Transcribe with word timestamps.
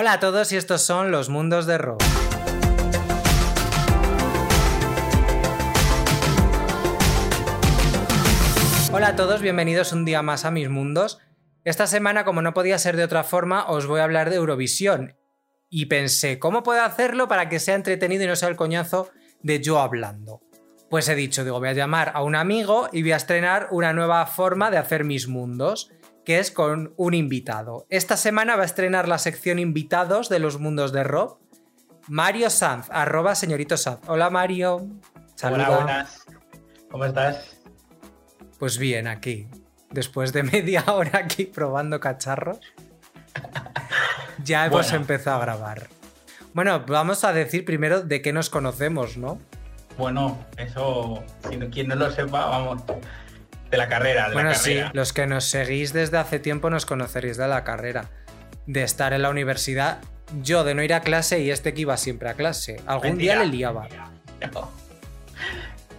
Hola 0.00 0.12
a 0.12 0.20
todos 0.20 0.52
y 0.52 0.56
estos 0.56 0.82
son 0.82 1.10
los 1.10 1.28
mundos 1.28 1.66
de 1.66 1.76
Rob. 1.76 1.98
Hola 8.92 9.08
a 9.08 9.16
todos, 9.16 9.42
bienvenidos 9.42 9.92
un 9.92 10.04
día 10.04 10.22
más 10.22 10.44
a 10.44 10.52
mis 10.52 10.68
mundos. 10.68 11.18
Esta 11.64 11.88
semana, 11.88 12.24
como 12.24 12.42
no 12.42 12.54
podía 12.54 12.78
ser 12.78 12.96
de 12.96 13.02
otra 13.02 13.24
forma, 13.24 13.66
os 13.66 13.88
voy 13.88 13.98
a 13.98 14.04
hablar 14.04 14.30
de 14.30 14.36
Eurovisión. 14.36 15.16
Y 15.68 15.86
pensé, 15.86 16.38
¿cómo 16.38 16.62
puedo 16.62 16.84
hacerlo 16.84 17.26
para 17.26 17.48
que 17.48 17.58
sea 17.58 17.74
entretenido 17.74 18.22
y 18.22 18.28
no 18.28 18.36
sea 18.36 18.50
el 18.50 18.54
coñazo 18.54 19.10
de 19.42 19.60
yo 19.60 19.80
hablando? 19.80 20.42
Pues 20.88 21.08
he 21.08 21.16
dicho, 21.16 21.42
digo, 21.42 21.58
voy 21.58 21.70
a 21.70 21.72
llamar 21.72 22.12
a 22.14 22.22
un 22.22 22.36
amigo 22.36 22.88
y 22.92 23.02
voy 23.02 23.10
a 23.10 23.16
estrenar 23.16 23.66
una 23.72 23.92
nueva 23.92 24.24
forma 24.26 24.70
de 24.70 24.78
hacer 24.78 25.02
mis 25.02 25.26
mundos, 25.26 25.90
que 26.28 26.38
es 26.38 26.50
con 26.50 26.92
un 26.98 27.14
invitado. 27.14 27.86
Esta 27.88 28.18
semana 28.18 28.54
va 28.54 28.60
a 28.60 28.66
estrenar 28.66 29.08
la 29.08 29.16
sección 29.16 29.58
invitados 29.58 30.28
de 30.28 30.38
los 30.38 30.58
mundos 30.58 30.92
de 30.92 31.02
Rob. 31.02 31.38
Mario 32.06 32.50
Sanz, 32.50 32.86
arroba 32.90 33.34
señorito 33.34 33.78
Sanz. 33.78 34.00
Hola 34.08 34.28
Mario. 34.28 34.86
Saluda. 35.36 35.68
Hola, 35.70 35.76
buenas. 35.78 36.26
¿Cómo 36.90 37.06
estás? 37.06 37.56
Pues 38.58 38.76
bien, 38.76 39.06
aquí. 39.06 39.48
Después 39.90 40.34
de 40.34 40.42
media 40.42 40.84
hora 40.92 41.12
aquí 41.14 41.46
probando 41.46 41.98
cacharros, 41.98 42.60
ya 44.44 44.66
hemos 44.66 44.92
empezado 44.92 45.38
a 45.38 45.40
grabar. 45.40 45.88
Bueno, 46.52 46.84
vamos 46.86 47.24
a 47.24 47.32
decir 47.32 47.64
primero 47.64 48.02
de 48.02 48.20
qué 48.20 48.34
nos 48.34 48.50
conocemos, 48.50 49.16
¿no? 49.16 49.38
Bueno, 49.96 50.36
eso, 50.58 51.24
si 51.48 51.56
quien 51.70 51.88
no 51.88 51.94
lo 51.94 52.10
sepa, 52.10 52.44
vamos, 52.44 52.82
de 53.70 53.76
la 53.76 53.88
carrera. 53.88 54.28
De 54.28 54.34
bueno, 54.34 54.50
la 54.50 54.54
sí, 54.54 54.80
los 54.92 55.12
que 55.12 55.26
nos 55.26 55.44
seguís 55.44 55.92
desde 55.92 56.18
hace 56.18 56.38
tiempo 56.38 56.70
nos 56.70 56.86
conoceréis 56.86 57.36
de 57.36 57.48
la 57.48 57.64
carrera. 57.64 58.06
De 58.66 58.82
estar 58.82 59.12
en 59.12 59.22
la 59.22 59.30
universidad, 59.30 59.98
yo 60.42 60.64
de 60.64 60.74
no 60.74 60.82
ir 60.82 60.94
a 60.94 61.00
clase 61.00 61.40
y 61.40 61.50
este 61.50 61.74
que 61.74 61.82
iba 61.82 61.96
siempre 61.96 62.28
a 62.28 62.34
clase. 62.34 62.80
Algún 62.86 63.18
día 63.18 63.36
le 63.36 63.46
liaba. 63.46 63.88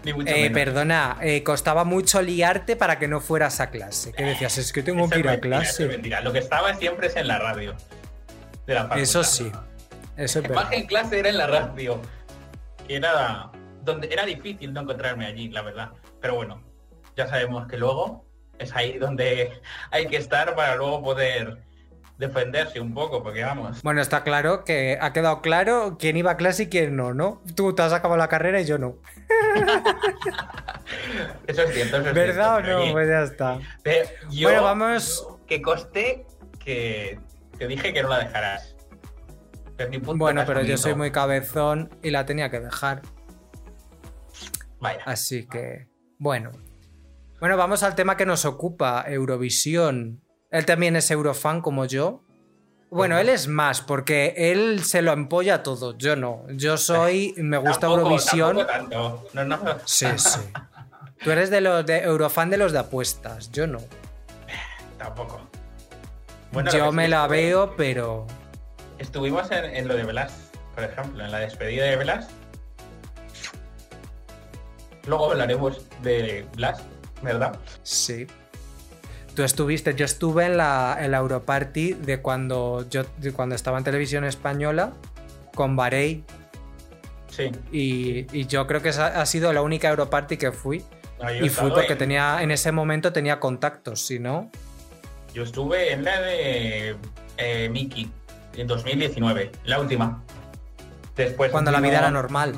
Eh, 0.05 0.49
perdona, 0.52 1.17
eh, 1.21 1.44
costaba 1.44 1.83
mucho 1.83 2.21
liarte 2.21 2.75
para 2.75 2.99
que 2.99 3.07
no 3.07 3.19
fueras 3.19 3.59
a 3.59 3.69
clase. 3.69 4.13
¿Qué 4.13 4.23
decías? 4.23 4.57
Es 4.57 4.72
que 4.72 4.81
tengo 4.81 5.09
que 5.09 5.19
ir 5.19 5.27
a 5.27 5.39
clase. 5.39 5.83
Es 5.83 5.89
mentira. 5.89 6.22
Lo 6.22 6.31
que 6.31 6.39
estaba 6.39 6.73
siempre 6.75 7.07
es 7.07 7.16
en 7.16 7.27
la 7.27 7.39
radio. 7.39 7.75
Eso 8.95 9.23
sí. 9.23 9.51
Eso 10.16 10.39
es 10.39 10.49
Más 10.49 10.69
que 10.69 10.77
en 10.77 10.85
clase 10.85 11.19
era 11.19 11.29
en 11.29 11.38
la 11.38 11.47
radio. 11.47 12.01
Era 12.88 13.51
donde 13.83 14.07
era 14.11 14.25
difícil 14.25 14.73
no 14.73 14.81
encontrarme 14.81 15.25
allí, 15.25 15.49
la 15.49 15.61
verdad. 15.61 15.91
Pero 16.22 16.35
bueno, 16.35 16.61
ya 17.20 17.28
sabemos 17.28 17.67
que 17.67 17.75
luego 17.75 18.25
es 18.59 18.73
ahí 18.73 18.98
donde 18.98 19.52
hay 19.92 20.08
que 20.08 20.16
estar 20.16 20.56
para 20.56 20.78
luego 20.78 21.03
poder 21.03 21.58
defenderse 22.17 22.80
un 22.80 22.94
poco, 22.94 23.22
porque 23.22 23.44
vamos. 23.44 23.81
Bueno, 23.81 24.00
está 24.00 24.23
claro 24.23 24.64
que 24.64 24.98
ha 25.02 25.12
quedado 25.12 25.42
claro 25.42 25.97
quién 26.00 26.16
iba 26.16 26.31
a 26.31 26.38
clase 26.38 26.64
y 26.64 26.67
quién 26.67 26.95
no, 26.95 27.14
¿no? 27.14 27.42
Tú 27.56 27.75
te 27.75 27.81
has 27.81 27.92
acabado 27.92 28.17
la 28.17 28.30
carrera 28.30 28.62
y 28.62 28.66
yo 28.66 28.78
no. 28.78 28.95
eso 31.47 31.64
es 31.64 31.73
cierto, 31.73 31.97
eso 31.97 32.08
es 32.08 32.14
¿Verdad 32.14 32.56
o 32.56 32.62
no? 32.62 32.92
pues 32.94 33.09
ya 33.09 33.23
está. 33.23 33.59
bueno, 34.42 34.64
vamos. 34.64 35.28
que 35.45 35.62
coste 35.62 36.25
que 36.64 37.20
te 37.58 37.67
dije 37.67 37.92
que 37.92 38.02
no 38.02 38.08
la 38.08 38.20
dejarás. 38.20 38.78
bueno, 40.16 40.44
pero 40.45 40.62
yo 40.62 40.78
soy 40.78 40.95
muy 40.95 41.12
cabezón 41.12 41.90
y 42.02 42.12
la 42.12 42.25
tenía 42.25 42.50
que 42.50 42.62
dejar. 42.62 43.02
Vaya. 44.80 45.02
Así 45.06 45.47
que, 45.47 45.90
bueno. 46.17 46.52
Bueno, 47.39 47.55
vamos 47.55 47.83
al 47.83 47.95
tema 47.95 48.17
que 48.17 48.25
nos 48.25 48.43
ocupa, 48.43 49.05
Eurovisión. 49.07 50.21
Él 50.51 50.65
también 50.65 50.97
es 50.97 51.09
eurofan 51.09 51.61
como 51.61 51.85
yo. 51.85 52.23
Bueno, 52.89 53.17
él 53.17 53.29
es 53.29 53.47
más, 53.47 53.81
porque 53.81 54.33
él 54.35 54.83
se 54.83 55.01
lo 55.01 55.13
empolla 55.13 55.63
todo, 55.63 55.97
yo 55.97 56.15
no. 56.15 56.43
Yo 56.49 56.75
soy, 56.75 57.33
me 57.37 57.57
gusta 57.57 57.87
Eurovisión. 57.87 58.57
No, 58.89 59.45
no. 59.45 59.59
Sí, 59.85 60.07
sí. 60.17 60.39
Tú 61.23 61.31
eres 61.31 61.49
de 61.49 61.61
los 61.61 61.85
de 61.85 61.99
Eurofan 61.99 62.49
de 62.49 62.57
los 62.57 62.72
de 62.73 62.79
apuestas, 62.79 63.51
yo 63.51 63.67
no. 63.67 63.79
Tampoco. 64.97 65.39
yo 66.73 66.91
me 66.91 67.07
la 67.07 67.28
veo, 67.28 67.75
pero. 67.78 68.28
Estuvimos 68.97 69.49
en, 69.51 69.88
lo 69.88 69.95
de 69.95 70.03
Blas, 70.03 70.49
por 70.75 70.83
ejemplo, 70.83 71.23
en 71.23 71.31
la 71.31 71.39
despedida 71.39 71.85
de 71.85 71.95
Blas. 71.95 72.28
Luego 75.07 75.31
hablaremos 75.31 75.85
de 76.01 76.45
Blas, 76.55 76.83
¿verdad? 77.22 77.57
Sí. 77.84 78.28
Tú 79.35 79.44
estuviste, 79.44 79.96
yo 79.96 80.06
estuve 80.06 80.46
en 80.46 80.57
la, 80.57 80.97
en 81.00 81.12
la 81.12 81.18
Europarty 81.18 81.94
de 81.94 82.22
cuando 82.22 82.85
yo 82.90 83.03
cuando 83.35 83.56
estaba 83.56 83.78
en 83.78 83.84
televisión 83.84 84.25
española 84.25 84.94
con 85.56 85.75
Barey. 85.75 86.24
Sí. 87.29 87.52
Y, 87.72 88.46
yo 88.47 88.68
creo 88.68 88.81
que 88.81 88.90
esa 88.90 89.22
ha 89.22 89.25
sido 89.25 89.53
la 89.53 89.62
única 89.62 89.90
Europarty 89.90 90.38
que 90.38 90.52
fui. 90.52 90.84
Y 91.41 91.50
fui 91.50 91.69
porque 91.72 91.96
tenía, 91.96 92.41
en 92.41 92.52
ese 92.52 92.72
momento 92.72 93.12
tenía 93.12 93.40
contactos, 93.40 94.06
si 94.06 94.19
no. 94.19 94.50
Yo 95.34 95.44
estuve 95.44 95.91
en 95.91 96.03
la 96.03 96.22
de 96.22 96.96
eh, 97.38 97.69
Mickey 97.69 98.09
en 98.56 98.68
2019, 98.68 99.52
la 99.66 99.79
última. 99.79 100.24
Después. 101.16 101.52
Cuando 101.52 101.72
la 101.72 101.81
vida 101.81 102.00
era 102.00 102.09
normal. 102.09 102.56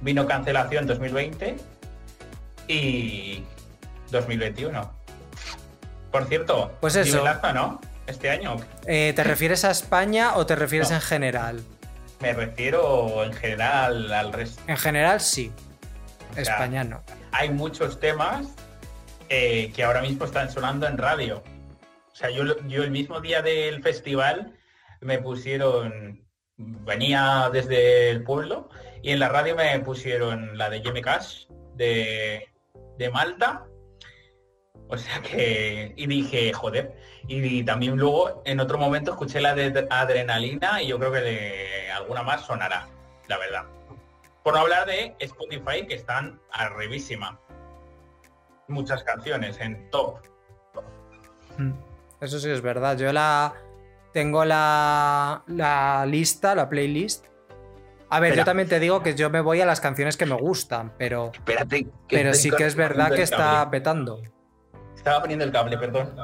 Vino 0.00 0.26
cancelación 0.26 0.86
2020 0.86 1.56
y 2.68 3.42
2021. 4.10 4.92
Por 6.12 6.26
cierto, 6.26 6.72
pues 6.80 6.96
eso. 6.96 7.24
¿no? 7.54 7.80
Este 8.06 8.30
año. 8.30 8.56
Eh, 8.86 9.12
¿Te 9.14 9.24
refieres 9.24 9.64
a 9.64 9.70
España 9.70 10.36
o 10.36 10.46
te 10.46 10.56
refieres 10.56 10.90
en 10.90 11.00
general? 11.00 11.62
Me 12.20 12.32
refiero 12.32 13.22
en 13.24 13.32
general 13.32 14.12
al 14.12 14.32
resto. 14.32 14.62
En 14.66 14.76
general 14.76 15.20
sí. 15.20 15.52
España 16.36 16.84
no. 16.84 17.02
Hay 17.32 17.50
muchos 17.50 18.00
temas 18.00 18.46
eh, 19.28 19.72
que 19.74 19.84
ahora 19.84 20.00
mismo 20.00 20.24
están 20.24 20.50
sonando 20.50 20.86
en 20.86 20.96
radio. 20.98 21.42
O 22.12 22.16
sea, 22.16 22.30
yo, 22.30 22.44
yo 22.66 22.82
el 22.82 22.90
mismo 22.90 23.20
día 23.20 23.42
del 23.42 23.82
festival 23.82 24.54
me 25.00 25.18
pusieron, 25.18 26.26
venía 26.56 27.50
desde 27.52 28.10
el 28.10 28.24
pueblo 28.24 28.70
y 29.02 29.12
en 29.12 29.20
la 29.20 29.28
radio 29.28 29.54
me 29.54 29.78
pusieron 29.80 30.56
la 30.56 30.70
de 30.70 30.80
Jimmy 30.80 31.02
Cash 31.02 31.46
de, 31.74 32.48
de 32.98 33.10
Malta 33.10 33.68
o 34.88 34.96
sea 34.96 35.20
que, 35.20 35.92
y 35.96 36.06
dije, 36.06 36.52
joder. 36.52 36.96
Y, 37.26 37.62
también 37.62 37.96
luego 37.96 38.42
en 38.46 38.58
otro 38.58 38.78
momento 38.78 39.12
escuché 39.12 39.40
la 39.40 39.54
de 39.54 39.86
Adrenalina 39.90 40.82
y 40.82 40.88
yo 40.88 40.98
creo 40.98 41.12
que 41.12 41.20
de 41.20 41.90
alguna 41.92 42.22
más 42.22 42.46
sonará, 42.46 42.88
la 43.28 43.38
verdad. 43.38 43.64
Por 44.42 44.54
no 44.54 44.60
hablar 44.60 44.86
de 44.86 45.14
Spotify, 45.18 45.86
que 45.86 45.94
están 45.94 46.40
arribísima. 46.50 47.38
Muchas 48.66 49.04
canciones 49.04 49.60
en 49.60 49.90
top. 49.90 50.20
Mm, 51.58 51.72
eso 52.22 52.38
sí 52.38 52.48
es 52.48 52.62
verdad. 52.62 52.96
Yo 52.96 53.12
la 53.12 53.54
tengo 54.14 54.44
la, 54.46 55.42
la 55.48 56.06
lista, 56.06 56.54
la 56.54 56.68
playlist. 56.70 57.26
A 58.10 58.20
ver, 58.20 58.36
yo 58.36 58.44
también 58.44 58.68
te 58.68 58.80
digo 58.80 59.02
que 59.02 59.14
yo 59.14 59.28
me 59.30 59.40
voy 59.40 59.60
a 59.60 59.66
las 59.66 59.80
canciones 59.80 60.16
que 60.16 60.26
me 60.26 60.34
gustan, 60.34 60.92
pero. 60.96 61.30
Espérate. 61.34 61.86
pero 62.08 62.34
sí 62.34 62.50
que 62.50 62.64
es 62.64 62.74
verdad 62.74 63.12
que 63.12 63.22
está 63.22 63.68
petando. 63.70 64.22
Estaba 64.96 65.20
poniendo 65.20 65.44
el 65.44 65.52
cable, 65.52 65.76
perdón. 65.78 66.14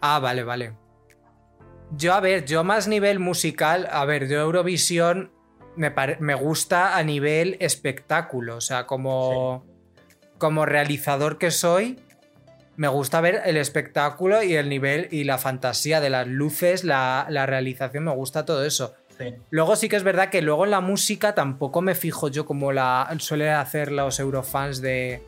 Ah, 0.00 0.18
vale, 0.18 0.44
vale. 0.44 0.74
Yo, 1.90 2.14
a 2.14 2.20
ver, 2.20 2.44
yo 2.44 2.64
más 2.64 2.88
nivel 2.88 3.18
musical, 3.18 3.88
a 3.90 4.04
ver, 4.04 4.28
yo 4.28 4.40
Eurovisión 4.40 5.32
me, 5.76 5.92
me 6.20 6.34
gusta 6.34 6.96
a 6.96 7.02
nivel 7.02 7.56
espectáculo, 7.60 8.56
o 8.56 8.60
sea, 8.60 8.86
como, 8.86 9.66
como 10.38 10.66
realizador 10.66 11.38
que 11.38 11.50
soy, 11.50 11.98
me 12.76 12.88
gusta 12.88 13.20
ver 13.20 13.42
el 13.44 13.56
espectáculo 13.56 14.42
y 14.42 14.54
el 14.56 14.68
nivel 14.68 15.08
y 15.10 15.24
la 15.24 15.38
fantasía 15.38 16.00
de 16.00 16.10
las 16.10 16.26
luces, 16.26 16.84
la, 16.84 17.26
realización, 17.46 18.04
me 18.04 18.12
gusta 18.12 18.44
todo 18.44 18.64
eso. 18.64 18.94
Luego 19.50 19.76
sí 19.76 19.88
que 19.88 19.96
es 19.96 20.02
verdad 20.02 20.30
que 20.30 20.42
luego 20.42 20.64
en 20.64 20.70
la 20.70 20.80
música 20.80 21.34
tampoco 21.34 21.80
me 21.80 21.94
fijo 21.94 22.28
yo 22.28 22.46
como 22.46 22.72
la 22.72 23.14
suele 23.18 23.50
hacer 23.50 23.92
los 23.92 24.18
eurofans 24.20 24.80
de 24.80 25.22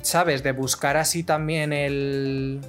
¿sabes? 0.00 0.42
De 0.42 0.52
buscar 0.52 0.96
así 0.96 1.22
también 1.22 1.72
el, 1.72 2.60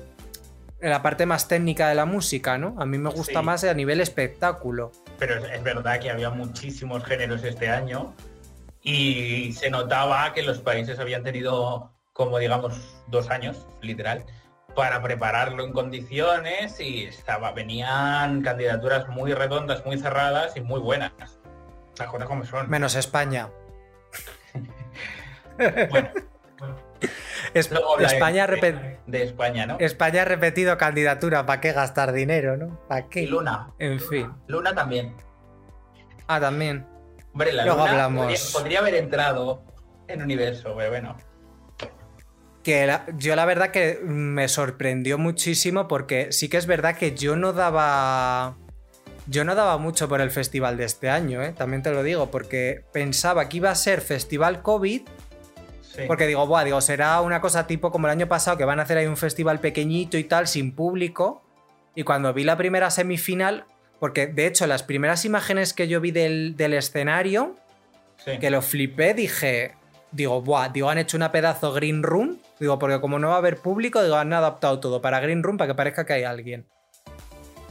la 0.82 1.02
parte 1.02 1.26
más 1.26 1.48
técnica 1.48 1.88
de 1.88 1.96
la 1.96 2.06
música, 2.06 2.58
¿no? 2.58 2.76
A 2.78 2.86
mí 2.86 2.98
me 2.98 3.10
gusta 3.10 3.42
más 3.42 3.64
a 3.64 3.74
nivel 3.74 4.02
espectáculo. 4.02 4.92
Pero 5.18 5.36
es, 5.46 5.64
verdad 5.64 6.00
que 6.00 6.10
había 6.10 6.30
muchísimos 6.30 7.04
géneros 7.06 7.44
este 7.44 7.70
año 7.70 8.14
y 8.82 9.54
se 9.54 9.70
notaba 9.70 10.34
que 10.34 10.44
los 10.44 10.60
países 10.60 11.00
habían 11.00 11.24
tenido 11.24 11.92
como 12.12 12.38
digamos 12.38 12.76
dos 13.08 13.30
años, 13.30 13.66
literal, 13.82 14.26
para 14.76 15.02
prepararlo 15.02 15.64
en 15.64 15.72
condiciones 15.72 16.80
y 16.80 17.06
estaba, 17.06 17.52
venían 17.52 18.42
candidaturas 18.42 19.08
muy 19.10 19.34
redondas, 19.34 19.86
muy 19.86 19.98
cerradas 19.98 20.56
y 20.58 20.62
muy 20.62 20.80
buenas. 20.80 21.12
Las 21.98 22.10
como 22.10 22.46
son. 22.46 22.70
Menos 22.70 22.96
España. 22.96 23.50
bueno. 25.90 26.10
España, 27.54 28.48
de, 28.48 29.24
España, 29.24 29.66
¿no? 29.66 29.78
España 29.80 30.24
ha 30.24 30.26
repetido 30.26 30.78
candidatura, 30.78 31.46
¿para 31.46 31.62
qué 31.62 31.72
gastar 31.72 32.14
dinero, 32.14 32.58
no? 32.58 32.80
¿Para 32.88 33.10
qué? 33.10 33.24
Y 33.24 33.28
Luna. 33.28 33.72
En 33.80 34.00
fin. 34.00 34.32
Luna 34.48 34.74
también. 34.74 35.16
Ah, 36.28 36.40
también. 36.40 36.88
Hombre, 37.34 37.54
la 37.54 37.66
Luego 37.66 37.82
Luna 37.82 37.92
hablamos. 37.92 38.52
Podría, 38.54 38.80
haber 38.80 38.96
entrado 38.96 39.64
en 40.08 40.24
universo, 40.24 40.74
pero 40.76 40.90
bueno. 40.90 41.16
Que 42.64 42.98
yo 43.18 43.36
la 43.36 43.46
verdad 43.46 43.72
que 43.72 44.00
me 44.04 44.48
sorprendió 44.48 45.18
muchísimo 45.18 45.88
porque 45.88 46.32
sí 46.32 46.48
que 46.48 46.58
es 46.58 46.66
verdad 46.66 46.96
que 46.96 47.14
yo 47.14 47.36
no 47.36 47.52
daba 47.52 48.56
yo 49.28 49.46
no 49.46 49.56
daba 49.56 49.78
mucho 49.78 50.10
por 50.10 50.22
el 50.22 50.32
festival 50.32 50.78
de 50.78 50.86
este 50.86 51.10
año, 51.10 51.42
¿eh? 51.42 51.54
también 51.58 51.82
te 51.82 51.92
lo 51.92 52.04
digo, 52.04 52.30
porque 52.30 52.84
pensaba 52.92 53.48
que 53.48 53.58
iba 53.58 53.70
a 53.70 53.76
ser 53.76 54.02
festival 54.02 54.62
COVID. 54.62 55.02
Porque 56.08 56.26
digo, 56.26 56.48
Buah, 56.48 56.64
digo, 56.64 56.82
será 56.82 57.22
una 57.22 57.40
cosa 57.40 57.68
tipo 57.68 57.92
como 57.92 58.08
el 58.08 58.12
año 58.12 58.28
pasado, 58.28 58.58
que 58.58 58.66
van 58.66 58.80
a 58.80 58.84
hacer 58.84 58.98
ahí 58.98 59.06
un 59.06 59.16
festival 59.16 59.60
pequeñito 59.60 60.18
y 60.18 60.24
tal, 60.24 60.48
sin 60.48 60.74
público. 60.74 61.44
Y 61.94 62.04
cuando 62.04 62.34
vi 62.34 62.44
la 62.44 62.58
primera 62.58 62.90
semifinal, 62.90 63.66
porque 64.00 64.26
de 64.26 64.48
hecho 64.48 64.66
las 64.66 64.82
primeras 64.82 65.24
imágenes 65.24 65.72
que 65.74 65.88
yo 65.88 66.02
vi 66.02 66.10
del, 66.10 66.56
escenario, 66.74 67.58
que 68.26 68.50
lo 68.50 68.64
flipé, 68.64 69.14
dije, 69.14 69.76
digo, 70.12 70.42
Buah, 70.42 70.70
digo, 70.70 70.90
han 70.90 70.98
hecho 70.98 71.16
una 71.16 71.32
pedazo 71.32 71.74
green 71.74 72.02
room. 72.02 72.40
Digo, 72.64 72.80
porque 72.80 73.02
como 73.02 73.20
no 73.20 73.28
va 73.28 73.34
a 73.34 73.38
haber 73.40 73.58
público, 73.58 74.02
digo, 74.02 74.16
han 74.16 74.32
adaptado 74.32 74.80
todo 74.80 75.02
para 75.02 75.20
green 75.20 75.44
room 75.44 75.58
para 75.58 75.68
que 75.68 75.76
parezca 75.76 76.06
que 76.06 76.14
hay 76.14 76.24
alguien. 76.24 76.66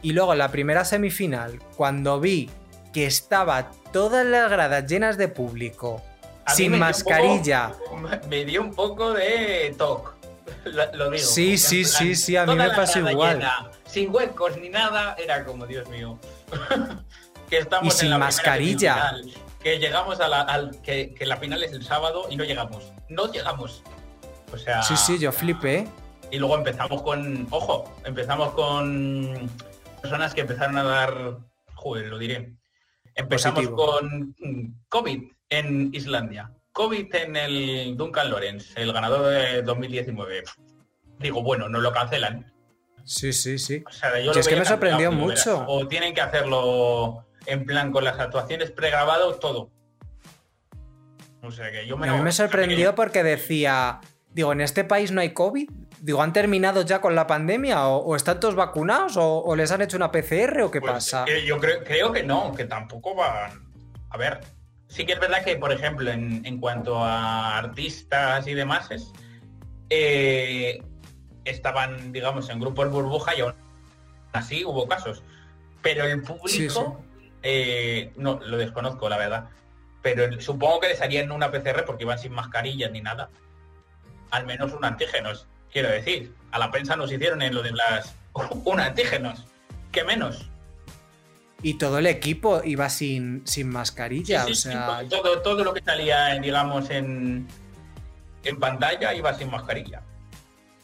Y 0.03 0.13
luego 0.13 0.35
en 0.35 0.39
la 0.39 0.51
primera 0.51 0.85
semifinal, 0.85 1.61
cuando 1.79 2.21
vi 2.21 2.51
que 2.93 3.07
estaba 3.07 3.71
todas 3.91 4.27
las 4.27 4.51
gradas 4.51 4.87
llenas 4.87 5.17
de 5.17 5.29
público, 5.29 6.03
sin 6.47 6.79
mascarilla. 6.79 7.73
me 8.29 8.45
dio 8.45 8.61
un 8.61 8.75
poco 8.75 9.15
de 9.15 9.75
toque. 9.79 10.11
Lo, 10.67 11.11
digo. 11.11 11.25
Sí, 11.25 11.57
sí, 11.57 11.87
sí, 11.87 12.15
sí, 12.15 12.37
a 12.37 12.45
mí 12.45 12.55
me 12.55 12.69
pasó 12.73 12.99
igual. 12.99 13.43
sin 13.87 14.15
huecos 14.15 14.59
ni 14.59 14.69
nada, 14.69 15.17
era 15.19 15.43
como, 15.43 15.67
Dios 15.67 15.89
mío. 15.89 16.19
que 17.49 17.57
estamos 17.57 17.95
y 17.95 17.99
sin 17.99 18.19
mascarilla. 18.19 19.15
que 19.63 19.79
llegamos 19.79 20.21
a 20.21 20.29
la, 20.29 20.43
al, 20.43 20.83
que, 20.83 21.15
que, 21.15 21.25
la 21.25 21.39
final 21.39 21.63
es 21.63 21.73
el 21.73 21.83
sábado 21.83 22.27
y 22.29 22.37
no 22.37 22.45
llegamos. 22.45 22.93
No 23.09 23.33
llegamos. 23.33 23.83
O 24.53 24.59
sea. 24.59 24.83
Sí, 24.83 24.97
sí, 24.97 25.19
yo 25.19 25.33
flipé. 25.33 25.87
Y 26.31 26.39
luego 26.39 26.57
empezamos 26.57 27.03
con. 27.03 27.47
Ojo, 27.51 27.93
empezamos 28.05 28.53
con 28.53 29.51
personas 30.01 30.35
que 30.35 30.43
empezaron 30.43 30.77
a 30.79 30.83
dar, 30.83 31.39
joder, 31.75 32.07
lo 32.07 32.19
diré. 32.19 32.55
Empezamos 33.15 33.69
con 33.69 34.35
COVID 34.89 35.23
en 35.51 35.95
Islandia, 35.95 36.51
COVID 36.73 37.15
en 37.15 37.37
el 37.37 37.97
Duncan 37.97 38.31
Lawrence, 38.31 38.81
el 38.81 38.93
ganador 38.93 39.27
de 39.27 39.63
2019. 39.63 40.45
Digo, 41.19 41.43
bueno, 41.43 41.69
no 41.69 41.81
lo 41.81 41.93
cancelan. 41.93 42.53
Sí, 43.05 43.33
sí, 43.33 43.59
sí. 43.59 43.85
O 44.29 44.33
es 44.33 44.49
que 44.49 44.57
me 44.57 44.65
sorprendió 44.65 45.13
mucho. 45.13 45.65
O 45.69 45.87
tienen 45.87 46.15
que 46.15 46.21
hacerlo 46.21 47.27
en 47.47 47.65
plan 47.67 47.93
con 47.93 48.05
las 48.05 48.19
actuaciones 48.19 48.71
pregrabados, 48.71 49.39
todo. 49.41 49.71
O 51.43 51.51
sea 51.51 51.71
que 51.71 51.87
yo 51.87 51.97
me. 51.97 52.09
A 52.09 52.15
mí 52.15 52.23
me 52.23 52.33
sorprendió 52.33 52.95
porque 52.95 53.23
decía, 53.23 54.01
digo, 54.35 54.53
en 54.53 54.61
este 54.61 54.85
país 54.85 55.11
no 55.11 55.21
hay 55.21 55.31
COVID. 55.31 55.71
Digo, 56.01 56.23
¿han 56.23 56.33
terminado 56.33 56.83
ya 56.83 57.01
con 57.01 57.15
la 57.15 57.27
pandemia? 57.27 57.87
¿O, 57.87 58.17
están 58.17 58.41
todos 58.41 58.55
vacunados? 58.55 59.15
¿O, 59.17 59.55
les 59.55 59.71
han 59.71 59.83
hecho 59.83 59.97
una 59.97 60.11
PCR? 60.11 60.63
¿O 60.63 60.71
qué 60.71 60.81
pues, 60.81 60.93
pasa? 60.93 61.25
Eh, 61.29 61.45
yo 61.47 61.59
creo, 61.61 62.13
que 62.13 62.23
no, 62.23 62.53
que 62.55 62.65
tampoco 62.65 63.15
van. 63.15 63.53
A 64.11 64.17
ver, 64.17 64.41
sí 64.89 65.07
que 65.07 65.13
es 65.13 65.21
verdad 65.21 65.45
que, 65.45 65.57
por 65.57 65.73
ejemplo, 65.73 66.11
en, 66.11 66.59
cuanto 66.59 66.99
a 66.99 67.57
artistas 67.59 68.47
y 68.49 68.55
demás, 68.55 68.89
eh, 69.91 70.83
estaban, 71.45 72.13
digamos, 72.13 72.49
en 72.51 72.59
grupos 72.59 72.91
burbuja 72.91 73.37
y 73.37 73.41
aún 73.43 73.55
así 74.33 74.65
hubo 74.65 74.89
casos. 74.89 75.23
Pero 75.83 76.05
el 76.05 76.23
público, 76.23 77.01
eh, 77.43 78.13
no, 78.17 78.41
lo 78.45 78.57
desconozco, 78.57 79.09
la 79.09 79.19
verdad. 79.19 79.49
Pero 80.03 80.41
supongo 80.41 80.81
que 80.81 80.89
les 80.89 81.01
harían 81.01 81.31
una 81.31 81.51
PCR 81.51 81.85
porque 81.85 82.05
iban 82.05 82.19
sin 82.19 82.33
mascarillas 82.33 82.91
ni 82.91 83.01
nada. 83.01 83.31
Al 84.33 84.47
menos 84.47 84.73
un 84.73 84.85
antígenos. 84.85 85.47
Quiero 85.71 85.91
decir, 85.91 86.35
a 86.51 86.59
la 86.59 86.71
prensa 86.71 86.97
nos 86.97 87.13
hicieron 87.13 87.43
en 87.43 87.55
lo 87.55 87.63
de 87.63 87.73
las 87.73 88.17
un 88.65 88.81
antígenos. 88.81 89.45
¿Qué 89.93 90.05
menos? 90.05 90.49
Y 91.63 91.75
todo 91.75 91.99
el 91.99 92.07
equipo 92.07 92.61
iba 92.65 92.89
sin, 92.89 93.47
sin 93.47 93.69
mascarilla, 93.69 94.47
o 94.47 94.55
sea... 94.55 95.05
todo, 95.09 95.43
todo 95.43 95.63
lo 95.63 95.73
que 95.73 95.81
salía, 95.81 96.35
digamos, 96.41 96.91
en, 96.91 97.47
en 98.43 98.59
pantalla 98.59 99.15
iba 99.15 99.33
sin 99.35 99.49
mascarilla. 99.49 100.03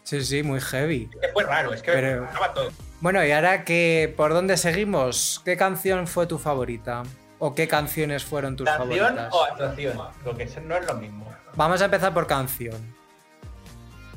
Sí, 0.05 0.25
sí, 0.25 0.43
muy 0.45 0.61
heavy. 0.61 1.11
Es 1.21 1.33
fue 1.33 1.43
raro, 1.43 1.73
es 1.73 1.83
que 1.83 1.91
estaba 1.91 2.55
todo. 2.55 2.71
Bueno, 3.00 3.25
y 3.27 3.33
ahora 3.33 3.65
que 3.65 4.15
por 4.17 4.33
dónde 4.33 4.56
seguimos, 4.56 5.43
¿qué 5.45 5.56
canción 5.56 6.06
fue 6.06 6.27
tu 6.27 6.39
favorita? 6.39 7.03
¿O 7.41 7.55
qué 7.55 7.67
canciones 7.67 8.25
fueron 8.25 8.55
tus 8.55 8.69
favoritas? 8.69 9.09
¿Canción 9.09 9.29
o 9.33 9.45
actuación? 9.45 9.99
Lo 10.25 10.37
que 10.37 10.47
no 10.62 10.77
es 10.77 10.87
lo 10.87 10.95
mismo. 10.95 11.29
Vamos 11.56 11.83
a 11.83 11.87
empezar 11.87 12.15
por 12.15 12.27
canción 12.29 12.98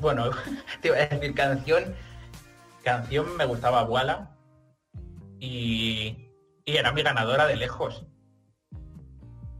bueno, 0.02 0.30
te 0.82 0.88
iba 0.88 0.98
a 0.98 1.06
decir 1.06 1.34
canción. 1.34 1.94
Canción 2.82 3.36
me 3.36 3.46
gustaba 3.46 3.84
Walla 3.84 4.28
y, 5.38 6.28
era 6.66 6.92
mi 6.92 7.02
ganadora 7.02 7.46
de 7.46 7.56
lejos. 7.56 8.04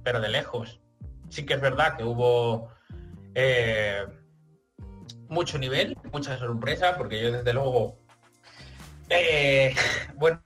Pero 0.03 0.21
de 0.21 0.29
lejos. 0.29 0.81
Sí 1.31 1.47
que 1.47 1.55
es 1.55 1.61
verdad 1.61 1.97
que 1.97 2.05
hubo 2.05 2.71
eh, 3.35 4.05
mucho 5.29 5.59
nivel, 5.59 5.97
mucha 6.13 6.37
sorpresa, 6.37 6.97
porque 6.99 7.23
yo 7.23 7.33
desde 7.33 7.53
luego. 7.55 7.97
Eh, 9.09 9.75
bueno, 10.17 10.43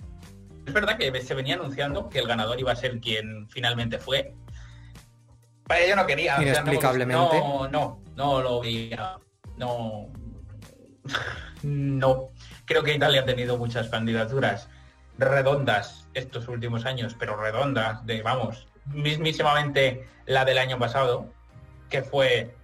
es 0.66 0.72
verdad 0.72 0.98
que 0.98 1.20
se 1.22 1.34
venía 1.34 1.54
anunciando 1.54 2.10
que 2.10 2.18
el 2.18 2.28
ganador 2.28 2.60
iba 2.60 2.72
a 2.72 2.76
ser 2.76 3.00
quien 3.00 3.48
finalmente 3.48 3.98
fue. 3.98 4.34
Para 5.66 5.86
yo 5.86 5.96
no 5.96 6.06
quería. 6.06 6.40
Inexplicablemente. 6.40 7.38
no, 7.38 7.68
no, 7.68 8.02
no 8.14 8.42
lo 8.42 8.60
veía 8.60 9.18
no. 9.56 10.08
No. 11.62 12.30
Creo 12.64 12.82
que 12.82 12.94
Italia 12.94 13.22
ha 13.22 13.24
tenido 13.24 13.56
muchas 13.56 13.88
candidaturas 13.88 14.68
redondas 15.18 16.08
estos 16.14 16.48
últimos 16.48 16.84
años, 16.84 17.16
pero 17.18 17.36
redondas, 17.36 18.04
de 18.06 18.22
vamos, 18.22 18.68
mismísimamente 18.86 20.08
la 20.26 20.44
del 20.44 20.58
año 20.58 20.78
pasado, 20.78 21.32
que 21.88 22.02
fue 22.02 22.54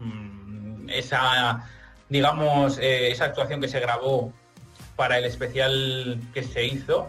mm, 0.00 0.88
esa, 0.90 1.64
digamos, 2.08 2.78
eh, 2.78 3.10
esa 3.10 3.26
actuación 3.26 3.60
que 3.60 3.68
se 3.68 3.80
grabó 3.80 4.32
para 4.96 5.18
el 5.18 5.24
especial 5.24 6.20
que 6.34 6.42
se 6.42 6.64
hizo 6.64 7.08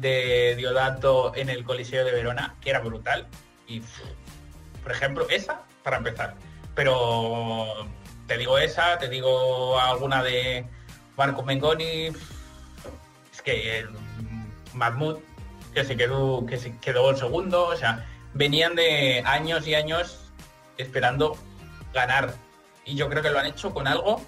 de 0.00 0.54
Diodato 0.56 1.32
en 1.36 1.48
el 1.48 1.64
Coliseo 1.64 2.04
de 2.04 2.12
Verona, 2.12 2.56
que 2.60 2.70
era 2.70 2.80
brutal. 2.80 3.26
Y, 3.66 3.82
por 4.82 4.92
ejemplo, 4.92 5.26
esa, 5.28 5.62
para 5.84 5.98
empezar. 5.98 6.34
Pero 6.74 7.88
te 8.26 8.38
digo 8.38 8.58
esa, 8.58 8.98
te 8.98 9.08
digo 9.08 9.78
alguna 9.78 10.22
de 10.22 10.64
Marco 11.16 11.42
Mengoni, 11.42 12.06
es 13.32 13.42
que 13.42 13.86
Mahmoud, 14.74 15.18
que 15.74 15.84
se 15.84 15.96
quedó, 15.96 16.46
que 16.46 16.56
se 16.56 16.76
quedó 16.78 17.10
el 17.10 17.16
segundo, 17.16 17.66
o 17.66 17.76
sea, 17.76 18.06
venían 18.34 18.74
de 18.74 19.22
años 19.26 19.66
y 19.66 19.74
años 19.74 20.32
esperando 20.78 21.36
ganar. 21.92 22.34
Y 22.84 22.94
yo 22.96 23.08
creo 23.08 23.22
que 23.22 23.30
lo 23.30 23.38
han 23.38 23.46
hecho 23.46 23.72
con 23.72 23.86
algo. 23.86 24.24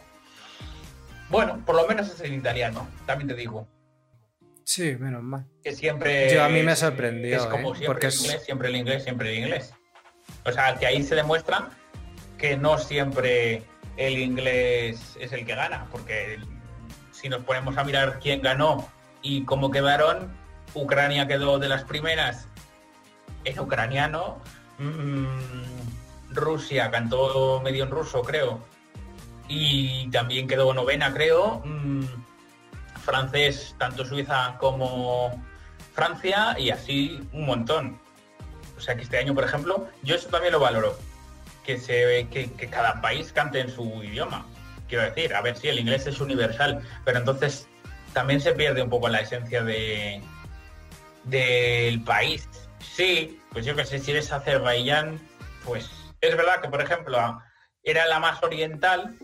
Bueno, 1.31 1.63
por 1.65 1.77
lo 1.77 1.87
menos 1.87 2.09
es 2.11 2.21
el 2.21 2.35
italiano, 2.35 2.89
también 3.07 3.29
te 3.29 3.35
digo. 3.35 3.67
Sí, 4.65 4.97
menos 4.99 5.23
mal. 5.23 5.47
Que 5.63 5.73
siempre. 5.73 6.33
Yo 6.35 6.45
a 6.45 6.49
mí 6.49 6.63
me 6.63 6.77
sorprendió. 6.77 7.37
Es 7.37 7.47
como 7.47 7.75
¿eh? 7.75 7.79
siempre 7.79 7.87
porque 7.87 8.07
el 8.07 8.15
inglés, 8.15 8.45
siempre 8.45 8.69
el 8.69 8.77
inglés, 8.77 9.03
siempre 9.03 9.33
el 9.33 9.45
inglés. 9.45 9.75
O 10.45 10.53
sea, 10.53 10.77
que 10.77 10.87
ahí 10.87 11.03
se 11.03 11.15
demuestra 11.15 11.71
que 12.43 12.57
no 12.57 12.77
siempre 12.77 13.63
el 13.97 14.19
inglés 14.19 15.17
es 15.21 15.33
el 15.33 15.47
que 15.47 15.55
gana, 15.55 15.87
porque 15.93 16.41
si 17.13 17.29
nos 17.29 17.45
ponemos 17.45 17.79
a 17.79 17.85
mirar 17.85 18.19
quién 18.21 18.43
ganó 18.43 18.89
y 19.23 19.45
cómo 19.45 19.71
quedaron, 19.71 20.37
Ucrania 20.75 21.29
quedó 21.29 21.61
de 21.61 21.69
las 21.69 21.85
primeras 21.85 22.49
en 23.45 23.61
ucraniano, 23.61 24.41
mm, 24.79 26.35
Rusia 26.35 26.91
cantó 26.91 27.61
medio 27.63 27.85
en 27.85 27.93
ruso, 27.93 28.23
creo, 28.23 28.59
y 29.47 30.11
también 30.11 30.49
quedó 30.49 30.75
novena, 30.75 31.15
creo, 31.15 31.63
mm, 31.65 32.07
francés, 33.05 33.77
tanto 33.79 34.05
Suiza 34.05 34.57
como 34.59 35.31
Francia, 35.95 36.57
y 36.59 36.71
así 36.71 37.21
un 37.33 37.47
montón. 37.47 38.01
O 38.77 38.81
sea 38.81 38.97
que 38.97 39.03
este 39.03 39.19
año, 39.19 39.33
por 39.33 39.45
ejemplo, 39.45 39.87
yo 40.03 40.17
eso 40.17 40.29
también 40.29 40.53
lo 40.53 40.59
valoro 40.59 41.12
que 41.65 41.79
se 41.79 42.29
que, 42.31 42.53
que 42.53 42.69
cada 42.69 43.01
país 43.01 43.33
cante 43.33 43.61
en 43.61 43.71
su 43.71 44.03
idioma. 44.03 44.47
Quiero 44.89 45.05
decir, 45.05 45.35
a 45.35 45.41
ver 45.41 45.57
si 45.57 45.69
el 45.69 45.79
inglés 45.79 46.07
es 46.07 46.21
universal, 46.21 46.83
pero 47.05 47.19
entonces 47.19 47.69
también 48.13 48.41
se 48.41 48.53
pierde 48.53 48.83
un 48.83 48.91
poco 48.91 49.09
la 49.09 49.21
esencia 49.21 49.63
de 49.63 50.21
del 51.25 52.03
país. 52.03 52.49
Sí, 52.81 53.41
pues 53.53 53.65
yo 53.65 53.77
que 53.77 53.85
sé, 53.85 53.99
si 53.99 54.11
eres 54.11 54.33
Azerbaiyán, 54.33 55.21
pues 55.65 55.91
es 56.21 56.37
verdad 56.37 56.61
que, 56.61 56.69
por 56.69 56.81
ejemplo, 56.81 57.41
era 57.85 58.07
la 58.07 58.21
más 58.21 58.43
oriental, 58.43 59.17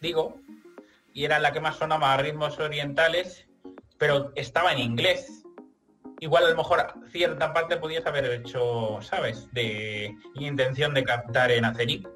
digo, 0.00 0.40
y 1.12 1.24
era 1.24 1.38
la 1.38 1.52
que 1.52 1.60
más 1.60 1.76
sonaba 1.76 2.14
a 2.14 2.16
ritmos 2.18 2.58
orientales, 2.58 3.46
pero 3.98 4.32
estaba 4.36 4.72
en 4.72 4.78
inglés. 4.78 5.44
Igual 6.20 6.46
a 6.46 6.50
lo 6.50 6.56
mejor 6.56 6.94
cierta 7.10 7.52
parte 7.52 7.76
podías 7.76 8.06
haber 8.06 8.24
hecho, 8.26 8.98
¿sabes? 9.02 9.48
De 9.52 10.14
intención 10.34 10.94
de 10.94 11.04
captar 11.04 11.50
en 11.50 11.64
Aceric. 11.64 12.08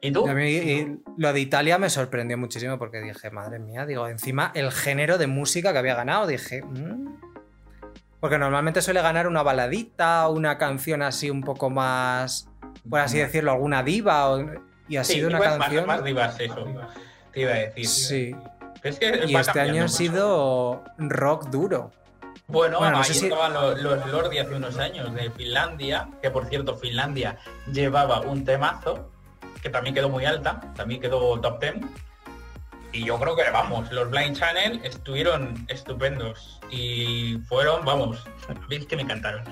¿Y 0.00 0.10
tú? 0.10 0.26
A 0.28 0.34
mí, 0.34 0.98
lo 1.16 1.32
de 1.32 1.40
Italia 1.40 1.78
me 1.78 1.88
sorprendió 1.88 2.36
muchísimo 2.36 2.78
porque 2.78 3.00
dije, 3.00 3.30
madre 3.30 3.58
mía, 3.58 3.86
digo, 3.86 4.08
encima 4.08 4.50
el 4.54 4.70
género 4.70 5.18
de 5.18 5.28
música 5.28 5.72
que 5.72 5.78
había 5.78 5.94
ganado, 5.94 6.26
dije, 6.26 6.62
mm". 6.62 7.20
porque 8.20 8.38
normalmente 8.38 8.82
suele 8.82 9.00
ganar 9.00 9.26
una 9.28 9.42
baladita, 9.42 10.28
una 10.28 10.58
canción 10.58 11.00
así 11.00 11.30
un 11.30 11.42
poco 11.42 11.70
más, 11.70 12.50
por 12.88 13.00
así 13.00 13.18
decirlo, 13.18 13.52
alguna 13.52 13.82
diva, 13.82 14.44
y 14.88 14.96
ha 14.96 15.04
sido 15.04 15.28
una 15.28 15.38
canción... 15.38 15.86
Más, 15.86 16.04
divas, 16.04 16.38
eso, 16.40 16.66
te 17.32 17.40
iba 17.40 17.52
a 17.52 17.54
decir. 17.54 17.86
Sí. 17.86 18.36
y 19.26 19.36
este 19.36 19.60
año 19.60 19.84
ha 19.84 19.88
sido 19.88 20.84
rock 20.98 21.48
duro. 21.48 21.92
Bueno, 22.46 22.78
ahí 22.80 23.10
estaban 23.10 23.54
los, 23.54 23.80
los 23.80 24.06
Lordi 24.06 24.38
hace 24.38 24.54
unos 24.54 24.78
años 24.78 25.14
de 25.14 25.30
Finlandia, 25.30 26.08
que 26.20 26.30
por 26.30 26.46
cierto 26.46 26.76
Finlandia 26.76 27.38
llevaba 27.72 28.20
un 28.20 28.44
temazo 28.44 29.10
que 29.62 29.70
también 29.70 29.94
quedó 29.94 30.10
muy 30.10 30.26
alta, 30.26 30.60
también 30.76 31.00
quedó 31.00 31.40
top 31.40 31.58
10. 31.58 31.74
Y 32.92 33.04
yo 33.06 33.18
creo 33.18 33.34
que, 33.34 33.50
vamos, 33.50 33.90
los 33.90 34.10
Blind 34.10 34.36
Channel 34.36 34.80
estuvieron 34.84 35.64
estupendos 35.68 36.60
y 36.70 37.38
fueron, 37.48 37.84
vamos, 37.84 38.22
veis 38.68 38.86
que 38.86 38.94
me 38.94 39.02
encantaron. 39.02 39.42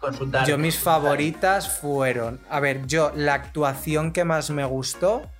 Consultar. 0.00 0.48
Yo 0.48 0.58
mis 0.58 0.78
favoritas 0.78 1.78
fueron, 1.78 2.40
a 2.50 2.58
ver, 2.58 2.86
yo 2.86 3.12
la 3.14 3.34
actuación 3.34 4.12
que 4.12 4.24
más 4.24 4.50
me 4.50 4.64
gustó. 4.64 5.30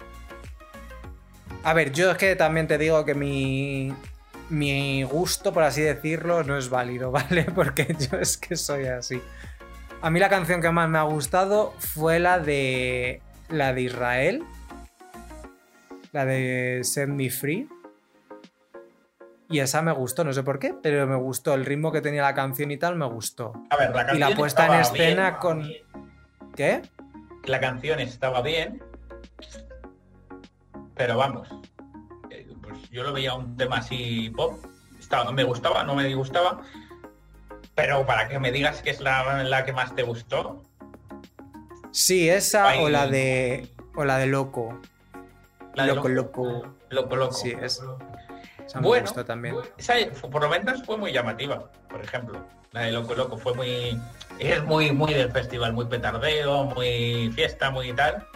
A 1.64 1.72
ver, 1.72 1.92
yo 1.92 2.10
es 2.12 2.18
que 2.18 2.36
también 2.36 2.68
te 2.68 2.76
digo 2.76 3.04
que 3.04 3.14
mi, 3.14 3.92
mi 4.52 5.02
gusto, 5.02 5.52
por 5.52 5.62
así 5.62 5.80
decirlo, 5.80 6.44
no 6.44 6.56
es 6.56 6.68
válido, 6.68 7.10
¿vale? 7.10 7.44
Porque 7.44 7.96
yo 7.98 8.18
es 8.18 8.36
que 8.36 8.56
soy 8.56 8.86
así. 8.86 9.20
A 10.00 10.10
mí 10.10 10.20
la 10.20 10.28
canción 10.28 10.60
que 10.60 10.70
más 10.70 10.88
me 10.88 10.98
ha 10.98 11.02
gustado 11.02 11.74
fue 11.78 12.18
la 12.18 12.38
de. 12.38 13.20
La 13.48 13.72
de 13.72 13.82
Israel. 13.82 14.44
La 16.12 16.24
de 16.24 16.80
Set 16.84 17.08
Me 17.08 17.30
Free. 17.30 17.68
Y 19.48 19.60
esa 19.60 19.82
me 19.82 19.92
gustó, 19.92 20.24
no 20.24 20.32
sé 20.32 20.42
por 20.42 20.58
qué, 20.58 20.74
pero 20.82 21.06
me 21.06 21.16
gustó. 21.16 21.54
El 21.54 21.66
ritmo 21.66 21.92
que 21.92 22.00
tenía 22.00 22.22
la 22.22 22.34
canción 22.34 22.70
y 22.70 22.78
tal 22.78 22.96
me 22.96 23.06
gustó. 23.06 23.52
A 23.70 23.76
ver, 23.76 23.90
la 23.90 24.06
canción. 24.06 24.16
Y 24.16 24.20
la 24.20 24.36
puesta 24.36 24.66
en 24.66 24.80
escena 24.80 25.38
con. 25.38 25.70
¿Qué? 26.56 26.82
La 27.44 27.60
canción 27.60 28.00
estaba 28.00 28.42
bien. 28.42 28.82
Pero 30.94 31.16
vamos. 31.16 31.48
Yo 32.92 33.02
lo 33.02 33.12
veía 33.12 33.34
un 33.34 33.56
tema 33.56 33.78
así 33.78 34.30
pop. 34.30 34.64
Estaba, 35.00 35.32
me 35.32 35.42
gustaba, 35.42 35.82
no 35.82 35.96
me 35.96 36.04
disgustaba 36.04 36.62
pero 37.74 38.04
para 38.06 38.28
que 38.28 38.38
me 38.38 38.52
digas 38.52 38.82
que 38.82 38.90
es 38.90 39.00
la, 39.00 39.62
que 39.64 39.72
más 39.72 39.94
te 39.94 40.02
gustó. 40.02 40.62
Sí, 41.90 42.28
esa 42.28 42.74
o 42.80 42.88
la 42.88 43.06
de. 43.06 43.68
O 43.94 44.04
la 44.04 44.18
de 44.18 44.26
Loco. 44.26 44.80
La 45.74 45.86
loco, 45.86 46.08
loco, 46.08 46.44
loco. 46.90 47.16
Loco, 47.16 47.32
Sí, 47.32 47.54
es. 47.60 47.82
Esa 48.66 48.80
me 48.80 49.00
gustó 49.00 49.24
también. 49.24 49.56
Esa, 49.78 49.94
por 50.30 50.42
lo 50.42 50.48
menos 50.48 50.82
fue 50.84 50.96
muy 50.96 51.12
llamativa, 51.12 51.70
por 51.88 52.02
ejemplo. 52.02 52.44
La 52.72 52.82
de 52.82 52.92
Loco 52.92 53.14
Loco 53.14 53.38
fue 53.38 53.54
muy. 53.54 53.98
Es 54.38 54.62
muy, 54.64 54.92
muy 54.92 55.14
del 55.14 55.30
festival, 55.30 55.72
muy 55.72 55.86
petardeo, 55.86 56.64
muy 56.64 57.30
fiesta, 57.34 57.70
muy 57.70 57.92
tal. 57.92 58.26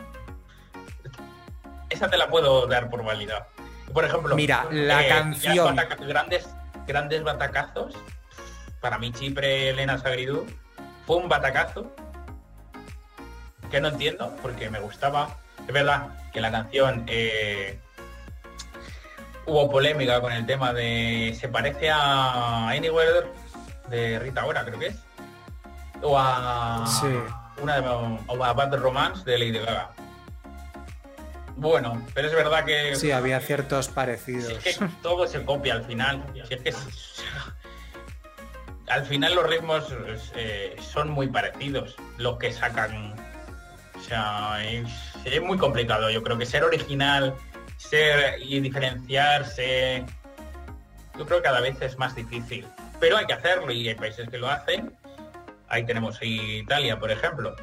Esa 1.88 2.08
te 2.08 2.16
la 2.16 2.28
puedo 2.28 2.66
dar 2.66 2.90
por 2.90 3.04
válida. 3.04 3.48
Por 3.92 4.04
ejemplo, 4.04 4.34
mira, 4.36 4.66
la 4.70 5.04
eh, 5.04 5.08
canción. 5.08 5.76
Grandes, 6.06 6.48
grandes 6.86 7.22
batacazos 7.22 7.94
para 8.80 8.98
mí 8.98 9.12
Chipre, 9.12 9.70
Elena 9.70 9.98
Sagridú, 9.98 10.46
fue 11.06 11.16
un 11.16 11.28
batacazo 11.28 11.90
que 13.70 13.80
no 13.80 13.88
entiendo 13.88 14.34
porque 14.42 14.70
me 14.70 14.78
gustaba. 14.78 15.36
Es 15.66 15.72
verdad 15.72 16.08
que 16.32 16.40
la 16.40 16.52
canción 16.52 17.04
eh, 17.08 17.80
hubo 19.46 19.70
polémica 19.70 20.20
con 20.20 20.32
el 20.32 20.46
tema 20.46 20.72
de 20.72 21.36
se 21.36 21.48
parece 21.48 21.90
a 21.90 22.68
Anywhere 22.68 23.26
de 23.88 24.18
Rita 24.20 24.44
Ora, 24.46 24.64
creo 24.64 24.78
que 24.78 24.86
es. 24.88 25.02
O 26.02 26.16
a 26.16 26.84
una 27.60 27.80
de, 27.80 27.88
o 27.88 28.44
a 28.44 28.52
Bad 28.52 28.76
Romance 28.76 29.24
de 29.24 29.38
Lady 29.38 29.58
Gaga. 29.58 29.95
Bueno, 31.56 32.06
pero 32.14 32.28
es 32.28 32.34
verdad 32.34 32.64
que. 32.64 32.94
Sí, 32.96 33.10
había 33.10 33.40
ciertos 33.40 33.88
parecidos. 33.88 34.52
es 34.64 34.78
que 34.78 34.88
todo 35.02 35.26
se 35.26 35.44
copia 35.44 35.74
al 35.74 35.84
final. 35.84 36.24
es 36.34 36.48
que 36.48 36.72
al 38.88 39.04
final 39.04 39.34
los 39.34 39.46
ritmos 39.46 39.92
eh, 40.36 40.76
son 40.80 41.10
muy 41.10 41.28
parecidos, 41.28 41.96
los 42.18 42.38
que 42.38 42.52
sacan. 42.52 43.14
O 43.96 44.00
sea, 44.00 44.62
es, 44.64 45.42
muy 45.42 45.58
complicado. 45.58 46.10
Yo 46.10 46.22
creo 46.22 46.38
que 46.38 46.46
ser 46.46 46.62
original, 46.62 47.34
ser 47.78 48.40
y 48.40 48.60
diferenciarse, 48.60 50.04
yo 51.18 51.24
creo 51.24 51.38
que 51.38 51.44
cada 51.44 51.60
vez 51.60 51.80
es 51.80 51.98
más 51.98 52.14
difícil. 52.14 52.66
Pero 53.00 53.16
hay 53.16 53.26
que 53.26 53.32
hacerlo 53.32 53.72
y 53.72 53.88
hay 53.88 53.94
países 53.94 54.28
que 54.28 54.38
lo 54.38 54.48
hacen. 54.48 54.94
Ahí 55.68 55.84
tenemos 55.84 56.18
Italia, 56.20 56.98
por 56.98 57.10
ejemplo, 57.10 57.56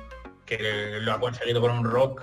que 0.45 0.97
lo 0.99 1.13
ha 1.13 1.19
conseguido 1.19 1.61
con 1.61 1.71
un 1.71 1.85
rock 1.85 2.21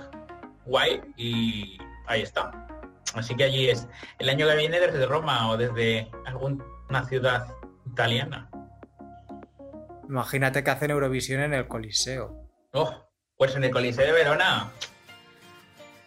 guay 0.65 1.01
y 1.17 1.77
ahí 2.07 2.21
está. 2.21 2.67
Así 3.13 3.35
que 3.35 3.43
allí 3.43 3.69
es 3.69 3.87
el 4.19 4.29
año 4.29 4.47
que 4.47 4.55
viene 4.55 4.79
desde 4.79 5.05
Roma 5.05 5.49
o 5.49 5.57
desde 5.57 6.09
alguna 6.25 7.07
ciudad 7.07 7.47
italiana. 7.85 8.49
Imagínate 10.07 10.63
que 10.63 10.71
hacen 10.71 10.91
Eurovisión 10.91 11.41
en 11.41 11.53
el 11.53 11.67
Coliseo. 11.67 12.49
Oh, 12.73 12.93
pues 13.37 13.55
en 13.55 13.63
el 13.63 13.71
Coliseo 13.71 14.05
de 14.05 14.11
Verona. 14.11 14.71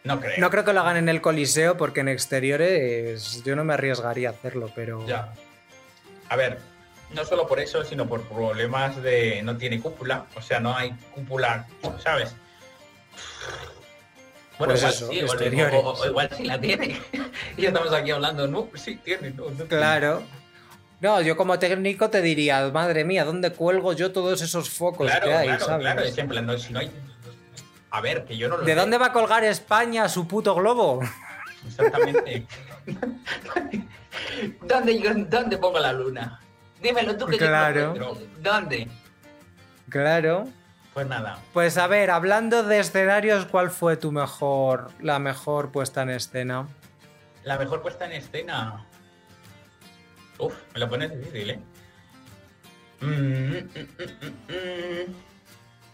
No 0.04 0.20
creo. 0.20 0.34
No 0.38 0.50
creo 0.50 0.64
que 0.64 0.73
lo 0.73 0.80
hagan 0.80 0.99
en 0.99 1.08
el 1.08 1.20
Coliseo 1.23 1.76
porque 1.76 2.00
en 2.00 2.08
exteriores 2.08 3.42
yo 3.44 3.56
no 3.56 3.64
me 3.64 3.75
arriesgaría 3.75 4.28
a 4.28 4.32
hacerlo, 4.32 4.70
pero. 4.75 5.06
Ya. 5.06 5.32
A 6.28 6.37
ver, 6.37 6.58
no 7.14 7.25
solo 7.25 7.46
por 7.46 7.61
eso, 7.61 7.84
sino 7.84 8.06
por 8.06 8.23
problemas 8.23 9.02
de. 9.02 9.42
No 9.42 9.56
tiene 9.56 9.80
cúpula, 9.80 10.26
o 10.37 10.42
sea, 10.42 10.61
no 10.61 10.76
hay 10.76 10.92
cúpula, 11.14 11.66
¿sabes? 11.99 12.34
Bueno, 14.58 14.75
pues 14.75 15.00
igual, 15.00 15.38
sí, 15.38 15.61
o, 15.73 16.06
igual 16.06 16.30
sí 16.37 16.44
la 16.44 16.61
tiene. 16.61 17.00
y 17.56 17.66
estamos 17.66 17.92
aquí 17.92 18.11
hablando, 18.11 18.46
no, 18.46 18.68
sí 18.75 18.96
tiene. 18.96 19.30
No, 19.30 19.46
claro. 19.68 20.23
No, 21.00 21.20
yo 21.20 21.37
como 21.37 21.58
técnico 21.58 22.08
te 22.08 22.23
diría, 22.23 22.70
madre 22.73 23.04
mía, 23.04 23.25
¿dónde 23.25 23.52
cuelgo 23.52 23.92
yo 23.92 24.12
todos 24.12 24.40
esos 24.40 24.70
focos 24.70 25.11
que 25.23 25.32
hay? 25.34 25.49
Claro, 25.49 25.66
¿sabes? 25.66 26.14
claro, 26.14 26.58
si 26.58 26.73
no 26.73 26.78
hay... 26.78 26.90
A 27.90 28.00
ver, 28.00 28.25
que 28.25 28.37
yo 28.37 28.49
no 28.49 28.56
lo 28.56 28.64
¿De 28.64 28.75
dónde 28.75 28.96
va 28.96 29.06
a 29.06 29.12
colgar 29.12 29.44
España 29.44 30.08
su 30.08 30.26
puto 30.26 30.54
globo? 30.54 31.00
Exactamente. 31.66 32.46
¿Dónde, 34.62 35.26
¿Dónde 35.28 35.58
pongo 35.58 35.78
la 35.78 35.92
luna? 35.92 36.40
Dímelo 36.80 37.16
tú 37.16 37.26
que 37.26 37.38
claro. 37.38 37.94
¿Dónde? 38.40 38.88
Claro. 39.88 40.49
Pues 40.95 41.09
nada. 41.09 41.39
Pues 41.53 41.77
a 41.77 41.89
ver, 41.89 42.11
hablando 42.11 42.63
de 42.63 42.79
escenarios, 42.79 43.47
¿cuál 43.47 43.71
fue 43.71 43.97
tu 43.97 44.13
mejor, 44.13 44.93
la 45.01 45.19
mejor 45.19 45.73
puesta 45.73 46.03
en 46.03 46.11
escena? 46.11 46.69
La 47.43 47.59
mejor 47.59 47.83
puesta 47.83 48.07
en 48.07 48.13
escena. 48.13 48.87
Uf, 50.39 50.55
me 50.73 50.81
lo 50.81 50.89
pones 50.89 51.19
difícil, 51.19 51.51
¿eh? 51.51 51.61
Mm, 53.01 53.07
mm, 53.07 53.69
mm, 54.49 55.15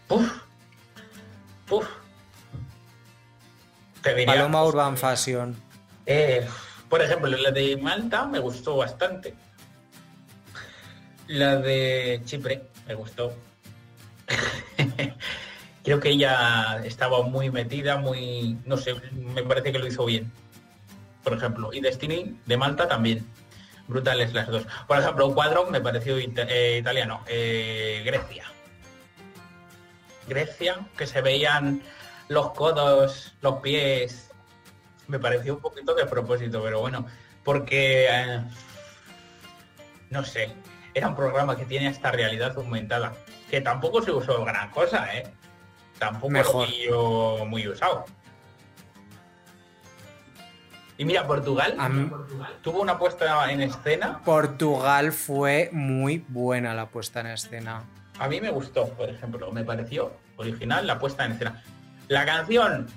Uf. 0.09 0.43
Uf. 1.71 1.87
Paloma 4.25 4.63
Urban 4.65 4.97
Fashion. 4.97 5.55
Eh, 6.05 6.47
por 6.89 7.01
ejemplo, 7.01 7.29
la 7.29 7.51
de 7.51 7.77
Malta 7.77 8.25
me 8.25 8.39
gustó 8.39 8.77
bastante. 8.77 9.33
La 11.27 11.55
de 11.57 12.21
Chipre 12.25 12.63
me 12.87 12.93
gustó. 12.95 13.33
Creo 15.83 15.99
que 15.99 16.09
ella 16.09 16.81
estaba 16.83 17.23
muy 17.23 17.49
metida, 17.49 17.97
muy. 17.97 18.57
No 18.65 18.77
sé, 18.77 18.95
me 19.13 19.43
parece 19.43 19.71
que 19.71 19.79
lo 19.79 19.87
hizo 19.87 20.05
bien. 20.05 20.31
Por 21.23 21.33
ejemplo. 21.33 21.73
Y 21.73 21.81
Destiny 21.81 22.39
de 22.45 22.57
Malta 22.57 22.87
también 22.87 23.25
brutales 23.91 24.33
las 24.33 24.47
dos. 24.47 24.65
Por 24.87 24.97
ejemplo, 24.97 25.27
un 25.27 25.33
cuadro 25.33 25.65
me 25.67 25.81
pareció 25.81 26.17
eh, 26.17 26.77
italiano, 26.79 27.23
eh, 27.27 28.01
Grecia. 28.05 28.45
Grecia, 30.27 30.79
que 30.97 31.05
se 31.05 31.21
veían 31.21 31.81
los 32.29 32.51
codos, 32.51 33.33
los 33.41 33.59
pies. 33.59 34.31
Me 35.07 35.19
pareció 35.19 35.55
un 35.55 35.61
poquito 35.61 35.93
de 35.93 36.05
propósito, 36.05 36.63
pero 36.63 36.79
bueno, 36.79 37.05
porque 37.43 38.07
eh, 38.09 38.41
no 40.09 40.23
sé, 40.23 40.53
era 40.93 41.09
un 41.09 41.15
programa 41.15 41.57
que 41.57 41.65
tiene 41.65 41.87
esta 41.87 42.11
realidad 42.11 42.57
aumentada, 42.57 43.13
que 43.51 43.59
tampoco 43.59 44.01
se 44.01 44.11
usó 44.11 44.45
gran 44.45 44.69
cosa, 44.71 45.13
¿eh? 45.13 45.23
tampoco 45.99 46.29
Mejor. 46.31 46.67
lo 46.89 47.45
muy 47.45 47.67
usado. 47.67 48.05
Y 50.97 51.03
mira, 51.03 51.27
Portugal 51.27 51.75
tuvo 52.61 52.81
una 52.81 52.97
puesta 52.97 53.51
en 53.51 53.59
escena. 53.61 54.21
Portugal 54.23 55.11
fue 55.11 55.69
muy 55.73 56.23
buena 56.29 56.73
la 56.73 56.85
puesta 56.87 57.19
en 57.19 57.27
escena. 57.27 57.83
A 58.19 58.27
mí 58.29 58.39
me 58.39 58.51
gustó, 58.51 58.87
por 58.89 59.09
ejemplo. 59.09 59.51
Me 59.51 59.65
pareció 59.65 60.13
original 60.37 60.87
la 60.87 60.97
puesta 60.97 61.25
en 61.25 61.33
escena. 61.33 61.61
La 62.07 62.25
canción 62.25 62.87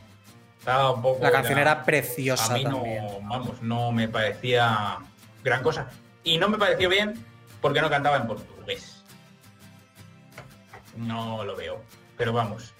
estaba 0.59 0.93
un 0.93 1.03
poco. 1.03 1.21
La 1.23 1.33
canción 1.33 1.59
era- 1.59 1.73
era 1.73 1.83
preciosa 1.85 2.53
a 2.55 2.57
mí 2.59 2.63
también. 2.65 3.05
no, 3.07 3.21
vamos, 3.29 3.61
no 3.63 3.91
me 3.91 4.07
parecía 4.07 4.99
gran 5.43 5.63
cosa. 5.65 5.89
Y 6.23 6.39
no 6.39 6.49
me 6.49 6.59
pareció 6.59 6.89
bien 6.89 7.15
porque 7.61 7.81
no 7.81 7.91
cantaba 7.91 8.19
en 8.19 8.27
portugués. 8.29 8.94
No 10.97 11.45
lo 11.45 11.57
veo. 11.57 11.83
Pero 12.17 12.33
vamos. 12.33 12.73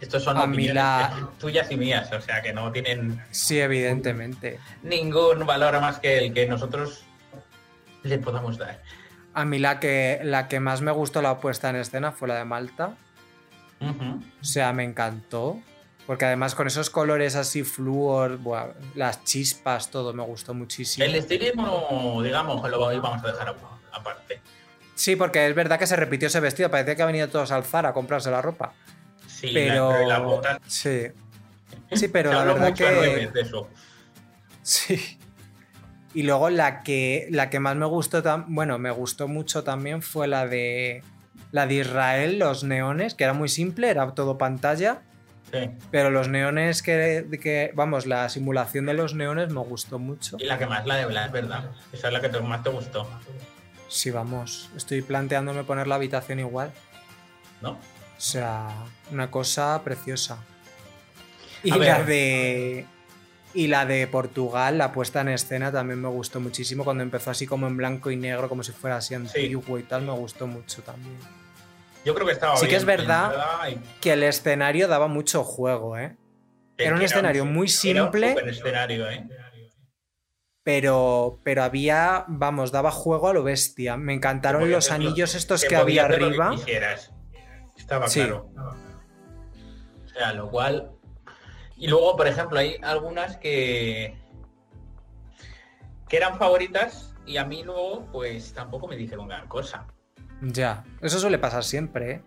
Estos 0.00 0.22
son 0.22 0.36
A 0.36 0.46
mí 0.46 0.52
opiniones 0.54 0.74
la- 0.76 1.28
tuyas 1.38 1.70
y 1.72 1.76
mías, 1.76 2.12
o 2.12 2.20
sea 2.20 2.40
que 2.40 2.52
no 2.52 2.70
tienen 2.70 3.20
Sí, 3.32 3.58
evidentemente. 3.60 4.60
ningún 4.82 5.44
valor 5.44 5.80
más 5.80 5.98
que 5.98 6.18
el 6.18 6.32
que 6.32 6.46
nosotros 6.46 7.04
le 8.04 8.18
podamos 8.18 8.58
dar. 8.58 8.80
A 9.34 9.44
mí 9.44 9.58
la 9.58 9.80
que, 9.80 10.20
la 10.22 10.46
que 10.48 10.60
más 10.60 10.82
me 10.82 10.92
gustó 10.92 11.20
la 11.20 11.38
puesta 11.40 11.68
en 11.70 11.76
escena 11.76 12.12
fue 12.12 12.28
la 12.28 12.36
de 12.36 12.44
Malta. 12.44 12.94
O 13.80 14.44
sea, 14.44 14.72
me 14.72 14.84
encantó. 14.84 15.60
Porque 16.06 16.24
además 16.24 16.54
con 16.54 16.66
esos 16.66 16.88
colores 16.88 17.36
así 17.36 17.64
flúor, 17.64 18.38
buah, 18.38 18.68
las 18.94 19.24
chispas, 19.24 19.90
todo 19.90 20.14
me 20.14 20.22
gustó 20.22 20.54
muchísimo. 20.54 21.04
El 21.04 21.14
estilismo, 21.16 22.20
digamos, 22.24 22.66
lo 22.70 22.80
vamos 22.80 23.22
a 23.24 23.26
dejar 23.26 23.54
aparte. 23.92 24.40
Sí, 24.98 25.14
porque 25.14 25.46
es 25.46 25.54
verdad 25.54 25.78
que 25.78 25.86
se 25.86 25.94
repitió 25.94 26.26
ese 26.26 26.40
vestido. 26.40 26.72
Parecía 26.72 26.96
que 26.96 27.02
han 27.02 27.08
venido 27.08 27.28
todos 27.28 27.52
al 27.52 27.62
Zara 27.62 27.90
a 27.90 27.92
comprarse 27.92 28.32
la 28.32 28.42
ropa. 28.42 28.72
Sí, 29.28 29.50
pero. 29.54 29.92
la, 29.92 30.06
las 30.08 30.22
botas. 30.22 30.58
Sí. 30.66 31.06
Sí, 31.92 32.08
pero 32.08 32.32
la 32.32 32.42
verdad 32.42 32.74
que. 32.74 32.90
redes 32.90 33.32
de 33.32 33.40
eso. 33.42 33.68
Sí. 34.62 35.16
Y 36.14 36.24
luego 36.24 36.50
la 36.50 36.82
que, 36.82 37.28
la 37.30 37.48
que 37.48 37.60
más 37.60 37.76
me 37.76 37.86
gustó, 37.86 38.22
bueno, 38.48 38.78
me 38.80 38.90
gustó 38.90 39.28
mucho 39.28 39.62
también 39.62 40.02
fue 40.02 40.26
la 40.26 40.48
de 40.48 41.04
la 41.52 41.68
de 41.68 41.74
Israel, 41.74 42.40
los 42.40 42.64
neones, 42.64 43.14
que 43.14 43.22
era 43.22 43.34
muy 43.34 43.48
simple, 43.48 43.90
era 43.90 44.10
todo 44.14 44.36
pantalla, 44.36 45.02
Sí. 45.52 45.70
pero 45.92 46.10
los 46.10 46.28
neones 46.28 46.82
que, 46.82 47.24
que 47.40 47.70
vamos, 47.74 48.04
la 48.06 48.28
simulación 48.30 48.84
de 48.86 48.94
los 48.94 49.14
neones 49.14 49.50
me 49.52 49.60
gustó 49.60 50.00
mucho. 50.00 50.36
Y 50.40 50.44
la 50.46 50.58
que 50.58 50.66
más, 50.66 50.84
la 50.86 50.96
de 50.96 51.06
Blas, 51.06 51.30
¿verdad? 51.30 51.70
Esa 51.92 52.08
es 52.08 52.12
la 52.12 52.20
que 52.20 52.28
más 52.40 52.62
te 52.64 52.70
gustó, 52.70 53.08
Sí, 53.88 54.10
vamos, 54.10 54.70
estoy 54.76 55.02
planteándome 55.02 55.64
poner 55.64 55.86
la 55.86 55.94
habitación 55.96 56.40
igual. 56.40 56.72
¿no? 57.60 57.70
O 57.72 58.20
sea, 58.20 58.68
una 59.10 59.30
cosa 59.30 59.80
preciosa. 59.82 60.38
Y 61.62 61.70
A 61.72 61.76
la 61.76 61.98
ver. 61.98 62.06
de. 62.06 62.86
Y 63.54 63.66
la 63.68 63.86
de 63.86 64.06
Portugal, 64.06 64.76
la 64.78 64.92
puesta 64.92 65.22
en 65.22 65.28
escena, 65.28 65.72
también 65.72 66.00
me 66.00 66.08
gustó 66.08 66.38
muchísimo. 66.38 66.84
Cuando 66.84 67.02
empezó 67.02 67.30
así 67.30 67.46
como 67.46 67.66
en 67.66 67.76
blanco 67.76 68.10
y 68.10 68.16
negro, 68.16 68.48
como 68.48 68.62
si 68.62 68.72
fuera 68.72 68.96
así 68.96 69.14
antiguo 69.14 69.78
y 69.78 69.82
tal, 69.84 70.02
me 70.02 70.12
gustó 70.12 70.46
mucho 70.46 70.82
también. 70.82 71.16
Yo 72.04 72.14
creo 72.14 72.26
que 72.26 72.32
estaba 72.34 72.56
Sí 72.56 72.68
que 72.68 72.76
es 72.76 72.84
verdad 72.84 73.32
Que 74.00 74.12
el 74.12 74.22
escenario 74.22 74.86
daba 74.86 75.08
mucho 75.08 75.42
juego, 75.44 75.96
¿eh? 75.98 76.14
Era 76.76 76.94
un 76.94 77.02
escenario 77.02 77.44
muy 77.44 77.66
Era 77.66 77.76
simple. 77.76 78.26
un 78.28 78.36
super 78.36 78.48
escenario, 78.48 79.10
¿eh? 79.10 79.26
Pero, 80.68 81.40
pero 81.44 81.62
había, 81.62 82.26
vamos, 82.28 82.72
daba 82.72 82.90
juego 82.90 83.28
a 83.28 83.32
lo 83.32 83.42
bestia. 83.42 83.96
Me 83.96 84.12
encantaron 84.12 84.70
los 84.70 84.90
anillos 84.90 85.34
estos 85.34 85.64
que 85.64 85.74
había 85.74 86.06
que 86.06 86.14
arriba. 86.16 86.54
Estaba 87.74 88.06
Sí. 88.06 88.20
claro. 88.20 88.50
O 90.04 90.08
sea, 90.10 90.34
lo 90.34 90.50
cual. 90.50 90.90
Y 91.78 91.86
luego, 91.88 92.14
por 92.18 92.26
ejemplo, 92.26 92.58
hay 92.58 92.76
algunas 92.82 93.38
que. 93.38 94.14
que 96.06 96.16
eran 96.18 96.36
favoritas 96.36 97.14
y 97.24 97.38
a 97.38 97.46
mí 97.46 97.62
luego, 97.62 98.04
pues 98.12 98.52
tampoco 98.52 98.88
me 98.88 98.96
dijeron 98.96 99.26
gran 99.26 99.48
cosa. 99.48 99.86
Ya, 100.42 100.84
eso 101.00 101.18
suele 101.18 101.38
pasar 101.38 101.64
siempre, 101.64 102.10
¿eh? 102.10 102.22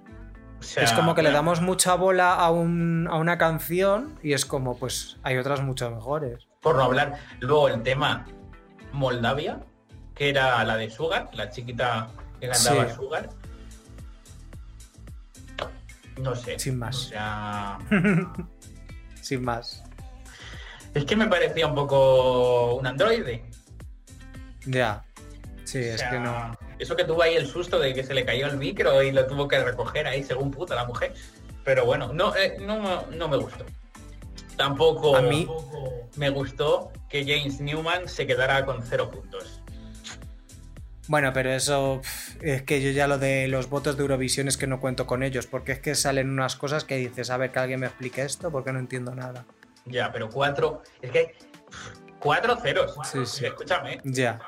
O 0.60 0.64
sea, 0.64 0.82
es 0.84 0.94
como 0.94 1.14
que 1.14 1.22
le 1.22 1.30
damos 1.32 1.62
mucha 1.62 1.94
bola 1.94 2.34
a, 2.34 2.50
un- 2.50 3.08
a 3.08 3.18
una 3.18 3.38
canción 3.38 4.18
y 4.24 4.34
es 4.34 4.48
como, 4.48 4.80
pues 4.80 5.20
hay 5.22 5.38
otras 5.38 5.62
mucho 5.62 5.92
mejores. 5.92 6.48
Por 6.60 6.76
no 6.78 6.84
hablar. 6.86 7.18
Luego 7.40 7.68
el 7.70 7.84
tema 7.84 8.26
Moldavia, 8.94 9.60
que 10.16 10.30
era 10.30 10.64
la 10.64 10.78
de 10.78 10.90
Sugar, 10.90 11.30
la 11.34 11.50
chiquita 11.50 12.10
que 12.40 12.48
cantaba 12.50 12.88
Sí. 12.90 12.96
Sugar. 12.96 13.30
No 16.18 16.36
sé. 16.36 16.60
Sin 16.60 16.78
más. 16.78 16.96
O 16.96 17.10
sea. 17.10 17.78
Sin 19.22 19.44
más. 19.44 19.84
Es 20.94 21.06
que 21.06 21.16
me 21.16 21.28
parecía 21.28 21.68
un 21.68 21.76
poco 21.76 22.76
un 22.76 22.86
androide. 22.86 23.44
Ya. 24.66 25.04
Sí, 25.64 25.80
O 25.80 25.82
es 25.82 26.04
que 26.04 26.20
no. 26.20 26.58
Eso 26.80 26.96
que 26.96 27.06
tuvo 27.06 27.22
ahí 27.22 27.36
el 27.36 27.48
susto 27.48 27.80
de 27.80 27.94
que 27.94 28.04
se 28.04 28.14
le 28.14 28.26
cayó 28.26 28.48
el 28.48 28.58
micro 28.58 29.02
y 29.04 29.12
lo 29.12 29.26
tuvo 29.26 29.48
que 29.48 29.64
recoger 29.64 30.08
ahí 30.08 30.24
según 30.24 30.52
puta 30.52 30.76
la 30.76 30.86
mujer. 30.86 31.14
Pero 31.64 31.86
bueno, 31.86 32.12
no, 32.12 32.36
eh, 32.36 32.58
no, 32.60 33.06
no 33.08 33.28
me 33.30 33.38
gustó. 33.38 33.66
Tampoco 34.62 35.16
A 35.16 35.24
mí- 35.24 35.48
me 36.18 36.30
gustó 36.30 36.92
que 37.10 37.24
James 37.26 37.60
Newman 37.62 38.08
se 38.08 38.28
quedara 38.28 38.64
con 38.64 38.84
cero 38.84 39.10
puntos. 39.10 39.60
Bueno, 41.08 41.34
pero 41.34 41.50
eso 41.52 42.02
es 42.42 42.62
que 42.62 42.80
yo 42.80 42.92
ya 42.92 43.08
lo 43.08 43.18
de 43.18 43.48
los 43.48 43.70
votos 43.70 43.98
de 43.98 44.04
Eurovisión 44.04 44.48
es 44.48 44.58
que 44.58 44.68
no 44.68 44.80
cuento 44.80 45.08
con 45.08 45.24
ellos, 45.24 45.48
porque 45.48 45.72
es 45.72 45.80
que 45.80 45.96
salen 45.96 46.30
unas 46.30 46.56
cosas 46.56 46.84
que 46.86 46.96
dices, 46.98 47.32
a 47.32 47.38
ver, 47.38 47.52
que 47.52 47.58
alguien 47.58 47.80
me 47.80 47.88
explique 47.88 48.22
esto, 48.22 48.52
porque 48.52 48.72
no 48.72 48.78
entiendo 48.78 49.16
nada. 49.16 49.46
Ya, 49.86 50.12
pero 50.12 50.30
cuatro. 50.30 50.84
Es 51.02 51.10
que. 51.10 51.36
Cuatro 52.20 52.56
ceros. 52.58 52.96
Sí, 53.12 53.26
sí. 53.26 53.48
Escúchame. 53.48 54.00
Ya. 54.04 54.40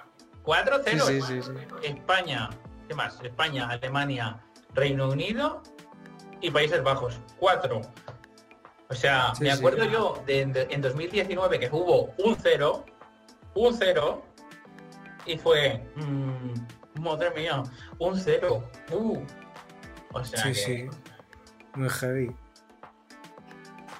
Cuatro 0.43 0.77
ceros. 0.83 1.07
sí, 1.07 1.21
sí, 1.23 1.41
sí. 1.41 1.51
España. 1.87 2.51
¿Qué 2.87 2.93
más? 2.93 3.19
España, 3.23 3.67
Alemania, 3.67 4.37
Reino 4.75 5.09
Unido 5.09 5.63
y 6.39 6.51
Países 6.51 6.83
Bajos. 6.83 7.19
Cuatro. 7.39 7.81
O 8.93 8.95
sea, 8.95 9.33
Sí, 9.35 9.43
me 9.43 9.51
sí. 9.51 9.57
acuerdo 9.57 9.85
yo 9.85 10.23
de, 10.25 10.45
de- 10.45 10.67
en 10.69 10.81
2019 10.81 11.59
que 11.59 11.69
hubo 11.71 12.13
un 12.23 12.37
cero. 12.41 12.85
Un 13.55 13.75
cero. 13.77 14.23
Y 15.25 15.37
fue. 15.37 15.83
mm, 15.95 17.01
madre 17.01 17.31
mía. 17.31 17.63
Un 17.99 18.19
cero. 18.19 18.69
Uh. 18.91 19.17
O 20.13 20.23
sea 20.23 20.39
Sí, 20.43 20.49
que- 20.49 20.55
sí. 20.55 20.85
Muy 21.75 21.89
heavy. 21.89 22.35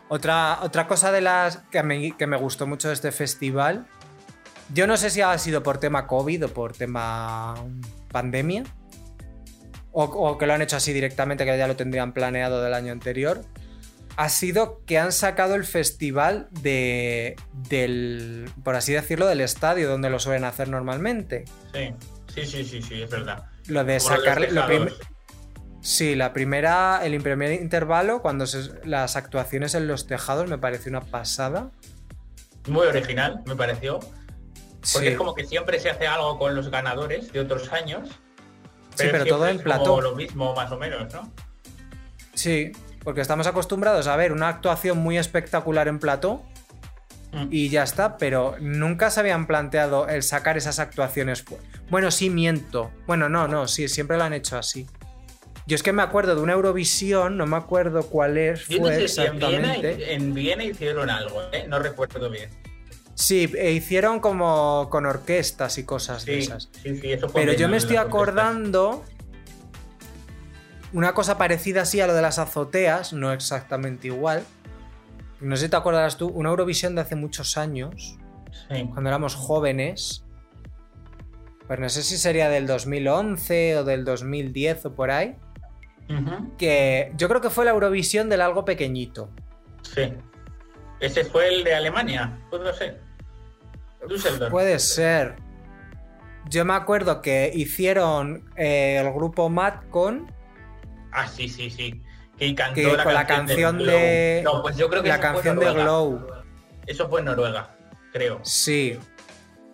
Otra, 0.09 0.59
otra 0.61 0.87
cosa 0.87 1.11
de 1.11 1.21
las 1.21 1.57
que 1.71 1.81
me, 1.81 2.15
que 2.15 2.27
me 2.27 2.37
gustó 2.37 2.67
mucho 2.67 2.89
de 2.89 2.93
este 2.93 3.11
festival. 3.11 3.87
Yo 4.73 4.85
no 4.85 4.95
sé 4.97 5.09
si 5.09 5.21
ha 5.21 5.35
sido 5.39 5.63
por 5.63 5.79
tema 5.79 6.05
COVID 6.07 6.45
o 6.45 6.49
por 6.49 6.73
tema 6.73 7.55
pandemia. 8.11 8.63
O, 9.91 10.03
o 10.03 10.37
que 10.37 10.45
lo 10.47 10.53
han 10.53 10.61
hecho 10.61 10.75
así 10.77 10.93
directamente, 10.93 11.45
que 11.45 11.57
ya 11.57 11.67
lo 11.67 11.75
tendrían 11.75 12.13
planeado 12.13 12.61
del 12.61 12.73
año 12.73 12.91
anterior. 12.91 13.41
Ha 14.15 14.29
sido 14.29 14.81
que 14.85 14.99
han 14.99 15.11
sacado 15.11 15.55
el 15.55 15.63
festival 15.65 16.47
de, 16.51 17.35
del, 17.69 18.49
por 18.63 18.75
así 18.75 18.93
decirlo, 18.93 19.25
del 19.25 19.41
estadio 19.41 19.89
donde 19.89 20.09
lo 20.11 20.19
suelen 20.19 20.43
hacer 20.43 20.69
normalmente. 20.69 21.45
Sí, 21.73 21.93
sí, 22.33 22.45
sí, 22.45 22.63
sí, 22.63 22.81
sí, 22.81 23.01
es 23.01 23.09
verdad. 23.09 23.45
Lo 23.67 23.83
de 23.83 23.97
Como 23.97 24.15
sacarle. 24.15 24.51
lo. 24.51 24.63
Sí, 25.81 26.15
la 26.15 26.31
primera, 26.31 27.01
el 27.03 27.19
primer 27.21 27.51
intervalo, 27.59 28.21
cuando 28.21 28.45
se- 28.45 28.85
las 28.85 29.15
actuaciones 29.15 29.73
en 29.75 29.87
los 29.87 30.05
tejados 30.07 30.47
me 30.49 30.57
pareció 30.57 30.89
una 30.91 31.01
pasada. 31.01 31.71
Muy 32.67 32.87
original, 32.87 33.41
me 33.45 33.55
pareció. 33.55 33.99
Porque 33.99 34.87
Sí, 34.87 35.07
es 35.07 35.17
como 35.17 35.33
que 35.33 35.45
siempre 35.45 35.79
se 35.79 35.89
hace 35.89 36.07
algo 36.07 36.37
con 36.37 36.55
los 36.55 36.69
ganadores 36.69 37.33
de 37.33 37.39
otros 37.39 37.71
años. 37.73 38.09
Sí, 38.95 39.07
pero 39.11 39.25
todo 39.25 39.47
en 39.47 39.57
plató. 39.59 39.99
lo 40.01 40.15
mismo, 40.15 40.53
más 40.55 40.71
o 40.71 40.77
menos, 40.77 41.11
¿no? 41.13 41.31
sí, 42.35 42.71
porque 43.03 43.21
estamos 43.21 43.47
acostumbrados 43.47 44.07
a 44.07 44.15
ver 44.15 44.31
una 44.31 44.47
actuación 44.49 44.97
muy 44.97 45.17
espectacular 45.17 45.87
en 45.87 45.99
plató 45.99 46.43
Mm. 47.33 47.47
y 47.49 47.69
ya 47.69 47.83
está, 47.83 48.17
pero 48.17 48.55
nunca 48.59 49.09
se 49.09 49.19
habían 49.19 49.47
planteado 49.47 50.07
el 50.07 50.23
sacar 50.23 50.55
esas 50.55 50.79
actuaciones. 50.79 51.43
Bueno, 51.89 52.11
sí, 52.11 52.29
miento. 52.29 52.91
Bueno, 53.07 53.27
no, 53.27 53.47
no, 53.47 53.67
sí, 53.67 53.87
siempre 53.87 54.17
lo 54.17 54.23
han 54.23 54.33
hecho 54.33 54.57
así. 54.57 54.87
Yo 55.65 55.75
es 55.75 55.83
que 55.83 55.93
me 55.93 56.03
acuerdo 56.03 56.35
de 56.35 56.41
una 56.41 56.53
Eurovisión, 56.53 57.37
no 57.37 57.47
me 57.47 57.55
acuerdo 57.55 58.03
cuál 58.07 58.37
es, 58.37 58.67
Yo 58.67 58.79
no 58.79 58.85
fue 58.85 58.95
sé 58.95 59.07
si 59.07 59.21
en 59.21 59.39
Viena, 59.39 59.75
en 59.75 60.33
Viena 60.33 60.63
hicieron 60.63 61.09
algo, 61.09 61.41
¿eh? 61.51 61.65
No 61.67 61.79
recuerdo 61.79 62.29
bien. 62.29 62.49
Sí, 63.15 63.49
e 63.57 63.71
hicieron 63.71 64.19
como 64.19 64.89
con 64.89 65.05
orquestas 65.05 65.77
y 65.77 65.85
cosas 65.85 66.25
de 66.25 66.39
esas. 66.39 66.69
sí, 66.83 66.97
sí, 66.99 67.13
eso 67.13 67.29
fue 67.29 67.41
Pero 67.41 67.53
en 67.53 67.59
yo 67.59 67.69
me 67.69 67.77
estoy 67.77 67.95
acordando 67.95 69.05
una 70.93 71.13
cosa 71.13 71.37
parecida 71.37 71.81
así 71.81 71.99
a 72.01 72.07
lo 72.07 72.13
de 72.13 72.21
las 72.21 72.39
azoteas, 72.39 73.13
no 73.13 73.33
exactamente 73.33 74.07
igual. 74.07 74.43
No 75.41 75.55
sé 75.57 75.65
si 75.65 75.69
te 75.69 75.75
acordarás 75.75 76.17
tú, 76.17 76.27
una 76.29 76.49
Eurovisión 76.49 76.95
de 76.95 77.01
hace 77.01 77.15
muchos 77.15 77.57
años, 77.57 78.17
Sí. 78.69 78.85
cuando 78.91 79.09
éramos 79.09 79.35
jóvenes. 79.35 80.23
Pues 81.67 81.79
no 81.79 81.89
sé 81.89 82.03
si 82.03 82.17
sería 82.17 82.49
del 82.49 82.67
2011 82.67 83.77
o 83.79 83.83
del 83.83 84.05
2010 84.05 84.85
o 84.85 84.95
por 84.95 85.11
ahí. 85.11 85.35
que 86.57 87.11
yo 87.17 87.27
creo 87.29 87.41
que 87.41 87.49
fue 87.49 87.65
la 87.65 87.71
Eurovisión 87.71 88.29
del 88.29 88.41
algo 88.41 88.65
pequeñito. 88.65 89.29
Sí. 89.81 90.13
Ese 90.99 91.23
fue 91.25 91.47
el 91.47 91.63
de 91.63 91.73
Alemania, 91.73 92.37
puede 92.49 92.73
ser. 92.73 93.01
Puede 94.51 94.79
ser. 94.79 95.35
Yo 96.49 96.65
me 96.65 96.73
acuerdo 96.73 97.21
que 97.21 97.51
hicieron 97.53 98.49
eh, 98.57 98.97
el 99.03 99.11
grupo 99.13 99.49
Matt 99.49 99.87
con. 99.89 100.31
Ah, 101.13 101.27
sí, 101.27 101.47
sí, 101.47 101.69
sí. 101.69 102.01
Que 102.37 102.55
cantó 102.55 102.95
la, 102.95 103.27
canción 103.27 103.77
de. 103.77 104.41
No, 104.43 104.61
pues 104.61 104.75
yo 104.75 104.89
creo 104.89 105.03
que 105.03 105.09
la 105.09 105.19
canción 105.19 105.59
de 105.59 105.71
Glow. 105.71 106.27
Eso 106.87 107.07
fue 107.07 107.19
en 107.19 107.27
Noruega, 107.27 107.75
creo. 108.11 108.39
Sí. 108.43 108.99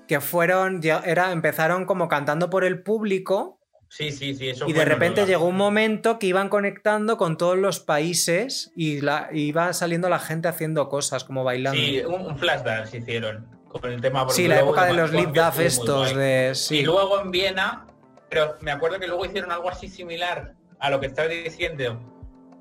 Que 0.07 0.19
fueron. 0.19 0.81
Era, 0.83 1.31
empezaron 1.31 1.85
como 1.85 2.07
cantando 2.09 2.49
por 2.49 2.63
el 2.63 2.83
público 2.83 3.59
Sí, 3.89 4.11
sí, 4.11 4.35
sí. 4.35 4.51
y 4.67 4.73
de 4.73 4.85
repente 4.85 5.25
llegó 5.25 5.45
un 5.45 5.57
momento 5.57 6.19
que 6.19 6.27
iban 6.27 6.47
conectando 6.47 7.17
con 7.17 7.37
todos 7.37 7.57
los 7.57 7.79
países 7.79 8.71
y 8.75 9.01
la, 9.01 9.29
iba 9.33 9.73
saliendo 9.73 10.09
la 10.09 10.19
gente 10.19 10.47
haciendo 10.47 10.87
cosas, 10.89 11.23
como 11.23 11.43
bailando. 11.43 11.79
Sí, 11.81 11.99
un, 12.01 12.37
flash 12.37 12.61
dance 12.61 12.95
hicieron 12.95 13.47
con 13.67 13.91
el 13.91 13.99
tema. 13.99 14.29
Sí, 14.29 14.47
la 14.47 14.59
época 14.59 14.85
de 14.85 14.93
los 14.93 15.11
lip 15.11 15.29
duff 15.29 15.59
estos 15.59 16.15
de. 16.15 16.53
Y 16.69 16.83
luego 16.83 17.19
en 17.19 17.31
Viena, 17.31 17.87
pero 18.29 18.57
me 18.61 18.69
acuerdo 18.69 18.99
que 18.99 19.07
luego 19.07 19.25
hicieron 19.25 19.51
algo 19.51 19.71
así 19.71 19.87
similar 19.89 20.53
a 20.79 20.89
lo 20.89 20.99
que 20.99 21.07
estás 21.07 21.29
diciendo. 21.29 21.99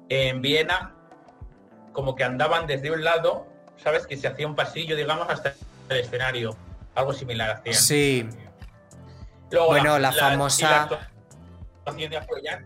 En 0.08 0.40
Viena, 0.40 0.94
como 1.92 2.14
que 2.14 2.24
andaban 2.24 2.66
desde 2.66 2.90
un 2.90 3.04
lado, 3.04 3.46
¿sabes? 3.76 4.06
Que 4.06 4.16
se 4.16 4.28
hacía 4.28 4.46
un 4.46 4.54
pasillo, 4.54 4.96
digamos, 4.96 5.28
hasta 5.28 5.54
el 5.88 5.98
escenario. 5.98 6.56
Algo 6.94 7.12
similar 7.12 7.50
hacían. 7.50 7.74
Sí. 7.74 8.28
bueno, 9.50 9.98
la, 9.98 10.12
famosa 10.12 10.88
de 11.86 12.64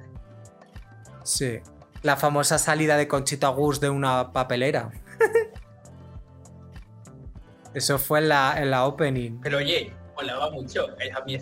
Sí. 1.25 1.61
La 2.03 2.17
famosa 2.17 2.59
salida 2.59 2.97
de 2.97 3.09
Conchita 3.09 3.49
Gus 3.49 3.81
de 3.81 3.91
una 3.91 4.33
papelera. 4.33 4.91
eso 7.75 7.99
fue 7.99 8.21
en 8.21 8.29
la, 8.29 8.55
en 8.57 8.71
la 8.71 8.87
opening. 8.87 9.41
Pero 9.41 9.59
oye, 9.59 9.93
molaba 10.15 10.51
mucho. 10.51 10.87
A 11.17 11.25
mí 11.25 11.39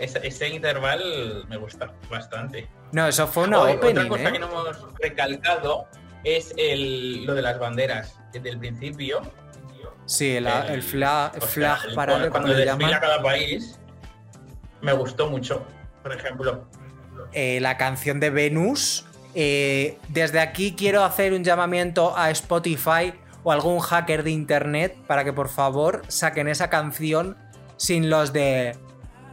ese, 0.00 0.48
intervalo 0.48 1.44
me 1.46 1.56
gusta 1.56 1.92
bastante. 2.08 2.68
No, 2.92 3.06
eso 3.06 3.26
fue 3.26 3.44
una 3.44 3.60
opening. 3.60 4.06
Otra 4.06 4.08
cosa 4.08 4.28
¿eh? 4.28 4.32
que 4.32 4.38
no 4.38 4.46
hemos 4.46 4.98
recalcado 4.98 5.86
es 6.24 6.52
el, 6.56 7.24
lo 7.24 7.34
de 7.34 7.42
las 7.42 7.58
banderas. 7.58 8.16
Desde 8.32 8.50
el 8.50 8.58
principio. 8.58 9.20
Sí, 10.06 10.36
el, 10.36 10.82
flag, 10.82 11.32
para 11.94 12.30
cuando, 12.30 12.52
desfila 12.52 13.00
cada 13.00 13.22
país, 13.22 13.78
me 14.80 14.92
gustó 14.92 15.28
mucho. 15.28 15.64
Por 16.02 16.12
ejemplo, 16.12 16.66
eh, 17.32 17.60
la 17.60 17.76
canción 17.76 18.20
de 18.20 18.30
Venus. 18.30 19.06
Eh, 19.34 19.98
desde 20.08 20.40
aquí 20.40 20.74
quiero 20.76 21.04
hacer 21.04 21.32
un 21.32 21.44
llamamiento 21.44 22.16
a 22.16 22.30
Spotify 22.30 23.14
o 23.44 23.52
algún 23.52 23.78
hacker 23.78 24.24
de 24.24 24.32
internet 24.32 24.96
para 25.06 25.22
que 25.22 25.32
por 25.32 25.48
favor 25.48 26.02
saquen 26.08 26.48
esa 26.48 26.68
canción 26.68 27.36
sin 27.76 28.10
los 28.10 28.32
de 28.32 28.76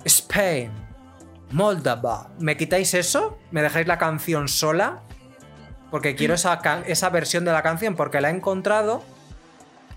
Spain, 0.06 0.72
Moldava. 1.52 2.30
¿Me 2.40 2.58
quitáis 2.58 2.94
eso? 2.94 3.38
¿Me 3.52 3.62
dejáis 3.62 3.88
la 3.88 3.98
canción 3.98 4.48
sola? 4.48 5.02
Porque 5.92 6.16
quiero 6.16 6.34
esa, 6.34 6.60
esa 6.86 7.10
versión 7.10 7.46
de 7.46 7.52
la 7.52 7.64
canción 7.64 7.96
porque 7.96 8.20
la 8.20 8.30
he 8.30 8.36
encontrado, 8.36 9.04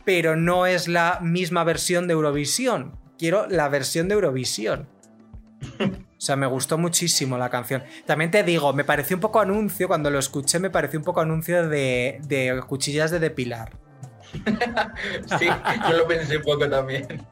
pero 0.05 0.37
no 0.37 0.67
es 0.67 0.87
la 0.89 1.19
misma 1.21 1.65
versión 1.65 2.07
de 2.07 2.13
Eurovisión. 2.15 2.97
Quiero 3.19 3.47
la 3.49 3.69
versión 3.69 4.09
de 4.09 4.15
Eurovisión. 4.15 4.89
O 6.21 6.23
sea, 6.23 6.37
me 6.37 6.47
gustó 6.47 6.77
muchísimo 6.77 7.39
la 7.39 7.49
canción. 7.49 7.83
También 8.05 8.31
te 8.31 8.43
digo, 8.43 8.75
me 8.75 8.85
pareció 8.85 9.17
un 9.17 9.23
poco 9.23 9.41
anuncio, 9.41 9.89
cuando 9.89 10.11
lo 10.11 10.19
escuché 10.19 10.59
me 10.59 10.69
pareció 10.69 10.99
un 10.99 11.05
poco 11.07 11.23
anuncio 11.23 11.67
de, 11.67 12.21
de 12.25 12.63
cuchillas 12.67 13.11
de 13.11 13.21
depilar. 13.21 13.73
sí, 15.39 15.47
yo 15.89 15.97
lo 15.97 16.07
pensé 16.07 16.37
un 16.37 16.43
poco 16.43 16.69
también. 16.69 17.27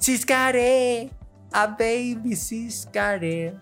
Ciscare, 0.00 1.10
a 1.52 1.66
baby 1.66 2.36
ciscare. 2.36 3.54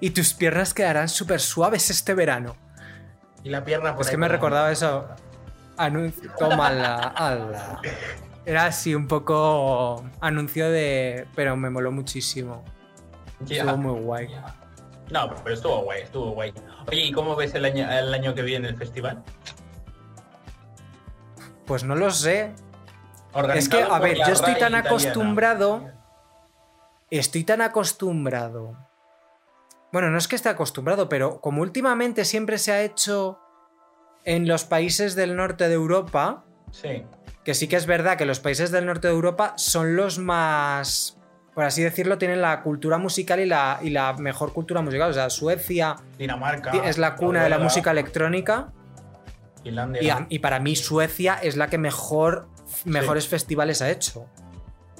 Y 0.00 0.10
tus 0.10 0.32
piernas 0.34 0.72
quedarán 0.72 1.08
súper 1.08 1.40
suaves 1.40 1.90
este 1.90 2.14
verano. 2.14 2.56
Y 3.42 3.50
la 3.50 3.64
pierna 3.64 3.94
por 3.94 4.04
Es 4.04 4.10
que 4.10 4.16
me 4.16 4.28
recordaba 4.28 4.72
eso. 4.72 5.06
Anuncio. 5.76 6.30
Toma 6.38 6.70
la. 6.70 7.80
Era 8.46 8.66
así 8.66 8.94
un 8.94 9.06
poco 9.06 10.04
anuncio 10.20 10.70
de. 10.70 11.26
Pero 11.34 11.56
me 11.56 11.70
moló 11.70 11.92
muchísimo. 11.92 12.64
Estuvo 13.48 13.76
muy 13.76 14.00
guay. 14.00 14.28
No, 15.10 15.34
pero 15.42 15.54
estuvo 15.54 15.82
guay, 15.82 16.02
estuvo 16.02 16.30
guay. 16.30 16.54
Oye, 16.88 17.02
¿y 17.02 17.12
cómo 17.12 17.36
ves 17.36 17.54
el 17.54 17.64
año, 17.64 17.90
el 17.90 18.14
año 18.14 18.34
que 18.34 18.42
viene 18.42 18.68
el 18.68 18.76
festival? 18.76 19.22
Pues 21.66 21.84
no 21.84 21.94
lo 21.94 22.10
sé. 22.10 22.54
Es 23.54 23.68
que, 23.68 23.82
a 23.82 23.98
ver, 23.98 24.16
yo 24.16 24.32
estoy 24.32 24.54
tan 24.58 24.74
acostumbrado. 24.74 25.90
Estoy 27.10 27.44
tan 27.44 27.60
acostumbrado. 27.60 28.76
Bueno, 29.92 30.10
no 30.10 30.18
es 30.18 30.26
que 30.26 30.36
esté 30.36 30.48
acostumbrado, 30.48 31.08
pero 31.08 31.40
como 31.40 31.62
últimamente 31.62 32.24
siempre 32.24 32.58
se 32.58 32.72
ha 32.72 32.82
hecho 32.82 33.38
en 34.24 34.48
los 34.48 34.64
países 34.64 35.14
del 35.14 35.36
norte 35.36 35.68
de 35.68 35.74
Europa. 35.74 36.44
Sí. 36.72 37.04
Que 37.44 37.54
sí 37.54 37.68
que 37.68 37.76
es 37.76 37.86
verdad 37.86 38.16
que 38.16 38.24
los 38.24 38.40
países 38.40 38.70
del 38.70 38.86
norte 38.86 39.06
de 39.06 39.14
Europa 39.14 39.54
son 39.56 39.96
los 39.96 40.18
más 40.18 41.18
por 41.54 41.62
así 41.62 41.82
decirlo, 41.82 42.18
tienen 42.18 42.42
la 42.42 42.62
cultura 42.62 42.98
musical 42.98 43.38
y 43.38 43.46
la, 43.46 43.78
y 43.80 43.90
la 43.90 44.12
mejor 44.14 44.52
cultura 44.52 44.82
musical. 44.82 45.10
O 45.10 45.14
sea, 45.14 45.30
Suecia 45.30 45.96
Dinamarca, 46.18 46.72
es 46.84 46.98
la 46.98 47.14
cuna 47.14 47.44
de 47.44 47.48
la 47.48 47.58
música 47.58 47.92
electrónica. 47.92 48.72
Finlandia. 49.62 50.26
Y, 50.28 50.40
para 50.40 50.58
mí 50.58 50.74
Suecia 50.74 51.34
es 51.40 51.56
la 51.56 51.68
que 51.68 51.78
mejor, 51.78 52.48
mejores 52.84 53.28
festivales 53.28 53.82
ha 53.82 53.90
hecho. 53.90 54.26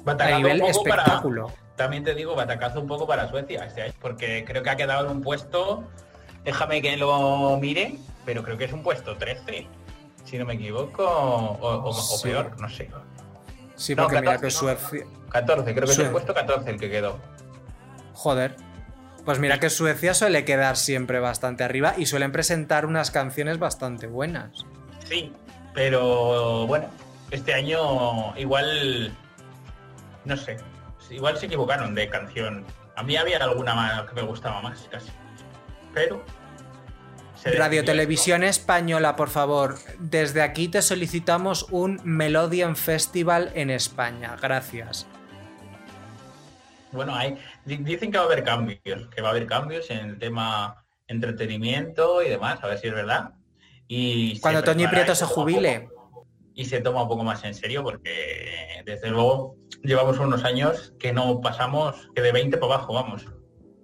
a 0.05 0.37
nivel 0.37 0.61
espectáculo. 0.61 1.51
También 1.75 2.03
te 2.03 2.15
digo, 2.15 2.35
batacazo 2.35 2.79
un 2.79 2.87
poco 2.87 3.07
para 3.07 3.29
Suecia 3.29 3.65
este 3.65 3.93
porque 4.01 4.43
creo 4.45 4.63
que 4.63 4.69
ha 4.69 4.75
quedado 4.75 5.05
en 5.05 5.17
un 5.17 5.21
puesto, 5.21 5.83
déjame 6.43 6.81
que 6.81 6.97
lo 6.97 7.57
mire, 7.59 7.95
pero 8.25 8.43
creo 8.43 8.57
que 8.57 8.65
es 8.65 8.73
un 8.73 8.83
puesto 8.83 9.17
13, 9.17 9.67
si 10.23 10.37
no 10.37 10.45
me 10.45 10.53
equivoco, 10.55 11.03
o, 11.05 12.21
peor, 12.23 12.59
no 12.59 12.69
sé. 12.69 12.89
Sí, 13.75 13.95
porque 13.95 14.21
mira 14.21 14.39
que 14.39 14.49
Suecia... 14.49 15.05
14, 15.29 15.73
creo 15.73 15.85
que 15.85 15.91
es 15.91 15.99
el 15.99 16.11
puesto 16.11 16.33
14 16.33 16.69
el 16.69 16.79
que 16.79 16.89
quedó. 16.89 17.19
Joder. 18.13 18.55
Pues 19.25 19.39
mira 19.39 19.59
que 19.59 19.69
Suecia 19.69 20.13
suele 20.13 20.45
quedar 20.45 20.77
siempre 20.77 21.19
bastante 21.19 21.63
arriba 21.63 21.95
y 21.97 22.05
suelen 22.05 22.31
presentar 22.31 22.85
unas 22.85 23.09
canciones 23.09 23.57
bastante 23.57 24.05
buenas. 24.05 24.65
Sí, 25.03 25.33
pero 25.73 26.67
bueno, 26.67 26.85
este 27.31 27.53
año 27.53 28.37
igual, 28.37 29.11
no 30.25 30.37
sé, 30.37 30.57
igual 31.09 31.37
se 31.37 31.45
equivocaron 31.47 31.95
de 31.95 32.09
canción. 32.09 32.65
A 32.95 33.03
mí 33.03 33.17
había 33.17 33.37
alguna 33.37 33.75
más 33.75 34.09
que 34.09 34.15
me 34.15 34.21
gustaba 34.21 34.61
más, 34.61 34.87
casi. 34.91 35.11
Pero... 35.93 36.23
Radio 37.43 37.85
Televisión 37.85 38.43
Española, 38.43 39.15
por 39.15 39.29
favor, 39.29 39.77
desde 39.99 40.41
aquí 40.41 40.67
te 40.67 40.81
solicitamos 40.81 41.67
un 41.69 42.01
Melodian 42.03 42.75
Festival 42.75 43.51
en 43.53 43.69
España. 43.69 44.35
Gracias. 44.41 45.05
Bueno, 46.91 47.13
hay, 47.13 47.37
dicen 47.65 48.11
que 48.11 48.17
va 48.17 48.23
a 48.23 48.27
haber 48.27 48.43
cambios, 48.43 49.07
que 49.13 49.21
va 49.21 49.27
a 49.27 49.31
haber 49.31 49.45
cambios 49.45 49.91
en 49.91 49.97
el 49.99 50.17
tema 50.17 50.85
entretenimiento 51.07 52.23
y 52.23 52.29
demás, 52.29 52.59
a 52.63 52.67
ver 52.67 52.79
si 52.79 52.87
es 52.87 52.93
verdad. 52.93 53.33
Y 53.87 54.39
Cuando 54.39 54.63
Toño 54.63 54.85
y 54.85 54.87
Prieto 54.87 55.13
se 55.13 55.25
jubile. 55.25 55.89
Y 56.55 56.65
se 56.65 56.79
toma 56.79 57.03
un 57.03 57.09
poco 57.09 57.23
más 57.23 57.43
en 57.43 57.53
serio 57.53 57.83
porque, 57.83 58.81
desde 58.85 59.09
luego, 59.09 59.57
llevamos 59.85 60.19
unos 60.19 60.43
años 60.43 60.93
que 60.99 61.13
no 61.13 61.41
pasamos, 61.41 62.09
que 62.15 62.21
de 62.21 62.31
20 62.31 62.57
para 62.57 62.75
abajo, 62.75 62.93
vamos. 62.93 63.25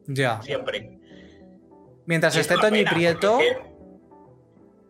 Ya. 0.08 0.42
Siempre. 0.42 1.00
Mientras 2.06 2.36
esté 2.36 2.56
Toño 2.58 2.78
y 2.78 2.86
Prieto... 2.86 3.40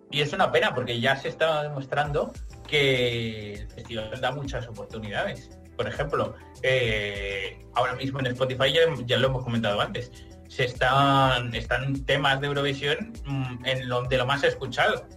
y 0.10 0.22
es 0.22 0.34
una 0.34 0.52
pena 0.52 0.74
porque 0.74 1.00
ya 1.00 1.16
se 1.16 1.28
está 1.28 1.64
demostrando 1.64 2.32
que 2.68 3.54
el 3.54 3.70
festival 3.70 4.20
da 4.20 4.32
muchas 4.32 4.68
oportunidades 4.68 5.50
por 5.82 5.88
ejemplo, 5.88 6.36
eh, 6.62 7.58
ahora 7.74 7.96
mismo 7.96 8.20
en 8.20 8.28
Spotify 8.28 8.72
ya, 9.08 9.18
lo 9.18 9.28
hemos 9.28 9.44
comentado 9.44 9.82
antes, 9.82 10.12
se 10.48 10.66
están, 10.66 11.56
están 11.56 12.06
temas 12.06 12.40
de 12.40 12.48
Eurovisión 12.48 13.14
mm, 13.26 13.66
en 13.66 13.90
lo, 13.90 14.04
de 14.04 14.18
lo 14.18 14.28
más 14.28 14.44
escuchado, 14.44 15.08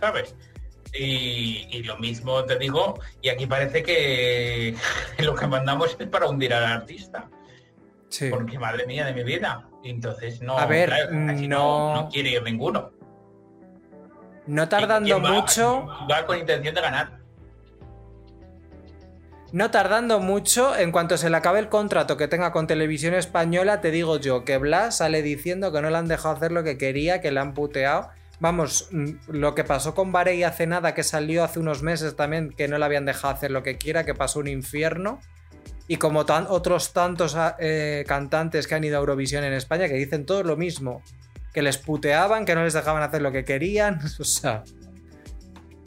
¿sabes? 0.00 0.34
Y, 0.94 1.82
lo 1.84 1.96
mismo 1.96 2.44
te 2.44 2.58
digo, 2.58 3.00
y 3.22 3.30
aquí 3.30 3.46
parece 3.46 3.82
que 3.82 4.74
lo 5.18 5.34
que 5.34 5.46
mandamos 5.46 5.96
es 5.98 6.06
para 6.08 6.28
hundir 6.28 6.52
al 6.52 6.64
artista. 6.64 7.28
Sí. 8.08 8.28
Porque 8.28 8.58
madre 8.58 8.86
mía 8.86 9.06
de 9.06 9.14
mi 9.14 9.24
vida. 9.24 9.68
Entonces 9.84 10.42
no, 10.42 10.58
a 10.58 10.66
ver, 10.66 11.10
no... 11.12 11.94
no... 11.94 12.08
quiere 12.12 12.30
ir 12.30 12.42
ninguno. 12.42 12.92
No 14.46 14.68
tardando 14.68 15.18
mucho. 15.20 15.86
Va 16.10 16.26
con 16.26 16.38
intención 16.38 16.74
de 16.74 16.80
ganar. 16.80 17.22
No 19.52 19.70
tardando 19.70 20.18
mucho, 20.18 20.74
en 20.76 20.92
cuanto 20.92 21.18
se 21.18 21.28
le 21.28 21.36
acabe 21.36 21.58
el 21.58 21.68
contrato 21.68 22.16
que 22.16 22.26
tenga 22.26 22.52
con 22.52 22.66
Televisión 22.66 23.12
Española, 23.12 23.82
te 23.82 23.90
digo 23.90 24.18
yo 24.18 24.46
que 24.46 24.56
Blas 24.56 24.96
sale 24.96 25.20
diciendo 25.20 25.72
que 25.72 25.82
no 25.82 25.90
le 25.90 25.98
han 25.98 26.08
dejado 26.08 26.34
hacer 26.34 26.52
lo 26.52 26.64
que 26.64 26.78
quería, 26.78 27.20
que 27.20 27.30
le 27.30 27.40
han 27.40 27.52
puteado. 27.52 28.08
Vamos, 28.42 28.88
mm, 28.90 29.10
lo 29.28 29.54
que 29.54 29.62
pasó 29.62 29.94
con 29.94 30.10
Barey 30.10 30.42
hace 30.42 30.66
nada, 30.66 30.94
que 30.94 31.04
salió 31.04 31.44
hace 31.44 31.60
unos 31.60 31.84
meses 31.84 32.16
también, 32.16 32.50
que 32.50 32.66
no 32.66 32.76
le 32.76 32.84
habían 32.84 33.04
dejado 33.04 33.32
hacer 33.32 33.52
lo 33.52 33.62
que 33.62 33.78
quiera, 33.78 34.04
que 34.04 34.16
pasó 34.16 34.40
un 34.40 34.48
infierno. 34.48 35.20
Y 35.86 35.98
como 35.98 36.26
tan, 36.26 36.46
otros 36.48 36.92
tantos 36.92 37.36
ah, 37.36 37.54
eh, 37.60 38.04
cantantes 38.08 38.66
que 38.66 38.74
han 38.74 38.82
ido 38.82 38.96
a 38.96 39.00
Eurovisión 39.00 39.44
en 39.44 39.52
España 39.52 39.86
que 39.86 39.94
dicen 39.94 40.26
todo 40.26 40.42
lo 40.42 40.56
mismo, 40.56 41.04
que 41.54 41.62
les 41.62 41.78
puteaban, 41.78 42.44
que 42.44 42.56
no 42.56 42.64
les 42.64 42.72
dejaban 42.72 43.04
hacer 43.04 43.22
lo 43.22 43.30
que 43.30 43.44
querían, 43.44 44.00
o 44.18 44.24
sea... 44.24 44.64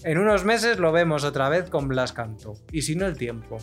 En 0.05 0.17
unos 0.17 0.45
meses 0.45 0.79
lo 0.79 0.93
vemos 0.93 1.25
otra 1.25 1.49
vez 1.49 1.69
con 1.69 1.89
Blas 1.89 2.13
Canto. 2.13 2.53
Y 2.71 2.83
si 2.83 2.95
no, 2.95 3.05
el 3.05 3.17
tiempo. 3.17 3.57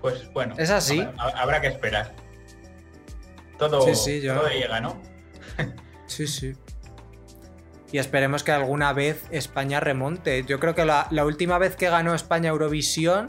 Pues 0.00 0.32
bueno. 0.32 0.54
Es 0.56 0.70
así. 0.70 1.00
Habrá, 1.18 1.40
habrá 1.40 1.60
que 1.60 1.66
esperar. 1.66 2.14
Todo, 3.58 3.82
Sí, 3.82 3.94
sí, 3.94 4.20
yo- 4.22 4.34
todo 4.36 4.48
llega, 4.48 4.80
¿no? 4.80 5.13
Sí, 6.06 6.26
sí. 6.26 6.52
Y 7.92 7.98
esperemos 7.98 8.42
que 8.42 8.52
alguna 8.52 8.92
vez 8.92 9.24
España 9.30 9.80
remonte. 9.80 10.44
Yo 10.44 10.58
creo 10.58 10.74
que 10.74 10.84
la, 10.84 11.06
la 11.10 11.24
última 11.24 11.58
vez 11.58 11.76
que 11.76 11.88
ganó 11.88 12.14
España 12.14 12.50
Eurovisión 12.50 13.28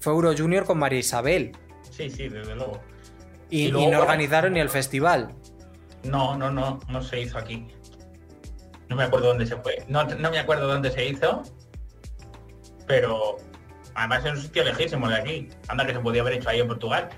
fue 0.00 0.12
Euro 0.12 0.34
Junior 0.36 0.64
con 0.64 0.78
María 0.78 0.98
Isabel. 0.98 1.52
Sí, 1.90 2.10
sí, 2.10 2.28
desde 2.28 2.56
luego. 2.56 2.80
Y, 3.50 3.58
Y 3.58 3.66
y 3.66 3.70
luego, 3.70 3.86
no 3.86 3.90
bueno, 3.90 4.02
organizaron 4.02 4.52
ni 4.54 4.60
el 4.60 4.68
festival. 4.68 5.34
No, 6.04 6.36
no, 6.36 6.50
no, 6.50 6.80
no 6.88 7.02
se 7.02 7.20
hizo 7.20 7.38
aquí. 7.38 7.66
No 8.88 8.96
me 8.96 9.04
acuerdo 9.04 9.28
dónde 9.28 9.46
se 9.46 9.56
fue. 9.56 9.84
No, 9.86 10.04
no 10.04 10.30
me 10.30 10.38
acuerdo 10.38 10.66
dónde 10.66 10.90
se 10.90 11.06
hizo. 11.06 11.42
Pero 12.86 13.36
además 13.94 14.24
es 14.24 14.32
un 14.32 14.38
sitio 14.42 14.64
lejísimo 14.64 15.08
de 15.08 15.14
aquí. 15.14 15.48
Anda 15.68 15.86
que 15.86 15.92
se 15.92 16.00
podía 16.00 16.22
haber 16.22 16.34
hecho 16.34 16.48
ahí 16.48 16.58
en 16.60 16.66
Portugal. 16.66 17.10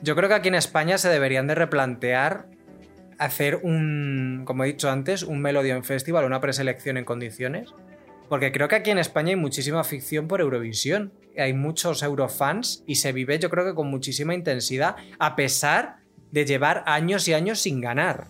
Yo 0.00 0.14
creo 0.16 0.28
que 0.28 0.34
aquí 0.36 0.48
en 0.48 0.54
España 0.54 0.96
se 0.96 1.08
deberían 1.08 1.46
de 1.46 1.54
replantear 1.56 2.46
hacer 3.18 3.56
un, 3.56 4.42
como 4.44 4.64
he 4.64 4.68
dicho 4.68 4.90
antes, 4.90 5.22
un 5.22 5.40
Melodion 5.40 5.84
Festival, 5.84 6.24
una 6.24 6.40
preselección 6.40 6.96
en 6.96 7.04
condiciones. 7.04 7.74
Porque 8.28 8.52
creo 8.52 8.68
que 8.68 8.76
aquí 8.76 8.90
en 8.90 8.98
España 8.98 9.30
hay 9.30 9.36
muchísima 9.36 9.82
ficción 9.84 10.28
por 10.28 10.40
Eurovisión. 10.40 11.12
Hay 11.36 11.52
muchos 11.52 12.02
Eurofans 12.02 12.84
y 12.86 12.96
se 12.96 13.12
vive 13.12 13.38
yo 13.38 13.48
creo 13.48 13.64
que 13.64 13.74
con 13.74 13.88
muchísima 13.88 14.34
intensidad, 14.34 14.96
a 15.18 15.36
pesar 15.36 15.96
de 16.30 16.44
llevar 16.44 16.84
años 16.86 17.26
y 17.28 17.34
años 17.34 17.60
sin 17.60 17.80
ganar. 17.80 18.26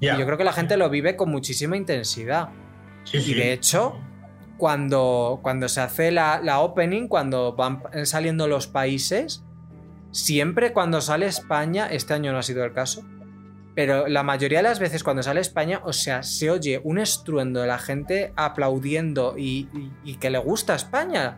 Y 0.00 0.06
yo 0.06 0.24
creo 0.26 0.36
que 0.36 0.44
la 0.44 0.52
gente 0.52 0.76
lo 0.76 0.90
vive 0.90 1.16
con 1.16 1.30
muchísima 1.30 1.76
intensidad. 1.76 2.50
Sí, 3.04 3.18
Y 3.18 3.34
de 3.34 3.52
hecho, 3.52 3.98
cuando, 4.58 5.40
cuando 5.42 5.68
se 5.68 5.80
hace 5.80 6.12
la, 6.12 6.40
la 6.42 6.60
opening, 6.60 7.08
cuando 7.08 7.54
van 7.54 7.82
saliendo 8.04 8.46
los 8.46 8.66
países, 8.66 9.42
siempre 10.12 10.72
cuando 10.72 11.00
sale 11.00 11.26
España, 11.26 11.88
este 11.90 12.14
año 12.14 12.32
no 12.32 12.38
ha 12.38 12.42
sido 12.42 12.64
el 12.64 12.72
caso, 12.72 13.04
pero 13.76 14.08
la 14.08 14.22
mayoría 14.22 14.60
de 14.60 14.62
las 14.64 14.80
veces 14.80 15.04
cuando 15.04 15.22
sale 15.22 15.40
España, 15.40 15.82
o 15.84 15.92
sea, 15.92 16.22
se 16.22 16.50
oye 16.50 16.80
un 16.82 16.98
estruendo 16.98 17.60
de 17.60 17.66
la 17.66 17.78
gente 17.78 18.32
aplaudiendo 18.34 19.34
y, 19.36 19.68
que 20.18 20.30
le 20.30 20.38
gusta 20.38 20.74
España. 20.74 21.36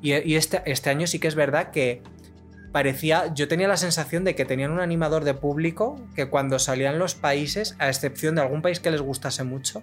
Y, 0.00 0.14
y 0.14 0.36
este, 0.36 0.62
este 0.66 0.88
año 0.88 1.08
sí 1.08 1.18
que 1.18 1.26
es 1.26 1.34
verdad 1.34 1.72
que 1.72 2.00
parecía, 2.70 3.34
yo 3.34 3.48
tenía 3.48 3.66
la 3.66 3.76
sensación 3.76 4.22
de 4.22 4.36
que 4.36 4.44
tenían 4.44 4.70
un 4.70 4.78
animador 4.78 5.24
de 5.24 5.34
público 5.34 6.00
que 6.14 6.28
cuando 6.28 6.60
salían 6.60 7.00
los 7.00 7.16
países, 7.16 7.74
a 7.80 7.88
excepción 7.88 8.36
de 8.36 8.42
algún 8.42 8.62
país 8.62 8.78
que 8.78 8.92
les 8.92 9.00
gustase 9.00 9.42
mucho, 9.42 9.82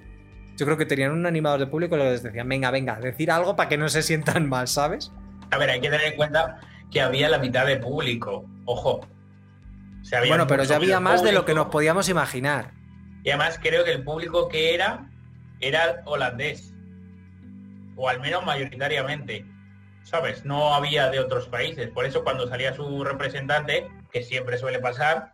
yo 0.55 0.65
creo 0.65 0.77
que 0.77 0.85
tenían 0.85 1.11
un 1.11 1.25
animador 1.25 1.59
de 1.59 1.67
público 1.67 1.97
que 1.97 2.03
les 2.05 2.23
decían, 2.23 2.47
venga, 2.47 2.71
venga, 2.71 2.97
decir 3.01 3.31
algo 3.31 3.57
para 3.57 3.67
que 3.67 3.77
no 3.77 3.89
se 3.89 4.01
sientan 4.01 4.47
mal, 4.47 4.69
¿sabes? 4.69 5.11
A 5.51 5.57
ver, 5.57 5.71
hay 5.71 5.81
que 5.81 5.89
tener 5.89 6.05
en 6.05 6.15
cuenta 6.15 6.61
que 6.89 7.01
había 7.01 7.27
la 7.27 7.37
mitad 7.37 7.65
de 7.65 7.75
público. 7.75 8.45
Ojo. 8.63 9.01
O 10.03 10.05
sea, 10.05 10.19
había 10.19 10.31
Bueno, 10.31 10.47
pero 10.47 10.63
ya 10.63 10.75
había 10.75 10.99
más 10.99 11.23
de 11.23 11.31
lo 11.31 11.45
que 11.45 11.53
nos 11.53 11.67
podíamos 11.67 12.09
imaginar. 12.09 12.71
Y 13.23 13.29
además 13.29 13.57
creo 13.61 13.83
que 13.85 13.91
el 13.91 14.03
público 14.03 14.49
que 14.49 14.75
era 14.75 15.09
era 15.61 16.01
holandés. 16.05 16.73
O 17.95 18.09
al 18.09 18.19
menos 18.19 18.45
mayoritariamente. 18.45 19.45
¿Sabes? 20.03 20.43
No 20.43 20.75
había 20.75 21.09
de 21.09 21.19
otros 21.21 21.47
países. 21.47 21.89
Por 21.89 22.05
eso 22.05 22.23
cuando 22.25 22.47
salía 22.49 22.73
su 22.75 23.03
representante, 23.05 23.87
que 24.11 24.21
siempre 24.23 24.57
suele 24.57 24.79
pasar, 24.79 25.31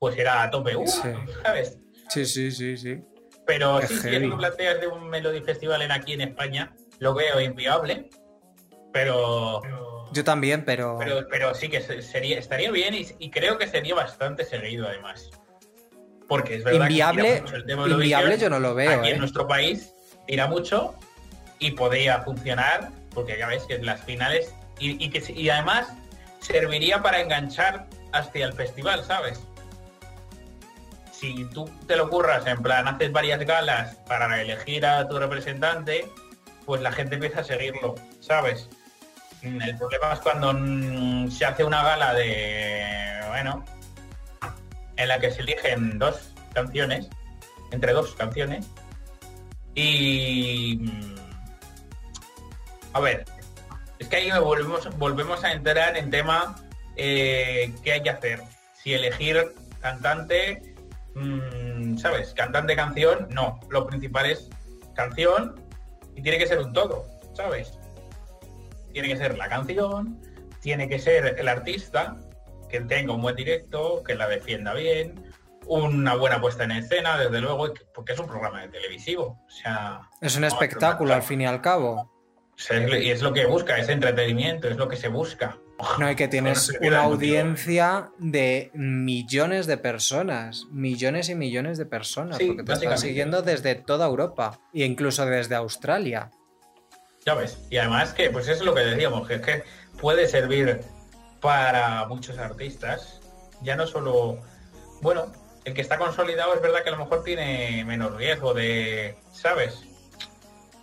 pues 0.00 0.18
era 0.18 0.42
a 0.42 0.50
tope. 0.50 0.74
¡uh! 0.76 0.86
Sí. 0.86 1.08
¿Sabes? 1.44 1.78
Sí, 2.08 2.26
sí, 2.26 2.50
sí, 2.50 2.76
sí. 2.76 3.00
Pero 3.46 3.78
Qué 3.78 3.86
sí, 3.86 3.94
si 3.98 4.08
heavy. 4.10 4.28
tú 4.30 4.36
planteas 4.36 4.80
de 4.80 4.88
un 4.88 5.08
Melody 5.08 5.40
Festival 5.42 5.82
en 5.82 5.92
aquí 5.92 6.14
en 6.14 6.22
España, 6.22 6.74
lo 6.98 7.14
veo 7.14 7.40
inviable. 7.40 8.10
Pero, 8.92 9.60
Yo 10.16 10.24
también, 10.24 10.64
pero... 10.64 10.96
pero, 10.98 11.26
pero 11.28 11.54
sí 11.54 11.68
que 11.68 11.80
se- 11.80 12.00
sería, 12.02 12.38
estaría 12.38 12.70
bien 12.70 12.94
y, 12.94 13.06
y 13.18 13.30
creo 13.30 13.58
que 13.58 13.66
sería 13.66 13.94
bastante 13.94 14.44
seguido 14.44 14.88
además. 14.88 15.30
Porque 16.26 16.56
es 16.56 16.64
verdad 16.64 16.88
Inviable, 16.88 17.42
que 17.48 17.54
el 17.56 17.66
tema 17.66 17.84
de 17.84 17.90
inviable 17.92 18.38
yo 18.38 18.50
no 18.50 18.58
lo 18.58 18.74
veo, 18.74 18.98
aquí 19.00 19.08
¿eh? 19.08 19.12
en 19.12 19.18
nuestro 19.18 19.46
país 19.46 19.92
tira 20.26 20.46
mucho 20.48 20.94
y 21.58 21.70
podría 21.72 22.22
funcionar 22.22 22.90
porque 23.14 23.38
ya 23.38 23.46
ves 23.48 23.62
que 23.64 23.78
las 23.78 24.00
finales 24.02 24.52
y, 24.78 25.02
y 25.04 25.08
que 25.10 25.22
y 25.32 25.48
además 25.50 25.88
serviría 26.40 27.00
para 27.02 27.20
enganchar 27.20 27.86
hacia 28.12 28.46
el 28.46 28.52
festival, 28.54 29.04
¿sabes? 29.04 29.40
Si 31.12 31.44
tú 31.54 31.70
te 31.86 31.96
lo 31.96 32.10
curras, 32.10 32.46
en 32.46 32.62
plan, 32.62 32.86
haces 32.88 33.10
varias 33.12 33.40
galas 33.40 33.96
para 34.06 34.40
elegir 34.40 34.84
a 34.84 35.08
tu 35.08 35.18
representante, 35.18 36.08
pues 36.66 36.82
la 36.82 36.92
gente 36.92 37.14
empieza 37.14 37.40
a 37.40 37.44
seguirlo, 37.44 37.94
¿sabes? 38.20 38.68
Mm, 39.46 39.62
El 39.62 39.76
problema 39.76 40.12
es 40.12 40.20
cuando 40.20 40.52
mm, 40.52 41.30
se 41.30 41.44
hace 41.44 41.64
una 41.64 41.82
gala 41.82 42.14
de, 42.14 43.20
bueno, 43.28 43.64
en 44.96 45.08
la 45.08 45.18
que 45.18 45.30
se 45.30 45.42
eligen 45.42 45.98
dos 45.98 46.32
canciones, 46.52 47.08
entre 47.70 47.92
dos 47.92 48.14
canciones, 48.14 48.66
y... 49.74 50.78
mm, 50.80 51.14
A 52.94 53.00
ver, 53.00 53.24
es 53.98 54.08
que 54.08 54.16
ahí 54.16 54.30
volvemos, 54.40 54.88
volvemos 54.98 55.44
a 55.44 55.52
entrar 55.52 55.96
en 55.96 56.10
tema 56.10 56.56
eh, 56.96 57.72
qué 57.82 57.92
hay 57.92 58.02
que 58.02 58.10
hacer. 58.10 58.40
Si 58.72 58.94
elegir 58.94 59.54
cantante, 59.80 60.74
¿sabes? 61.98 62.32
Cantante, 62.34 62.74
canción, 62.74 63.28
no. 63.30 63.60
Lo 63.68 63.86
principal 63.86 64.26
es 64.26 64.48
canción 64.94 65.60
y 66.14 66.22
tiene 66.22 66.38
que 66.38 66.46
ser 66.46 66.58
un 66.60 66.72
todo, 66.72 67.04
¿sabes? 67.34 67.72
Tiene 68.96 69.08
que 69.08 69.16
ser 69.18 69.36
la 69.36 69.50
canción, 69.50 70.22
tiene 70.62 70.88
que 70.88 70.98
ser 70.98 71.36
el 71.38 71.48
artista, 71.48 72.16
que 72.70 72.80
tenga 72.80 73.12
un 73.12 73.20
buen 73.20 73.36
directo, 73.36 74.02
que 74.02 74.14
la 74.14 74.26
defienda 74.26 74.72
bien, 74.72 75.22
una 75.66 76.14
buena 76.14 76.40
puesta 76.40 76.64
en 76.64 76.70
escena, 76.70 77.18
desde 77.18 77.42
luego, 77.42 77.74
porque 77.94 78.14
es 78.14 78.18
un 78.18 78.26
programa 78.26 78.62
de 78.62 78.68
televisivo. 78.68 79.38
O 79.46 79.50
sea, 79.50 80.00
Es 80.22 80.34
un 80.36 80.40
no, 80.40 80.46
espectáculo, 80.46 81.12
al 81.12 81.22
fin 81.22 81.42
y 81.42 81.46
al 81.46 81.60
cabo. 81.60 82.10
y 82.98 83.10
es 83.10 83.20
lo 83.20 83.34
que 83.34 83.44
busca, 83.44 83.76
es 83.76 83.90
entretenimiento, 83.90 84.66
es 84.66 84.78
lo 84.78 84.88
que 84.88 84.96
se 84.96 85.08
busca. 85.08 85.58
No, 85.98 86.10
y 86.10 86.16
que 86.16 86.26
tienes 86.26 86.72
una 86.80 87.02
audiencia 87.02 88.12
de 88.16 88.70
millones 88.72 89.66
de 89.66 89.76
personas, 89.76 90.64
millones 90.70 91.28
y 91.28 91.34
millones 91.34 91.76
de 91.76 91.84
personas, 91.84 92.38
Sí, 92.38 92.46
porque 92.46 92.62
te 92.62 92.72
están 92.72 92.96
siguiendo 92.96 93.42
desde 93.42 93.74
toda 93.74 94.06
Europa 94.06 94.58
e 94.72 94.86
incluso 94.86 95.26
desde 95.26 95.54
Australia. 95.54 96.30
Ya 97.26 97.34
ves. 97.34 97.58
Y 97.70 97.78
además 97.78 98.12
que, 98.12 98.30
pues 98.30 98.46
es 98.46 98.62
lo 98.62 98.72
que 98.72 98.82
decíamos, 98.82 99.26
que 99.26 99.34
es 99.34 99.40
que 99.42 99.64
puede 100.00 100.28
servir 100.28 100.80
para 101.40 102.06
muchos 102.06 102.38
artistas. 102.38 103.20
Ya 103.62 103.74
no 103.74 103.88
solo, 103.88 104.38
bueno, 105.00 105.32
el 105.64 105.74
que 105.74 105.80
está 105.80 105.98
consolidado 105.98 106.54
es 106.54 106.62
verdad 106.62 106.84
que 106.84 106.90
a 106.90 106.92
lo 106.92 106.98
mejor 106.98 107.24
tiene 107.24 107.84
menos 107.84 108.14
riesgo 108.14 108.54
de, 108.54 109.18
¿sabes? 109.32 109.80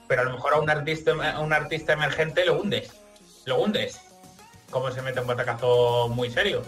Pero 0.10 0.24
a 0.24 0.26
lo 0.26 0.34
mejor 0.34 0.56
a 0.56 0.60
un 0.60 0.70
artista, 0.70 1.14
a 1.34 1.40
un 1.40 1.54
artista 1.54 1.94
emergente 1.94 2.46
lo 2.46 2.60
hundes. 2.60 2.92
Lo 3.46 3.62
hundes. 3.62 4.02
Como 4.70 4.92
se 4.92 5.02
mete 5.02 5.22
un 5.22 5.28
batacazo 5.28 6.10
muy 6.10 6.30
serio. 6.30 6.62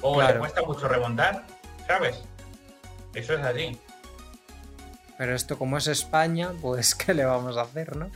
O 0.00 0.22
le 0.22 0.38
cuesta 0.38 0.62
mucho 0.62 0.88
remontar, 0.88 1.44
¿sabes? 1.86 2.22
Eso 3.12 3.34
es 3.34 3.44
así. 3.44 3.78
Pero 5.18 5.34
esto 5.34 5.58
como 5.58 5.76
es 5.76 5.88
España, 5.88 6.52
pues 6.62 6.94
¿qué 6.94 7.12
le 7.12 7.26
vamos 7.26 7.58
a 7.58 7.62
hacer, 7.62 7.94
no? 7.94 8.10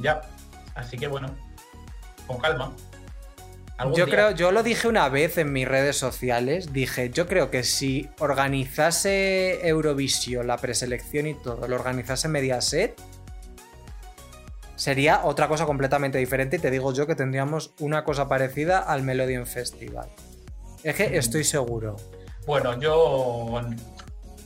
Ya. 0.00 0.20
Así 0.74 0.96
que 0.98 1.06
bueno, 1.08 1.28
con 2.26 2.38
calma. 2.38 2.72
Yo 3.96 4.06
día- 4.06 4.14
creo, 4.14 4.30
yo 4.30 4.52
lo 4.52 4.62
dije 4.62 4.86
una 4.86 5.08
vez 5.08 5.38
en 5.38 5.52
mis 5.52 5.66
redes 5.66 5.96
sociales, 5.96 6.72
dije, 6.72 7.10
yo 7.10 7.26
creo 7.26 7.50
que 7.50 7.64
si 7.64 8.08
organizase 8.20 9.66
Eurovisión, 9.66 10.46
la 10.46 10.56
preselección 10.56 11.26
y 11.26 11.34
todo, 11.34 11.66
lo 11.66 11.74
organizase 11.76 12.28
Mediaset, 12.28 12.94
sería 14.76 15.22
otra 15.24 15.48
cosa 15.48 15.66
completamente 15.66 16.18
diferente 16.18 16.56
y 16.56 16.58
te 16.58 16.70
digo 16.70 16.92
yo 16.92 17.06
que 17.06 17.14
tendríamos 17.14 17.72
una 17.80 18.04
cosa 18.04 18.28
parecida 18.28 18.78
al 18.78 19.02
Melodion 19.02 19.46
Festival. 19.46 20.08
Es 20.84 20.94
que 20.96 21.16
estoy 21.16 21.44
seguro. 21.44 21.96
Bueno, 22.46 22.78
yo 22.80 23.60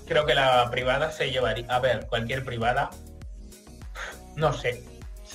creo 0.06 0.26
que 0.26 0.34
la 0.34 0.70
privada 0.70 1.10
se 1.10 1.30
llevaría. 1.30 1.66
A 1.68 1.78
ver, 1.78 2.06
cualquier 2.08 2.44
privada. 2.44 2.90
No 4.34 4.52
sé. 4.52 4.82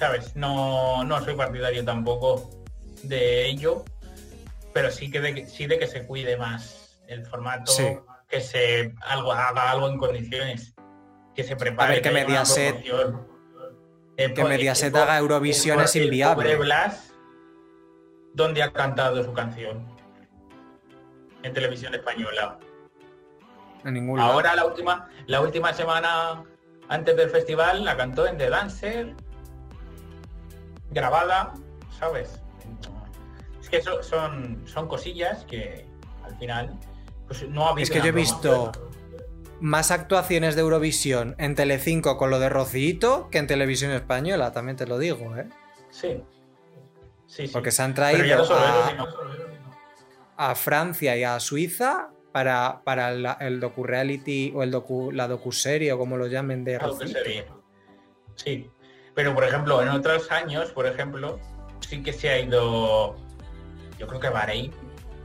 ¿Sabes? 0.01 0.35
No, 0.35 1.03
no 1.03 1.23
soy 1.23 1.35
partidario 1.35 1.85
tampoco 1.85 2.49
de 3.03 3.45
ello, 3.45 3.85
pero 4.73 4.89
sí 4.89 5.11
que 5.11 5.21
de, 5.21 5.45
sí 5.45 5.67
de 5.67 5.77
que 5.77 5.85
se 5.85 6.07
cuide 6.07 6.37
más 6.37 6.99
el 7.07 7.23
formato, 7.23 7.71
que 8.27 8.41
se 8.41 8.95
algo, 9.01 9.31
haga 9.31 9.69
algo 9.69 9.87
en 9.87 9.99
condiciones, 9.99 10.73
que 11.35 11.43
se 11.43 11.55
prepare. 11.55 11.91
A 11.91 11.93
ver, 11.93 12.01
que 12.01 12.09
Mediaset, 12.09 12.83
eh, 14.17 14.33
que 14.33 14.43
Mediaset 14.43 14.95
haga 14.95 15.19
Eurovisión 15.19 15.79
es 15.81 15.95
inviable. 15.95 16.55
Blas, 16.55 17.13
¿dónde 18.33 18.63
ha 18.63 18.73
cantado 18.73 19.23
su 19.23 19.33
canción? 19.33 19.85
En 21.43 21.53
televisión 21.53 21.93
española. 21.93 22.57
En 23.85 23.93
ningún 23.93 24.19
Ahora 24.19 24.55
la 24.55 24.65
última, 24.65 25.09
la 25.27 25.41
última 25.41 25.73
semana 25.73 26.43
antes 26.89 27.15
del 27.15 27.29
festival 27.29 27.85
la 27.85 27.95
cantó 27.95 28.25
en 28.25 28.39
The 28.39 28.49
Dancer, 28.49 29.15
grabada, 30.91 31.53
¿sabes? 31.97 32.39
Es 33.61 33.69
que 33.69 33.81
son, 33.81 34.61
son 34.65 34.87
cosillas 34.87 35.45
que 35.45 35.85
al 36.23 36.37
final 36.37 36.77
pues 37.27 37.47
no 37.49 37.67
ha 37.67 37.81
Es 37.81 37.89
que 37.89 37.99
yo 37.99 38.05
he 38.05 38.11
visto 38.11 38.71
más 39.59 39.91
actuaciones 39.91 40.55
de 40.55 40.61
Eurovisión 40.61 41.35
en 41.37 41.55
Telecinco 41.55 42.17
con 42.17 42.29
lo 42.29 42.39
de 42.39 42.49
Rocito 42.49 43.29
que 43.29 43.37
en 43.37 43.47
televisión 43.47 43.91
española, 43.91 44.51
también 44.51 44.75
te 44.75 44.87
lo 44.87 44.97
digo, 44.97 45.35
¿eh? 45.37 45.47
Sí. 45.89 46.23
Sí, 47.27 47.47
Porque 47.47 47.71
se 47.71 47.81
han 47.81 47.93
traído 47.93 48.43
a, 50.35 50.55
Francia 50.55 51.15
y 51.15 51.23
a 51.23 51.39
Suiza 51.39 52.09
para, 52.33 52.81
para 52.83 53.11
el 53.11 53.59
docu-reality 53.61 54.51
o 54.53 54.63
el 54.63 54.71
docu, 54.71 55.13
la 55.13 55.29
docu-serie 55.29 55.93
o 55.93 55.97
como 55.97 56.17
lo 56.17 56.27
llamen 56.27 56.65
de 56.65 56.77
Rocito. 56.77 57.19
Sí, 58.35 58.69
pero 59.21 59.35
por 59.35 59.43
ejemplo, 59.43 59.83
en 59.83 59.89
otros 59.89 60.31
años, 60.31 60.71
por 60.71 60.87
ejemplo, 60.87 61.39
sí 61.81 62.01
que 62.01 62.11
se 62.11 62.27
ha 62.27 62.39
ido, 62.39 63.15
yo 63.99 64.07
creo 64.07 64.19
que 64.19 64.29
Bahrein, 64.29 64.71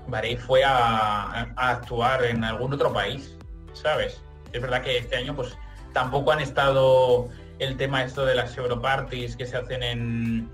Bahrein 0.07 0.37
fue 0.37 0.63
a, 0.65 1.47
actuar 1.57 2.23
en 2.27 2.45
algún 2.45 2.75
otro 2.75 2.93
país, 2.93 3.35
¿sabes? 3.73 4.21
Es 4.53 4.61
verdad 4.61 4.83
que 4.83 4.99
este 4.99 5.17
año 5.17 5.35
pues 5.35 5.57
tampoco 5.95 6.31
han 6.31 6.41
estado 6.41 7.31
el 7.59 7.79
tema 7.79 8.05
esto 8.05 8.27
de 8.27 8.35
las 8.35 8.55
Europarties 8.59 9.35
que 9.35 9.47
se 9.47 9.57
hacen 9.57 9.83
en, 9.83 10.51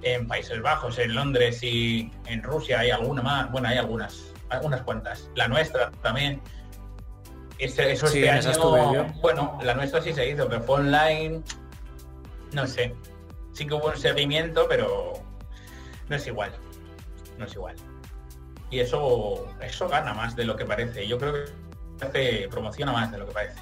en 0.00 0.26
Países 0.26 0.62
Bajos, 0.62 0.98
en 0.98 1.14
Londres 1.14 1.62
y 1.62 2.10
en 2.24 2.42
Rusia, 2.42 2.80
hay 2.80 2.92
alguna 2.92 3.20
más, 3.20 3.52
bueno, 3.52 3.68
hay 3.68 3.76
algunas, 3.76 4.32
algunas 4.48 4.80
cuantas. 4.80 5.28
La 5.34 5.48
nuestra 5.48 5.90
también. 6.00 6.40
Ese, 7.58 7.92
eso 7.92 8.06
este 8.06 8.30
año, 8.30 9.12
bueno, 9.20 9.58
la 9.62 9.74
nuestra 9.74 10.00
sí 10.00 10.14
se 10.14 10.30
hizo, 10.30 10.48
pero 10.48 10.62
fue 10.62 10.76
online, 10.76 11.42
no 12.52 12.66
sé. 12.66 12.94
Sí 13.52 13.66
que 13.66 13.74
hubo 13.74 13.88
un 13.88 13.96
seguimiento, 13.96 14.66
pero 14.68 15.14
no 16.08 16.16
es 16.16 16.26
igual. 16.26 16.52
No 17.38 17.46
es 17.46 17.54
igual. 17.54 17.76
Y 18.70 18.80
eso, 18.80 19.48
eso 19.60 19.88
gana 19.88 20.14
más 20.14 20.36
de 20.36 20.44
lo 20.44 20.56
que 20.56 20.64
parece. 20.64 21.06
Yo 21.06 21.18
creo 21.18 21.32
que 21.32 22.04
hace, 22.04 22.48
promociona 22.48 22.92
más 22.92 23.10
de 23.10 23.18
lo 23.18 23.26
que 23.26 23.32
parece. 23.32 23.56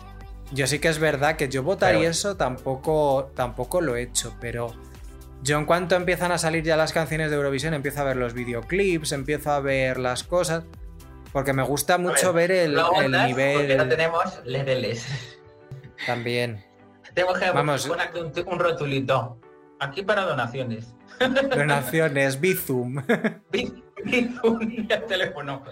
Yo 0.53 0.67
sí 0.67 0.79
que 0.79 0.89
es 0.89 0.99
verdad 0.99 1.37
que 1.37 1.49
yo 1.49 1.63
votar 1.63 1.95
y 1.97 2.05
eso 2.05 2.37
tampoco, 2.37 3.31
tampoco 3.35 3.81
lo 3.81 3.97
he 3.97 4.03
hecho, 4.03 4.35
pero 4.41 4.75
yo 5.43 5.59
en 5.59 5.67
cuanto 5.67 5.95
empiezan 5.95 6.33
a 6.33 6.39
salir 6.39 6.65
ya 6.65 6.77
las 6.77 6.93
canciones 6.93 7.31
de 7.31 7.37
Eurovisión, 7.37 7.75
empiezo 7.75 8.01
a 8.01 8.05
ver 8.05 8.17
los 8.17 8.33
videoclips, 8.33 9.13
empiezo 9.13 9.51
a 9.51 9.61
ver 9.61 9.99
las 9.99 10.25
cosas, 10.25 10.65
porque 11.33 11.53
me 11.53 11.63
gusta 11.63 11.99
mucho 11.99 12.33
ver, 12.33 12.51
el, 12.51 12.79
el 12.97 13.13
nivel... 13.13 13.77
no 13.77 13.89
tenemos 13.89 14.41
lereles. 14.45 15.07
También. 16.07 16.65
Tenemos 17.15 17.39
que 17.39 17.51
Vamos. 17.51 17.87
poner 17.87 18.11
un, 18.47 18.59
rotulito. 18.59 19.39
Aquí 19.81 20.03
para 20.03 20.23
donaciones. 20.23 20.95
Donaciones, 21.21 22.41
Bizum. 22.41 23.03
Bizum 24.05 24.63
y 24.63 24.93
el 24.93 25.05
teléfono. 25.07 25.63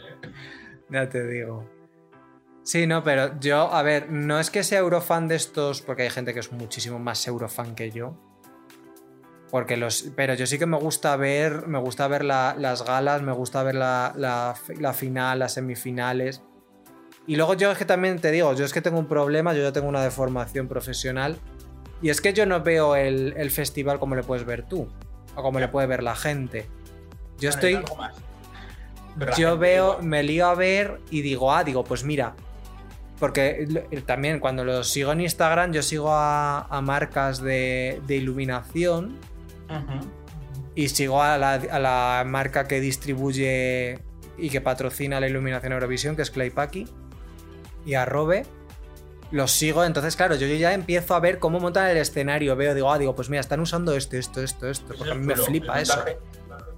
Ya 0.88 1.08
te 1.08 1.26
digo. 1.26 1.68
Sí, 2.62 2.86
no, 2.86 3.04
pero 3.04 3.38
yo, 3.38 3.72
a 3.72 3.82
ver, 3.82 4.10
no 4.10 4.40
es 4.40 4.50
que 4.50 4.64
sea 4.64 4.80
eurofan 4.80 5.28
de 5.28 5.36
estos, 5.36 5.82
porque 5.82 6.02
hay 6.02 6.10
gente 6.10 6.34
que 6.34 6.40
es 6.40 6.50
muchísimo 6.50 6.98
más 6.98 7.26
eurofan 7.28 7.76
que 7.76 7.92
yo. 7.92 8.16
Porque 9.50 9.76
los. 9.76 10.10
Pero 10.16 10.34
yo 10.34 10.46
sí 10.46 10.58
que 10.58 10.66
me 10.66 10.76
gusta 10.76 11.16
ver. 11.16 11.68
Me 11.68 11.78
gusta 11.78 12.08
ver 12.08 12.24
las 12.24 12.84
galas, 12.84 13.22
me 13.22 13.32
gusta 13.32 13.62
ver 13.62 13.76
la, 13.76 14.12
la, 14.16 14.92
final, 14.92 15.38
las 15.38 15.54
semifinales. 15.54 16.42
Y 17.26 17.36
luego 17.36 17.54
yo 17.54 17.72
es 17.72 17.78
que 17.78 17.84
también 17.84 18.20
te 18.20 18.30
digo, 18.30 18.54
yo 18.54 18.64
es 18.64 18.72
que 18.72 18.80
tengo 18.80 18.98
un 18.98 19.06
problema, 19.06 19.52
yo 19.52 19.62
ya 19.62 19.72
tengo 19.72 19.88
una 19.88 20.02
deformación 20.02 20.68
profesional. 20.68 21.38
Y 22.00 22.10
es 22.10 22.20
que 22.20 22.32
yo 22.32 22.46
no 22.46 22.62
veo 22.62 22.94
el, 22.94 23.50
festival 23.50 23.98
como 23.98 24.14
le 24.14 24.22
puedes 24.22 24.44
ver 24.44 24.62
tú, 24.62 24.88
o 25.34 25.42
como 25.42 25.58
le 25.58 25.68
puede 25.68 25.86
ver 25.86 26.02
la 26.02 26.14
gente. 26.14 26.66
Yo 27.38 27.50
estoy... 27.50 27.80
Yo 29.38 29.56
veo, 29.56 29.98
me 30.02 30.22
lío 30.22 30.46
a 30.46 30.54
ver 30.54 31.00
y 31.10 31.22
digo, 31.22 31.50
ah, 31.50 31.64
digo, 31.64 31.84
pues 31.84 32.04
mira, 32.04 32.34
porque 33.18 33.86
también 34.04 34.40
cuando 34.40 34.62
lo 34.62 34.84
sigo 34.84 35.10
en 35.12 35.22
Instagram, 35.22 35.72
yo 35.72 35.82
sigo 35.82 36.10
a, 36.12 36.80
marcas 36.82 37.40
de, 37.40 37.98
iluminación 38.08 39.16
y 40.74 40.90
sigo 40.90 41.22
a 41.22 41.38
la, 41.38 41.54
a 41.54 41.78
la, 41.78 42.24
marca 42.26 42.68
que 42.68 42.78
distribuye 42.78 44.00
y 44.36 44.50
que 44.50 44.60
patrocina 44.60 45.18
la 45.18 45.28
iluminación 45.28 45.72
Eurovisión, 45.72 46.14
que 46.14 46.20
es 46.20 46.30
Claypaki 46.30 46.86
y 47.86 47.94
arrobe, 47.94 48.44
los 49.30 49.52
sigo. 49.52 49.84
Entonces, 49.84 50.16
claro, 50.16 50.34
yo 50.34 50.46
ya 50.46 50.74
empiezo 50.74 51.14
a 51.14 51.20
ver 51.20 51.38
cómo 51.38 51.60
montan 51.60 51.88
el 51.88 51.96
escenario. 51.96 52.54
Veo, 52.56 52.74
digo, 52.74 52.92
ah, 52.92 52.98
digo, 52.98 53.14
pues 53.14 53.30
mira, 53.30 53.40
están 53.40 53.60
usando 53.60 53.94
esto, 53.96 54.16
esto, 54.16 54.42
esto, 54.42 54.68
esto. 54.68 54.94
Porque 54.96 55.12
a 55.12 55.14
mí 55.14 55.24
me 55.24 55.36
flipa 55.36 55.80
eso. 55.80 56.04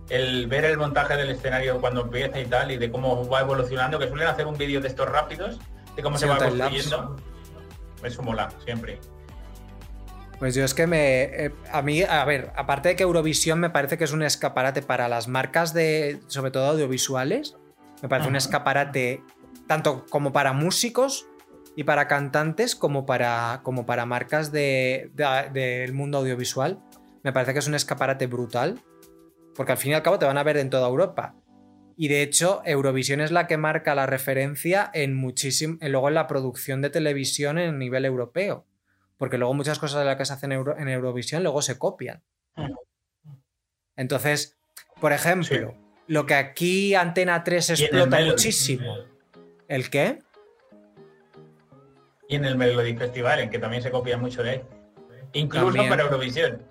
El 0.09 0.47
ver 0.47 0.65
el 0.65 0.79
montaje 0.79 1.17
del 1.17 1.31
escenario 1.31 1.81
cuando 1.81 2.03
empieza 2.03 2.41
y 2.41 2.47
tal, 2.47 2.71
y 2.71 2.79
de 2.79 2.91
cómo 2.91 3.29
va 3.29 3.41
evolucionando, 3.41 3.99
que 3.99 4.09
suelen 4.09 4.29
hacer 4.29 4.47
un 4.47 4.57
vídeo 4.57 4.81
de 4.81 4.89
estos 4.89 5.09
rápidos, 5.09 5.59
de 5.97 6.03
cómo 6.03 6.17
se 6.17 6.27
va 6.27 6.39
construyendo. 6.39 7.17
Eso 8.03 8.23
mola, 8.23 8.49
siempre. 8.65 9.01
Pues 10.39 10.55
yo 10.55 10.65
es 10.65 10.73
que 10.73 10.87
me. 10.87 11.23
Eh, 11.25 11.53
a 11.71 11.83
mí, 11.83 12.03
a 12.03 12.25
ver, 12.25 12.53
aparte 12.57 12.91
de 12.91 12.97
que 12.97 13.03
Eurovisión 13.03 13.59
me 13.59 13.71
parece 13.71 13.99
que 13.99 14.05
es 14.05 14.13
un 14.13 14.23
escaparate 14.23 14.83
para 14.83 15.09
las 15.09 15.29
marcas 15.29 15.75
de. 15.75 16.21
sobre 16.29 16.51
todo 16.51 16.69
audiovisuales. 16.69 17.57
Me 18.01 18.09
parece 18.09 18.29
un 18.29 18.37
escaparate 18.37 19.23
tanto 19.69 20.07
como 20.11 20.33
para 20.33 20.53
músicos 20.53 21.29
y 21.77 21.85
para 21.85 22.09
cantantes 22.09 22.75
como 22.75 23.07
para, 23.07 23.61
como 23.63 23.87
para 23.87 24.05
marcas 24.07 24.51
del 24.51 25.93
mundo 25.93 26.19
audiovisual. 26.19 26.81
Me 27.23 27.33
parece 27.33 27.53
que 27.53 27.61
es 27.61 27.69
un 27.69 27.75
escaparate 27.77 28.27
brutal, 28.27 28.81
porque 29.55 29.73
al 29.73 29.79
fin 29.79 29.93
y 29.93 29.95
al 29.95 30.03
cabo 30.03 30.19
te 30.19 30.27
van 30.27 30.39
a 30.39 30.43
ver 30.43 30.57
en 30.57 30.71
toda 30.71 30.89
Europa. 30.89 31.37
Y 31.97 32.09
de 32.09 32.23
hecho, 32.23 32.63
Eurovisión 32.65 33.21
es 33.21 33.31
la 33.31 33.47
que 33.47 33.57
marca 33.57 33.95
la 33.95 34.07
referencia 34.07 34.91
en 34.95 35.15
muchísimo, 35.15 35.79
luego 35.83 36.09
en 36.09 36.15
la 36.15 36.27
producción 36.27 36.81
de 36.81 36.91
televisión 36.91 37.59
en 37.59 37.79
nivel 37.79 38.05
europeo. 38.05 38.67
Porque 39.17 39.37
luego 39.37 39.53
muchas 39.53 39.81
cosas 39.81 40.01
de 40.01 40.07
las 40.07 40.17
que 40.17 40.25
se 40.25 40.33
hacen 40.33 40.53
en, 40.53 40.89
Eurovisión 40.89 41.43
luego 41.43 41.61
se 41.61 41.77
copian. 41.77 42.23
Entonces, 43.97 44.57
por 45.01 45.13
ejemplo, 45.13 45.75
lo 46.07 46.25
que 46.25 46.35
aquí 46.35 46.95
Antena 46.95 47.43
3 47.43 47.71
explota 47.71 48.21
muchísimo 48.21 49.18
¿El 49.69 49.91
qué? 49.91 50.19
Y 52.27 52.37
en 52.37 52.45
el 52.47 52.57
Melody 52.57 52.97
Festival, 52.97 53.41
en 53.41 53.51
que 53.51 53.59
también 53.59 53.83
se 53.83 53.91
copia 53.91 54.17
mucho 54.17 54.43
de 54.43 54.55
él. 54.55 54.63
Incluso 55.35 55.77
para 55.89 56.03
Eurovisión. 56.03 56.63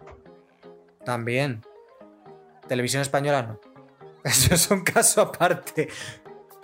También. 1.06 1.64
Televisión 2.68 3.02
española 3.02 3.44
no. 3.44 3.60
Eso 4.24 4.56
es 4.56 4.70
un 4.72 4.84
caso 4.84 5.22
aparte. 5.22 5.90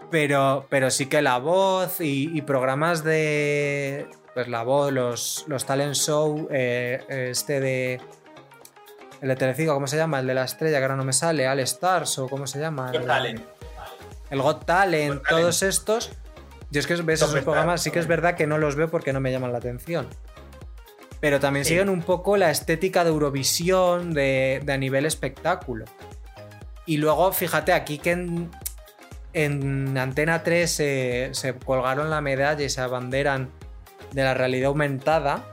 Pero, 0.10 0.68
pero 0.70 0.92
sí 0.92 1.06
que 1.06 1.22
la 1.22 1.38
voz 1.38 1.98
y, 2.00 2.42
programas 2.42 3.04
de. 3.04 4.08
Pues 4.34 4.48
la 4.48 4.64
voz, 4.64 4.92
los, 4.92 5.46
los 5.48 5.66
talent 5.66 5.96
show, 5.96 6.48
eh, 6.52 7.04
este 7.30 7.60
de. 7.60 8.02
El 9.22 9.30
de 9.30 9.36
Telecinco, 9.36 9.74
¿cómo 9.74 9.88
se 9.88 9.98
llama? 9.98 10.20
El 10.20 10.28
de 10.28 10.34
la 10.34 10.44
estrella, 10.44 10.80
que 10.80 10.84
ahora 10.84 10.98
no 10.98 11.06
me 11.06 11.14
sale, 11.14 11.48
All 11.48 11.60
Stars 11.62 12.20
o 12.20 12.28
cómo 12.28 12.46
se 12.46 12.60
llama. 12.60 12.92
El, 12.94 13.06
Talent. 13.06 13.42
El 14.30 14.42
Got 14.42 14.66
Talent, 14.66 15.22
todos 15.28 15.64
estos 15.64 16.12
yo 16.74 16.80
es 16.80 16.88
que 16.88 16.96
ves 16.96 17.22
esos 17.22 17.40
programas, 17.42 17.84
sí 17.84 17.92
que 17.92 18.00
es 18.00 18.08
verdad 18.08 18.36
que 18.36 18.48
no 18.48 18.58
los 18.58 18.76
veo 18.76 18.90
porque 18.90 19.14
no 19.14 19.20
me 19.20 19.32
llaman 19.32 19.52
la 19.52 19.60
atención. 19.60 20.08
Pero 21.20 21.40
también 21.40 21.66
siguen 21.66 21.88
un 21.88 22.02
poco 22.02 22.36
la 22.36 22.50
estética 22.50 23.04
de 23.04 23.12
Eurovisión 23.12 24.12
de, 24.12 24.66
a 24.68 24.78
nivel 24.78 25.06
espectáculo. 25.06 25.86
Y 26.88 26.98
luego, 26.98 27.32
fíjate, 27.32 27.74
aquí 27.74 28.00
que 28.00 28.50
en, 29.34 29.98
Antena 29.98 30.42
3 30.42 30.72
se, 30.72 31.56
colgaron 31.64 32.10
la 32.10 32.22
medalla 32.22 32.66
y 32.66 32.70
se 32.70 32.82
abanderan 32.82 33.52
de 34.12 34.24
la 34.24 34.34
realidad 34.34 34.70
aumentada. 34.70 35.46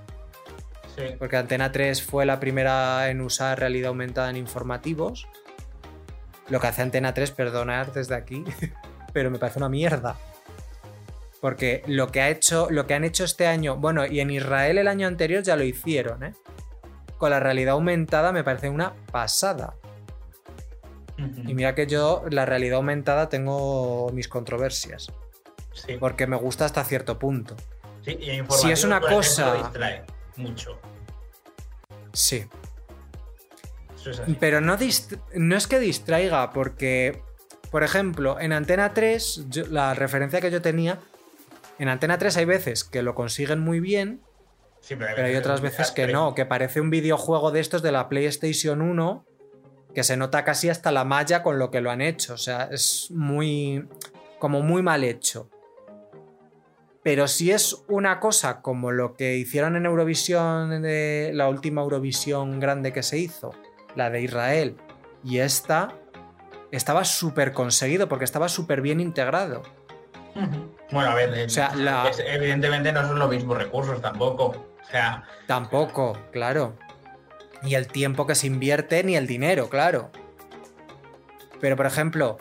Porque 1.18 1.36
Antena 1.36 1.70
3 1.70 2.02
fue 2.02 2.24
la 2.24 2.40
primera 2.40 3.10
en 3.10 3.20
usar 3.20 3.60
realidad 3.60 3.88
aumentada 3.88 4.30
en 4.30 4.36
informativos. 4.36 5.28
Lo 6.48 6.60
que 6.60 6.66
hace 6.66 6.80
Antena 6.80 7.12
3, 7.12 7.30
perdonar 7.32 7.92
desde 7.92 8.14
aquí, 8.14 8.42
pero 9.12 9.30
me 9.30 9.38
parece 9.38 9.58
una 9.58 9.68
mierda. 9.68 10.16
Porque 11.40 11.82
lo 11.86 12.08
que, 12.08 12.20
ha 12.20 12.28
hecho, 12.28 12.68
lo 12.70 12.86
que 12.86 12.94
han 12.94 13.04
hecho 13.04 13.24
este 13.24 13.46
año, 13.46 13.76
bueno, 13.76 14.04
y 14.06 14.20
en 14.20 14.30
Israel 14.30 14.76
el 14.78 14.88
año 14.88 15.06
anterior 15.06 15.42
ya 15.42 15.56
lo 15.56 15.64
hicieron, 15.64 16.22
¿eh? 16.24 16.34
con 17.16 17.30
la 17.30 17.40
realidad 17.40 17.72
aumentada 17.74 18.32
me 18.32 18.42
parece 18.44 18.68
una 18.70 18.94
pasada. 19.12 19.74
Y 21.18 21.52
mira 21.54 21.74
que 21.74 21.86
yo, 21.86 22.24
la 22.30 22.46
realidad 22.46 22.76
aumentada, 22.76 23.28
tengo 23.28 24.08
mis 24.14 24.26
controversias. 24.26 25.12
Sí. 25.74 25.96
Porque 26.00 26.26
me 26.26 26.36
gusta 26.36 26.64
hasta 26.64 26.82
cierto 26.82 27.18
punto. 27.18 27.56
Sí, 28.02 28.12
y 28.12 28.42
Si 28.54 28.70
es 28.70 28.84
una 28.84 29.00
cosa- 29.02 29.52
distrae 29.54 30.04
mucho. 30.36 30.78
Sí. 32.14 32.46
Eso 33.94 34.10
es 34.12 34.20
así. 34.20 34.34
Pero 34.40 34.62
no, 34.62 34.78
no 35.34 35.56
es 35.56 35.66
que 35.66 35.78
distraiga, 35.78 36.52
porque, 36.52 37.22
por 37.70 37.82
ejemplo, 37.82 38.40
en 38.40 38.54
Antena 38.54 38.94
3, 38.94 39.44
yo- 39.50 39.66
la 39.66 39.92
referencia 39.92 40.40
que 40.40 40.50
yo 40.50 40.62
tenía, 40.62 40.98
en 41.80 41.88
Antena 41.88 42.18
3 42.18 42.36
hay 42.36 42.44
veces 42.44 42.84
que 42.84 43.02
lo 43.02 43.14
consiguen 43.14 43.60
muy 43.60 43.80
bien, 43.80 44.20
Sí, 44.80 44.96
pero 44.96 45.26
hay 45.26 45.36
otras 45.36 45.60
veces 45.60 45.90
que 45.90 46.06
no, 46.06 46.34
que 46.34 46.46
parece 46.46 46.80
un 46.80 46.90
videojuego 46.90 47.50
de 47.50 47.60
estos 47.60 47.82
de 47.82 47.92
la 47.92 48.08
PlayStation 48.08 48.80
1, 48.80 49.26
que 49.94 50.04
se 50.04 50.16
nota 50.16 50.44
casi 50.44 50.68
hasta 50.68 50.90
la 50.90 51.04
malla 51.04 51.42
con 51.42 51.58
lo 51.58 51.70
que 51.70 51.80
lo 51.80 51.90
han 51.90 52.00
hecho. 52.00 52.34
O 52.34 52.38
sea, 52.38 52.68
es 52.70 53.10
muy. 53.10 53.86
como 54.38 54.62
muy 54.62 54.82
mal 54.82 55.04
hecho. 55.04 55.50
Pero 57.02 57.28
si 57.28 57.50
es 57.50 57.82
una 57.88 58.20
cosa 58.20 58.60
como 58.60 58.90
lo 58.90 59.14
que 59.14 59.36
hicieron 59.36 59.76
en 59.76 59.86
Eurovisión, 59.86 60.82
de 60.82 61.30
la 61.34 61.48
última 61.48 61.82
Eurovisión 61.82 62.60
grande 62.60 62.92
que 62.92 63.02
se 63.02 63.18
hizo, 63.18 63.52
la 63.96 64.10
de 64.10 64.22
Israel, 64.22 64.76
y 65.24 65.38
esta, 65.38 65.96
estaba 66.70 67.04
súper 67.04 67.52
conseguido 67.52 68.08
porque 68.08 68.24
estaba 68.24 68.48
súper 68.48 68.82
bien 68.82 69.00
integrado. 69.00 69.62
Bueno, 70.90 71.10
a 71.10 71.14
ver, 71.14 71.46
O 71.46 71.48
sea, 71.48 71.74
la- 71.74 72.08
es- 72.08 72.18
evidentemente 72.24 72.92
no 72.92 73.06
son 73.06 73.18
los 73.18 73.30
mismos 73.30 73.56
recursos 73.58 74.00
tampoco. 74.00 74.44
O 74.46 74.90
sea, 74.90 75.24
Tampoco, 75.46 76.18
claro. 76.32 76.76
Ni 77.62 77.74
el 77.74 77.86
tiempo 77.88 78.26
que 78.26 78.34
se 78.34 78.46
invierte, 78.46 79.04
ni 79.04 79.16
el 79.16 79.26
dinero, 79.26 79.68
claro. 79.68 80.10
Pero, 81.60 81.76
por 81.76 81.86
ejemplo, 81.86 82.38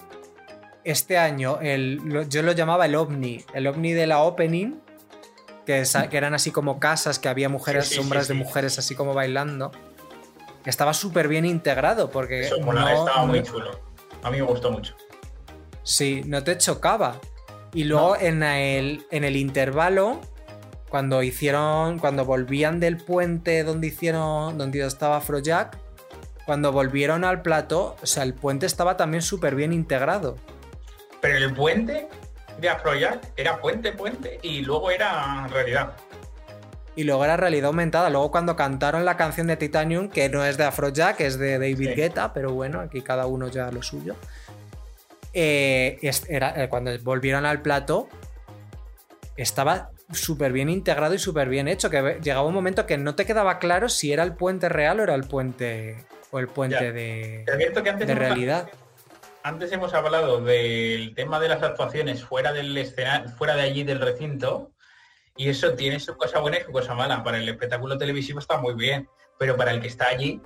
este 0.83 1.17
año, 1.17 1.59
el, 1.61 2.27
yo 2.29 2.41
lo 2.41 2.53
llamaba 2.53 2.85
el 2.85 2.95
ovni, 2.95 3.43
el 3.53 3.67
ovni 3.67 3.91
de 3.93 4.07
la 4.07 4.19
opening, 4.19 4.79
que, 5.65 5.83
eran 6.11 6.33
así 6.33 6.51
como 6.51 6.79
casas, 6.79 7.19
que 7.19 7.29
había 7.29 7.49
mujeres, 7.49 7.83
Sí, 7.85 7.89
sí, 7.89 7.95
sí, 7.97 8.01
sombras 8.01 8.27
de 8.27 8.33
mujeres 8.33 8.79
así 8.79 8.95
como 8.95 9.13
bailando. 9.13 9.71
Estaba 10.65 10.93
súper 10.93 11.27
bien 11.27 11.45
integrado, 11.45 12.09
porque 12.09 12.41
eso 12.41 12.57
no- 12.57 12.87
estaba 12.89 13.25
muy 13.25 13.43
chulo. 13.43 13.79
A 14.23 14.31
mí 14.31 14.37
me 14.37 14.43
gustó 14.43 14.71
mucho. 14.71 14.95
Sí, 15.83 16.23
no 16.25 16.43
te 16.43 16.57
chocaba. 16.57 17.19
Y 17.73 17.83
luego 17.83 18.17
en, 18.17 18.41
el, 18.43 19.05
en 19.11 19.23
el 19.23 19.35
intervalo, 19.35 20.19
cuando 20.89 21.21
hicieron. 21.23 21.99
Cuando 21.99 22.25
volvían 22.25 22.79
del 22.79 22.97
puente 22.97 23.63
donde 23.63 23.87
hicieron. 23.87 24.57
donde 24.57 24.85
estaba 24.85 25.17
Afrojack. 25.17 25.77
Cuando 26.45 26.71
volvieron 26.71 27.23
al 27.23 27.43
plato, 27.43 27.95
o 28.01 28.05
sea, 28.07 28.23
el 28.23 28.33
puente 28.33 28.65
estaba 28.65 28.97
también 28.97 29.21
súper 29.21 29.53
bien 29.53 29.71
integrado. 29.71 30.35
Pero 31.21 31.37
el 31.37 31.53
puente 31.53 32.07
de 32.59 32.69
Afrojack 32.69 33.33
era 33.37 33.61
puente, 33.61 33.91
puente, 33.91 34.39
y 34.41 34.61
luego 34.61 34.89
era 34.89 35.47
realidad. 35.47 35.93
Y 36.95 37.03
luego 37.03 37.23
era 37.23 37.37
realidad 37.37 37.67
aumentada. 37.67 38.09
Luego 38.09 38.31
cuando 38.31 38.55
cantaron 38.55 39.05
la 39.05 39.15
canción 39.15 39.45
de 39.45 39.57
Titanium, 39.57 40.09
que 40.09 40.27
no 40.29 40.43
es 40.43 40.57
de 40.57 40.63
Afrojack, 40.63 41.21
es 41.21 41.37
de 41.37 41.59
David 41.59 41.89
Sí. 41.89 41.95
Guetta, 41.95 42.33
pero 42.33 42.51
bueno, 42.53 42.79
aquí 42.79 43.01
cada 43.01 43.27
uno 43.27 43.47
ya 43.47 43.71
lo 43.71 43.83
suyo. 43.83 44.15
Eh, 45.33 45.99
era, 46.27 46.63
eh, 46.63 46.69
cuando 46.69 46.91
volvieron 46.99 47.45
al 47.45 47.61
plato, 47.61 48.07
estaba 49.37 49.91
súper 50.11 50.51
bien 50.51 50.69
integrado 50.69 51.13
y 51.13 51.19
súper 51.19 51.49
bien 51.49 51.67
hecho. 51.67 51.89
Que 51.89 52.19
llegaba 52.21 52.47
un 52.47 52.53
momento 52.53 52.85
que 52.85 52.97
no 52.97 53.15
te 53.15 53.25
quedaba 53.25 53.59
claro 53.59 53.89
si 53.89 54.11
era 54.11 54.23
el 54.23 54.35
puente 54.35 54.69
real 54.69 54.99
o 54.99 55.03
era 55.03 55.15
el 55.15 55.23
puente. 55.25 56.05
o 56.31 56.39
el 56.39 56.47
puente 56.47 56.75
Ya. 56.79 56.91
de, 56.91 57.45
que 57.83 57.89
antes 57.89 58.07
de 58.07 58.15
realidad. 58.15 58.69
Antes 59.41 59.71
hemos 59.71 59.93
hablado 59.93 60.41
del 60.41 61.13
tema 61.15 61.39
de 61.39 61.47
las 61.49 61.63
actuaciones 61.63 62.23
fuera 62.23 62.51
del 62.53 62.77
escenario, 62.77 63.29
fuera 63.29 63.55
de 63.55 63.61
allí 63.63 63.83
del 63.83 63.99
recinto, 64.01 64.71
y 65.37 65.49
eso 65.49 65.73
tiene 65.73 65.99
su 65.99 66.17
cosa 66.17 66.39
buena 66.39 66.57
y 66.57 66.63
su 66.63 66.71
cosa 66.71 66.93
mala. 66.93 67.23
Para 67.23 67.37
el 67.37 67.47
espectáculo 67.47 67.97
televisivo 67.97 68.39
está 68.39 68.57
muy 68.57 68.73
bien, 68.75 69.07
pero 69.39 69.55
para 69.55 69.71
el 69.71 69.81
que 69.81 69.87
está 69.87 70.07
allí, 70.09 70.41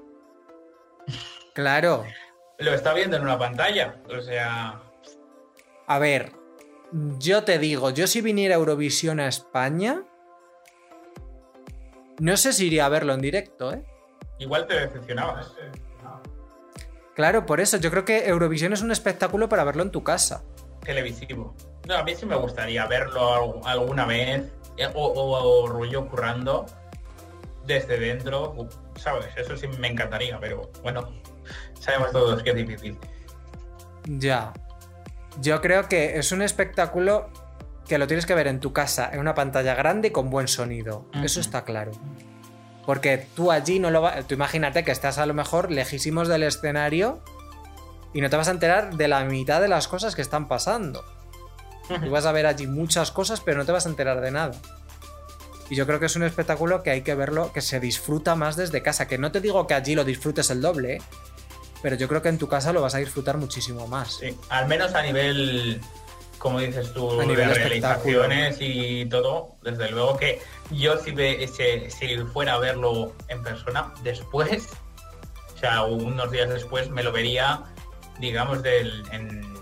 Claro. 1.53 2.03
Lo 2.60 2.74
está 2.74 2.93
viendo 2.93 3.18
en 3.18 3.24
una 3.24 3.38
pantalla. 3.38 3.95
O 4.16 4.22
sea, 4.22 4.82
A 5.88 5.99
ver, 5.99 6.32
yo 7.20 7.43
te 7.43 7.60
digo, 7.60 7.89
yo 7.89 8.08
si 8.08 8.22
viniera 8.22 8.56
Eurovisión 8.56 9.20
a 9.20 9.28
España, 9.28 10.04
no 12.20 12.38
sé 12.38 12.54
si 12.54 12.68
iría 12.68 12.86
a 12.86 12.89
verlo 12.89 13.14
en 13.14 13.22
directo, 13.22 13.74
¿eh? 13.74 13.84
igual 14.39 14.68
te 14.68 14.76
decepcionabas. 14.80 15.54
Claro, 17.16 17.45
por 17.45 17.60
eso, 17.60 17.78
yo 17.78 17.91
creo 17.91 18.06
que 18.06 18.28
Eurovisión 18.28 18.74
es 18.74 18.82
un 18.82 18.91
espectáculo 18.91 19.47
para 19.47 19.64
verlo 19.64 19.84
en 19.84 19.91
tu 19.91 20.04
casa. 20.04 20.43
Televisivo. 20.84 21.56
No, 21.88 21.95
a 21.95 22.04
mí 22.04 22.16
sí 22.16 22.26
me 22.26 22.36
gustaría 22.36 22.86
verlo 22.88 23.62
al- 23.64 23.80
alguna 23.80 24.06
vez, 24.06 24.51
eh, 24.78 24.88
o, 24.95 25.06
o- 25.06 25.64
o 25.64 25.68
rollo 25.68 26.08
currando 26.10 26.66
desde 27.68 27.99
dentro, 27.99 28.68
¿sabes? 28.95 29.28
Eso 29.38 29.56
sí 29.56 29.68
me 29.68 29.88
encantaría, 29.89 30.39
pero 30.39 30.72
bueno, 30.82 31.08
sabemos 31.84 32.11
todos 32.11 32.41
que 32.41 32.51
es 32.51 32.55
difícil. 32.55 32.97
Ya. 34.05 34.53
Yo 35.41 35.61
creo 35.61 35.89
que 35.89 36.17
es 36.17 36.31
un 36.31 36.41
espectáculo 36.41 37.29
que 37.88 37.97
lo 37.97 38.07
tienes 38.07 38.25
que 38.25 38.36
ver 38.36 38.47
en 38.47 38.59
tu 38.59 38.71
casa, 38.71 39.09
en 39.11 39.19
una 39.19 39.36
pantalla 39.36 39.75
grande 39.75 40.09
y 40.09 40.11
con 40.11 40.29
buen 40.29 40.47
sonido. 40.47 41.05
Eso 41.23 41.39
está 41.39 41.65
claro. 41.65 41.91
Porque 42.86 43.27
tú 43.36 43.51
allí 43.51 43.79
no 43.79 43.91
lo 43.91 44.01
vas. 44.01 44.25
Tú 44.27 44.36
imagínate 44.36 44.84
que 44.84 44.91
estás 44.91 45.17
a 45.17 45.25
lo 45.25 45.34
mejor 45.34 45.71
lejísimos 45.71 46.27
del 46.27 46.43
escenario 46.43 47.21
y 48.13 48.21
no 48.21 48.29
te 48.29 48.38
vas 48.38 48.47
a 48.47 48.51
enterar 48.51 48.95
de 48.95 49.07
la 49.07 49.23
mitad 49.25 49.61
de 49.61 49.67
las 49.67 49.88
cosas 49.88 50.15
que 50.15 50.21
están 50.21 50.47
pasando. 50.47 51.03
Tú 52.03 52.09
vas 52.09 52.25
a 52.25 52.31
ver 52.31 52.45
allí 52.45 52.65
muchas 52.67 53.11
cosas, 53.11 53.41
pero 53.41 53.57
no 53.57 53.65
te 53.65 53.73
vas 53.73 53.86
a 53.86 53.89
enterar 53.89 54.21
de 54.21 54.31
nada. 54.31 54.53
Y 55.69 55.75
yo 55.75 55.86
creo 55.86 55.99
que 55.99 56.05
es 56.05 56.15
un 56.15 56.23
espectáculo 56.23 56.84
que 56.84 56.91
hay 56.91 57.01
que 57.01 57.15
verlo, 57.15 57.51
que 57.51 57.61
se 57.61 57.79
disfruta 57.79 58.36
más 58.36 58.55
desde 58.55 58.81
casa. 58.81 59.07
Que 59.07 59.17
no 59.17 59.31
te 59.31 59.41
digo 59.41 59.65
que 59.65 59.73
allí 59.73 59.95
lo 59.95 60.03
disfrutes 60.03 60.49
el 60.49 60.61
doble, 60.61 60.95
¿eh? 60.95 61.01
Pero 61.84 61.95
yo 61.97 62.07
creo 62.07 62.21
que 62.23 62.29
en 62.29 62.38
tu 62.39 62.47
casa 62.47 62.73
lo 62.73 62.81
vas 62.81 62.95
a 62.95 62.99
disfrutar 62.99 63.38
muchísimo 63.38 63.88
más. 63.88 64.13
Sí, 64.17 64.36
al 64.49 64.67
menos 64.67 64.95
a 64.95 65.01
nivel, 65.03 65.79
como 66.39 66.59
dices 66.59 66.91
tú, 66.93 67.19
A 67.21 67.25
nivel 67.25 67.49
de 67.49 67.53
realizaciones 67.55 68.57
y 68.61 69.05
todo, 69.07 69.57
desde 69.61 69.91
luego 69.91 70.17
que 70.17 70.41
yo 70.71 70.97
si, 70.97 71.11
ve, 71.11 71.47
si, 71.47 71.91
si 71.91 72.17
fuera 72.23 72.53
a 72.53 72.57
verlo 72.59 73.13
en 73.27 73.43
persona, 73.43 73.93
después, 74.01 74.69
o 75.55 75.59
sea, 75.59 75.84
unos 75.84 76.31
días 76.31 76.49
después, 76.49 76.89
me 76.89 77.03
lo 77.03 77.11
vería, 77.11 77.63
digamos, 78.19 78.63
del, 78.63 79.03
en, 79.11 79.53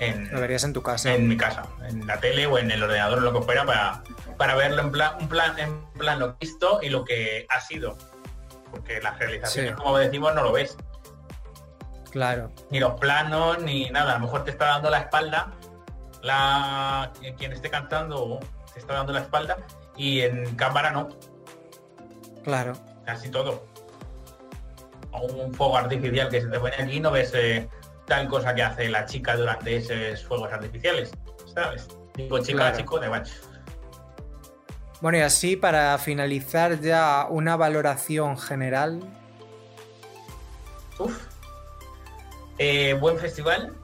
en, 0.00 0.32
Lo 0.32 0.40
verías 0.40 0.64
en 0.64 0.72
tu 0.72 0.82
casa. 0.82 1.12
en 1.14 1.28
mi 1.28 1.36
casa, 1.36 1.64
en 1.88 2.06
la 2.06 2.18
tele 2.20 2.46
o 2.46 2.56
en 2.58 2.70
el 2.70 2.82
ordenador 2.82 3.18
o 3.18 3.20
lo 3.20 3.32
que 3.34 3.42
fuera, 3.42 3.66
para, 3.66 4.02
para 4.38 4.54
verlo 4.54 4.80
en 4.80 4.90
plan, 4.90 5.12
un 5.20 5.28
plan, 5.28 5.58
en 5.58 5.84
plan 5.98 6.18
lo 6.18 6.34
visto 6.40 6.80
y 6.82 6.88
lo 6.88 7.04
que 7.04 7.44
ha 7.50 7.60
sido. 7.60 7.98
Porque 8.70 9.00
las 9.02 9.18
realizaciones, 9.18 9.72
Sí. 9.72 9.76
como 9.76 9.98
decimos, 9.98 10.34
no 10.34 10.42
lo 10.44 10.52
ves 10.52 10.78
Claro. 12.12 12.52
ni 12.70 12.78
los 12.78 12.92
planos, 13.00 13.60
ni 13.62 13.88
nada. 13.90 14.12
A 14.12 14.18
lo 14.18 14.26
mejor 14.26 14.44
te 14.44 14.50
está 14.52 14.66
dando 14.66 14.90
la 14.90 14.98
espalda, 14.98 15.50
la 16.22 17.10
quien 17.38 17.52
esté 17.52 17.70
cantando 17.70 18.38
te 18.72 18.78
está 18.80 18.94
dando 18.94 19.12
la 19.12 19.20
espalda 19.20 19.56
y 19.96 20.20
en 20.20 20.54
cámara 20.56 20.90
no, 20.92 21.08
Claro. 22.44 22.74
casi 23.04 23.28
todo. 23.30 23.64
O 25.10 25.20
un 25.26 25.52
fuego 25.54 25.76
artificial 25.78 26.28
que 26.28 26.40
se 26.40 26.48
te 26.48 26.58
pone 26.60 26.74
aquí 26.78 27.00
no 27.00 27.10
ves 27.10 27.32
eh, 27.34 27.68
tal 28.06 28.28
cosa 28.28 28.54
que 28.54 28.62
hace 28.62 28.88
la 28.88 29.04
chica 29.06 29.36
durante 29.36 29.76
esos 29.76 30.24
fuegos 30.26 30.52
artificiales, 30.52 31.12
¿sabes? 31.54 31.88
Digo 32.14 32.38
chica, 32.40 32.58
Claro. 32.58 32.76
chico, 32.76 32.98
de 33.00 33.06
igual. 33.06 33.24
Bueno, 35.00 35.18
y 35.18 35.22
así 35.22 35.56
para 35.56 35.96
finalizar 35.98 36.78
ya 36.80 37.26
una 37.28 37.56
valoración 37.56 38.38
general. 38.38 39.00
Uf. 40.98 41.31
Eh, 42.64 42.94
buen 42.94 43.18
festival. 43.18 43.74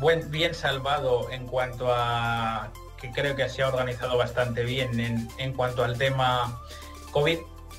Buen, 0.00 0.32
bien 0.32 0.52
salvado 0.52 1.30
en 1.30 1.46
cuanto 1.46 1.94
a 1.94 2.72
que 3.00 3.12
creo 3.12 3.36
que 3.36 3.48
se 3.48 3.62
ha 3.62 3.68
organizado 3.68 4.18
bastante 4.18 4.64
bien 4.64 5.28
en, 5.38 5.52
cuanto 5.52 5.84
al 5.84 5.96
tema 5.96 6.60
COVID. 7.12 7.38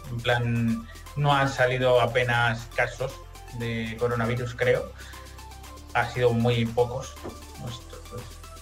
En 0.10 0.18
plan, 0.22 0.88
no 1.18 1.34
han 1.34 1.50
salido 1.50 2.00
apenas 2.00 2.70
casos 2.78 3.12
de 3.60 3.98
coronavirus, 4.00 4.56
creo. 4.56 4.90
Ha 5.94 6.10
sido 6.12 6.32
muy 6.32 6.66
pocos. 6.66 7.14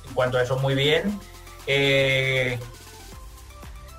En 0.07 0.13
cuanto 0.15 0.39
a 0.39 0.41
eso, 0.41 0.57
muy 0.57 0.73
bien. 0.73 1.19
Eh, 1.67 2.57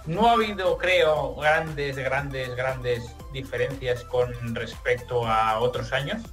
no 0.06 0.28
ha 0.28 0.32
habido, 0.32 0.76
creo, 0.76 1.36
grandes, 1.36 1.94
grandes, 1.94 2.56
grandes 2.56 3.04
diferencias 3.32 4.02
con 4.02 4.56
respecto 4.56 5.24
a 5.24 5.60
otros 5.60 5.92
años. 5.92 6.24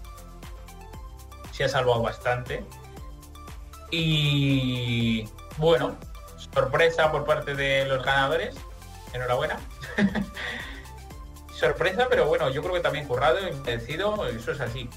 Se 1.53 1.63
ha 1.63 1.69
salvado 1.69 2.01
bastante. 2.01 2.65
Y 3.89 5.29
bueno, 5.57 5.95
sorpresa 6.53 7.11
por 7.11 7.23
parte 7.23 7.55
de 7.55 7.85
los 7.85 8.03
ganadores. 8.03 8.55
Enhorabuena. 9.13 9.57
sorpresa, 11.63 12.07
pero 12.09 12.27
bueno, 12.27 12.49
yo 12.49 12.61
creo 12.61 12.73
que 12.73 12.81
también 12.81 13.07
currado 13.07 13.39
y 13.47 13.53
merecido, 13.53 14.27
eso 14.27 14.51
es 14.51 14.59
así. 14.59 14.89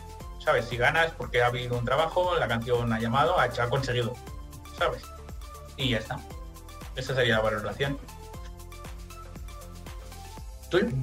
¿Sabes? 0.44 0.66
Si 0.66 0.76
ganas 0.76 1.12
porque 1.12 1.42
ha 1.42 1.46
habido 1.46 1.78
un 1.78 1.84
trabajo, 1.84 2.36
la 2.36 2.48
canción 2.48 2.92
ha 2.92 2.98
llamado, 2.98 3.38
ha, 3.38 3.48
conseguido. 3.68 4.14
¿Sabes? 4.78 5.02
Y 5.76 5.90
ya 5.90 5.98
está. 5.98 6.18
Esa 6.96 7.14
sería 7.14 7.36
la 7.36 7.42
valoración. 7.42 7.98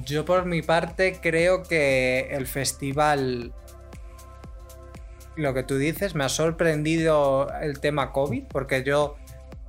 Yo 0.04 0.24
por 0.24 0.44
mi 0.44 0.62
parte 0.62 1.20
creo 1.20 1.62
que 1.62 2.28
el 2.30 2.46
festival, 2.46 3.52
lo 5.36 5.54
que 5.54 5.62
tú 5.62 5.76
dices, 5.76 6.14
me 6.14 6.24
ha 6.24 6.28
sorprendido 6.28 7.48
el 7.60 7.80
tema 7.80 8.12
COVID, 8.12 8.44
porque 8.48 8.82
yo 8.82 9.16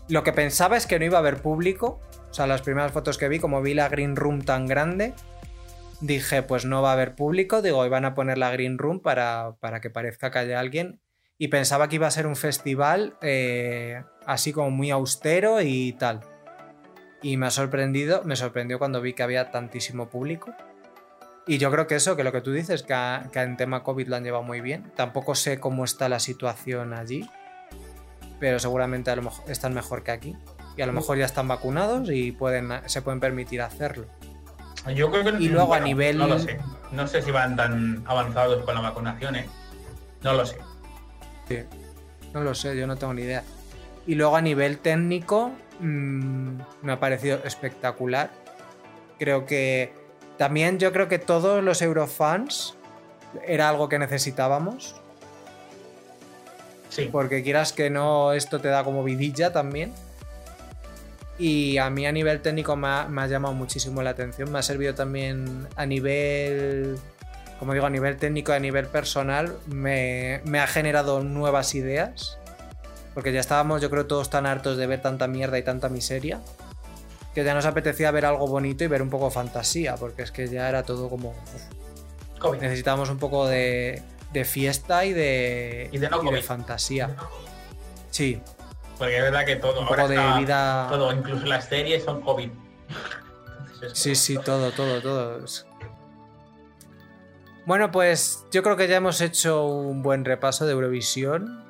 lo 0.08 0.24
que 0.24 0.34
pensaba 0.34 0.78
es 0.78 0.86
que 0.86 1.00
no 1.00 1.06
iba 1.06 1.18
a 1.18 1.22
haber 1.22 1.42
público. 1.42 2.00
O 2.30 2.34
sea, 2.34 2.48
las 2.48 2.62
primeras 2.62 2.92
fotos 2.92 3.18
que 3.18 3.30
vi, 3.30 3.40
como 3.40 3.62
vi 3.62 3.74
la 3.74 3.90
Green 3.90 4.16
Room 4.16 4.42
tan 4.42 4.68
grande, 4.68 5.14
dije, 6.02 6.44
pues 6.44 6.66
no 6.66 6.82
va 6.82 6.90
a 6.90 6.94
haber 6.94 7.16
público. 7.16 7.62
Digo, 7.62 7.86
iban 7.86 8.06
a 8.06 8.14
poner 8.14 8.38
la 8.38 8.52
Green 8.52 8.78
Room 8.78 9.00
para, 9.00 9.56
para 9.60 9.82
que 9.82 9.90
parezca 9.90 10.32
que 10.32 10.40
haya 10.40 10.60
alguien. 10.60 11.00
Y 11.38 11.50
pensaba 11.50 11.90
que 11.90 11.96
iba 11.96 12.08
a 12.08 12.12
ser 12.12 12.28
un 12.28 12.36
festival 12.36 13.18
eh, 13.22 14.04
así 14.26 14.54
como 14.54 14.70
muy 14.72 14.92
austero 14.92 15.62
y 15.62 15.94
tal. 15.94 16.22
Y 17.22 17.38
me 17.38 17.48
ha 17.48 17.52
sorprendido, 17.52 18.24
me 18.24 18.36
sorprendió 18.36 18.80
cuando 18.80 19.02
vi 19.02 19.14
que 19.14 19.24
había 19.24 19.52
tantísimo 19.52 20.10
público. 20.10 20.54
Y 21.48 21.58
yo 21.60 21.70
creo 21.72 21.86
que 21.88 21.96
eso, 21.96 22.16
que 22.16 22.24
lo 22.24 22.32
que 22.32 22.42
tú 22.42 22.52
dices, 22.52 22.82
que, 22.84 22.94
a- 22.94 23.30
que 23.32 23.40
en 23.40 23.56
tema 23.58 23.84
COVID 23.84 24.08
lo 24.08 24.16
han 24.16 24.24
llevado 24.24 24.44
muy 24.44 24.62
bien. 24.62 24.92
Tampoco 24.96 25.36
sé 25.36 25.60
cómo 25.60 25.84
está 25.86 26.10
la 26.10 26.20
situación 26.20 26.94
allí, 26.94 27.30
pero 28.40 28.58
seguramente 28.60 29.12
a 29.12 29.16
lo 29.16 29.22
mejor 29.24 29.50
están 29.52 29.74
mejor 29.74 30.04
que 30.04 30.12
aquí. 30.12 30.36
Y 30.78 30.82
a 30.82 30.88
lo 30.88 30.94
mejor 30.94 31.18
ya 31.18 31.26
están 31.26 31.48
vacunados 31.48 32.10
y 32.12 32.32
pueden, 32.34 32.70
se 32.88 33.02
pueden 33.02 33.20
permitir 33.20 33.62
hacerlo. 33.62 34.08
Yo 34.94 35.10
creo 35.10 35.24
que 35.24 35.44
Y 35.44 35.48
luego 35.50 35.74
a 35.74 35.80
nivel- 35.80 36.18
No 36.18 36.28
lo 36.28 36.38
sé. 36.40 36.60
No 36.92 37.08
sé 37.08 37.22
si 37.22 37.32
van 37.32 37.56
tan 37.56 38.04
avanzados 38.06 38.64
con 38.66 38.76
la 38.76 38.82
vacunación, 38.82 39.36
¿eh? 39.38 39.46
No 40.22 40.34
lo 40.34 40.46
sé. 40.46 40.58
Sí. 41.48 41.60
No 42.34 42.42
lo 42.42 42.54
sé, 42.54 42.76
yo 42.78 42.86
no 42.88 42.96
tengo 42.98 43.14
ni 43.14 43.22
idea. 43.22 43.44
Y 44.06 44.16
luego 44.16 44.36
a 44.36 44.42
nivel 44.42 44.80
técnico, 44.80 45.52
mm, 45.80 46.58
me 46.82 46.92
ha 46.92 47.00
parecido 47.00 47.40
espectacular. 47.46 48.30
Creo 49.18 49.46
que 49.46 49.94
también 50.38 50.80
yo 50.80 50.92
creo 50.92 51.08
que 51.08 51.20
todos 51.20 51.64
los 51.64 51.82
Eurofans 51.82 52.76
era 53.46 53.70
algo 53.70 53.90
que 53.90 54.00
necesitábamos. 54.00 54.96
Sí. 56.90 57.10
Porque 57.12 57.44
quieras 57.44 57.74
que 57.74 57.90
no, 57.90 58.34
esto 58.34 58.60
te 58.60 58.70
da 58.70 58.84
como 58.84 59.04
vidilla 59.04 59.52
también. 59.52 59.94
Y 61.38 61.78
a 61.78 61.90
mí 61.90 62.06
a 62.06 62.12
nivel 62.12 62.42
técnico 62.42 62.76
me 62.76 62.88
ha, 62.88 63.08
me 63.10 63.22
ha 63.22 63.28
llamado 63.28 63.54
muchísimo 63.54 64.02
la 64.02 64.12
atención. 64.12 64.52
Me 64.52 64.60
ha 64.60 64.62
servido 64.62 64.96
también 64.96 65.68
a 65.76 65.86
nivel, 65.86 66.98
como 67.60 67.74
digo, 67.74 67.86
a 67.86 67.90
nivel 67.90 68.16
técnico 68.18 68.54
y 68.54 68.56
a 68.56 68.60
nivel 68.60 68.88
personal. 68.88 69.58
Me, 69.68 70.42
me 70.46 70.60
ha 70.60 70.68
generado 70.68 71.22
nuevas 71.24 71.76
ideas. 71.76 72.38
Porque 73.14 73.34
ya 73.34 73.40
estábamos, 73.40 73.82
yo 73.82 73.90
creo, 73.90 74.06
todos 74.06 74.30
tan 74.30 74.46
hartos 74.46 74.78
de 74.78 74.88
ver 74.88 75.02
tanta 75.02 75.28
mierda 75.28 75.58
y 75.58 75.64
tanta 75.64 75.90
miseria. 75.90 76.42
Que 77.36 77.44
ya 77.44 77.54
nos 77.54 77.66
apetecía 77.68 78.10
ver 78.12 78.26
algo 78.26 78.48
bonito 78.48 78.84
y 78.84 78.88
ver 78.88 79.04
un 79.04 79.12
poco 79.12 79.30
fantasía. 79.30 79.96
Porque 79.98 80.24
es 80.24 80.32
que 80.32 80.48
ya 80.48 80.68
era 80.70 80.82
todo 80.84 81.10
como... 81.10 81.30
uf, 81.30 82.40
COVID. 82.40 82.60
necesitábamos 82.62 83.10
un 83.12 83.20
poco 83.20 83.46
de, 83.48 84.02
de 84.34 84.46
fiesta 84.46 85.06
y 85.06 85.14
de, 85.14 85.90
Y 85.92 85.98
de 86.00 86.10
no 86.10 86.20
COVID. 86.22 86.42
fantasía. 86.42 87.16
Sí, 88.10 88.42
Porque 88.98 89.18
es 89.18 89.22
verdad 89.24 89.46
que 89.46 89.58
todo 89.58 89.82
un 89.82 89.88
ahora 89.88 90.04
poco 90.04 90.10
de 90.10 90.16
está- 90.16 90.38
vida. 90.40 90.88
todo, 90.90 91.12
incluso 91.14 91.46
las 91.46 91.66
series 91.66 92.04
son 92.04 92.22
COVID. 92.22 92.50
Sí, 93.94 94.16
sí, 94.16 94.38
todo, 94.44 94.72
todo, 94.72 95.02
todo. 95.02 95.46
Bueno, 97.66 97.92
pues 97.92 98.46
yo 98.52 98.64
creo 98.64 98.78
que 98.78 98.88
ya 98.88 98.98
hemos 98.98 99.20
hecho 99.22 99.66
un 99.66 100.02
buen 100.04 100.24
repaso 100.24 100.66
de 100.66 100.72
Eurovisión. 100.74 101.64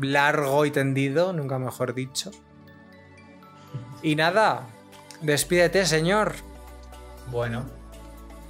Largo 0.00 0.66
y 0.66 0.70
tendido, 0.70 1.32
nunca 1.32 1.58
mejor 1.58 1.94
dicho. 1.94 2.30
Y 4.02 4.16
nada, 4.16 4.66
despídete, 5.20 5.86
señor. 5.86 6.34
Bueno, 7.28 7.64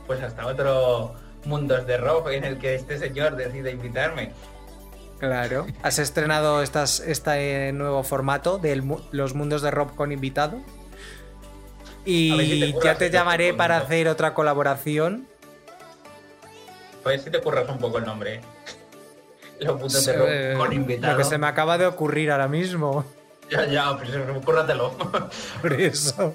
pues 0.06 0.22
hasta 0.22 0.46
otro 0.46 1.14
Mundos 1.44 1.86
de 1.86 1.96
Rock 1.96 2.28
en 2.30 2.44
el 2.44 2.58
que 2.58 2.74
este 2.74 2.98
señor 2.98 3.36
decide 3.36 3.70
invitarme. 3.70 4.32
Claro. 5.18 5.66
Has 5.82 5.98
estrenado 5.98 6.62
estas, 6.62 7.00
este 7.00 7.72
nuevo 7.72 8.02
formato 8.02 8.58
de 8.58 8.82
los 9.12 9.34
mundos 9.34 9.62
de 9.62 9.70
Rob 9.70 9.94
con 9.94 10.12
invitado. 10.12 10.56
A 10.56 12.08
ver 12.08 12.46
si 12.46 12.60
te 12.60 12.66
Y 12.66 12.74
ya 12.82 12.96
te 12.96 13.10
llamaré 13.10 13.54
para 13.54 13.78
hacer 13.78 14.08
otra 14.08 14.34
colaboración. 14.34 15.26
Pues 17.02 17.22
si 17.22 17.30
te 17.30 17.40
curras 17.40 17.68
un 17.68 17.78
poco 17.78 17.98
el 17.98 18.04
nombre. 18.04 18.40
Los 19.60 19.80
Mundos 19.80 20.04
de 20.04 20.12
Rock 20.12 20.58
con 20.58 20.72
invitado. 20.72 21.12
Lo 21.12 21.18
que 21.18 21.24
se 21.24 21.38
me 21.38 21.46
acaba 21.46 21.78
de 21.78 21.86
ocurrir 21.86 22.30
ahora 22.30 22.48
mismo. 22.48 23.04
Ya, 23.50 23.64
ya, 23.66 23.96
pero 23.96 24.40
cúrratelo. 24.40 24.90
Por 25.62 25.72
eso. 25.72 26.34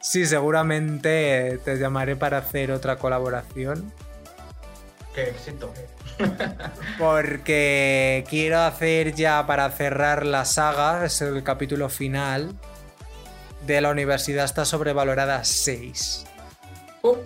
Sí, 0.00 0.26
seguramente 0.26 1.58
te 1.64 1.78
llamaré 1.78 2.14
para 2.14 2.38
hacer 2.38 2.70
otra 2.72 2.96
colaboración. 2.96 3.90
Qué 5.14 5.30
éxito. 5.30 5.72
Porque 6.98 8.24
quiero 8.28 8.60
hacer 8.60 9.14
ya 9.14 9.46
para 9.46 9.70
cerrar 9.70 10.26
la 10.26 10.44
saga, 10.44 11.06
es 11.06 11.22
el 11.22 11.42
capítulo 11.42 11.88
final 11.88 12.54
de 13.66 13.80
la 13.80 13.90
universidad 13.90 14.44
está 14.44 14.64
sobrevalorada 14.64 15.42
6. 15.42 16.26
Uh, 17.02 17.16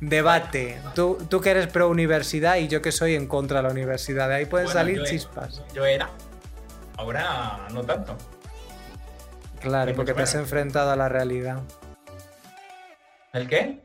Debate. 0.00 0.80
Tú, 0.94 1.18
tú 1.28 1.40
que 1.40 1.50
eres 1.50 1.66
pro 1.66 1.88
universidad 1.88 2.56
y 2.56 2.68
yo 2.68 2.80
que 2.82 2.92
soy 2.92 3.14
en 3.14 3.26
contra 3.26 3.58
de 3.58 3.62
la 3.64 3.70
universidad. 3.70 4.28
De 4.28 4.36
ahí 4.36 4.46
pueden 4.46 4.66
Bueno, 4.66 4.78
salir 4.80 4.98
yo 4.98 5.04
chispas. 5.04 5.62
yo 5.74 5.84
era. 5.84 6.08
Ahora 6.96 7.66
no 7.72 7.82
tanto. 7.82 8.16
Claro, 9.60 9.92
porque 9.94 10.14
te 10.14 10.22
has 10.22 10.34
enfrentado 10.34 10.90
a 10.90 10.96
la 10.96 11.08
realidad. 11.08 11.62
¿El 13.32 13.48
qué? 13.48 13.84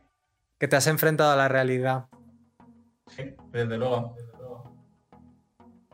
Que 0.59 0.67
te 0.67 0.75
has 0.75 0.87
enfrentado 0.87 1.31
a 1.31 1.35
la 1.35 1.47
realidad. 1.47 2.05
Sí, 3.07 3.35
desde 3.51 3.77
luego. 3.77 4.15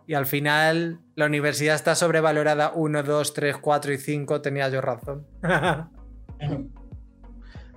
Y 0.06 0.16
al 0.16 0.26
final 0.26 1.00
la 1.16 1.26
universidad 1.28 1.76
está 1.76 1.96
sobrevalorada 1.96 2.72
1, 2.74 3.04
2, 3.04 3.34
3, 3.34 3.58
4 3.58 3.94
y 3.94 3.98
5. 3.98 4.42
Tenía 4.42 4.68
yo 4.70 4.82
razón. 4.82 5.26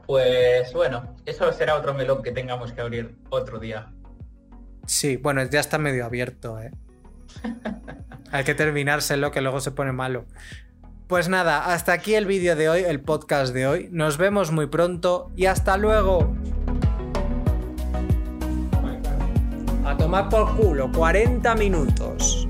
Pues 0.07 0.73
bueno, 0.73 1.15
eso 1.25 1.53
será 1.53 1.77
otro 1.77 1.95
melón 1.95 2.23
que 2.23 2.33
tengamos 2.33 2.73
que 2.73 2.81
abrir 2.81 3.15
otro 3.31 3.59
día. 3.59 3.93
sí, 4.87 5.17
bueno, 5.17 5.43
ya 5.45 5.61
está 5.61 5.79
medio 5.79 6.05
abierto, 6.05 6.59
¿eh? 6.61 6.73
Hay 8.33 8.45
que 8.45 8.55
terminárselo 8.55 9.31
que 9.31 9.41
luego 9.41 9.61
se 9.61 9.71
pone 9.71 9.93
malo. 9.93 10.25
Pues 11.07 11.29
nada, 11.29 11.73
hasta 11.73 11.93
aquí 11.93 12.15
el 12.15 12.25
vídeo 12.25 12.57
de 12.57 12.71
hoy, 12.71 12.81
el 12.83 13.01
podcast 13.01 13.53
de 13.53 13.67
hoy. 13.67 13.89
Nos 13.93 14.17
vemos 14.17 14.51
muy 14.51 14.67
pronto 14.67 15.31
y 15.37 15.47
hasta 15.47 15.77
luego. 15.77 16.35
A 19.85 19.97
tomar 19.97 20.31
por 20.31 20.57
culo, 20.57 20.91
40 20.93 21.55
minutos. 21.57 22.49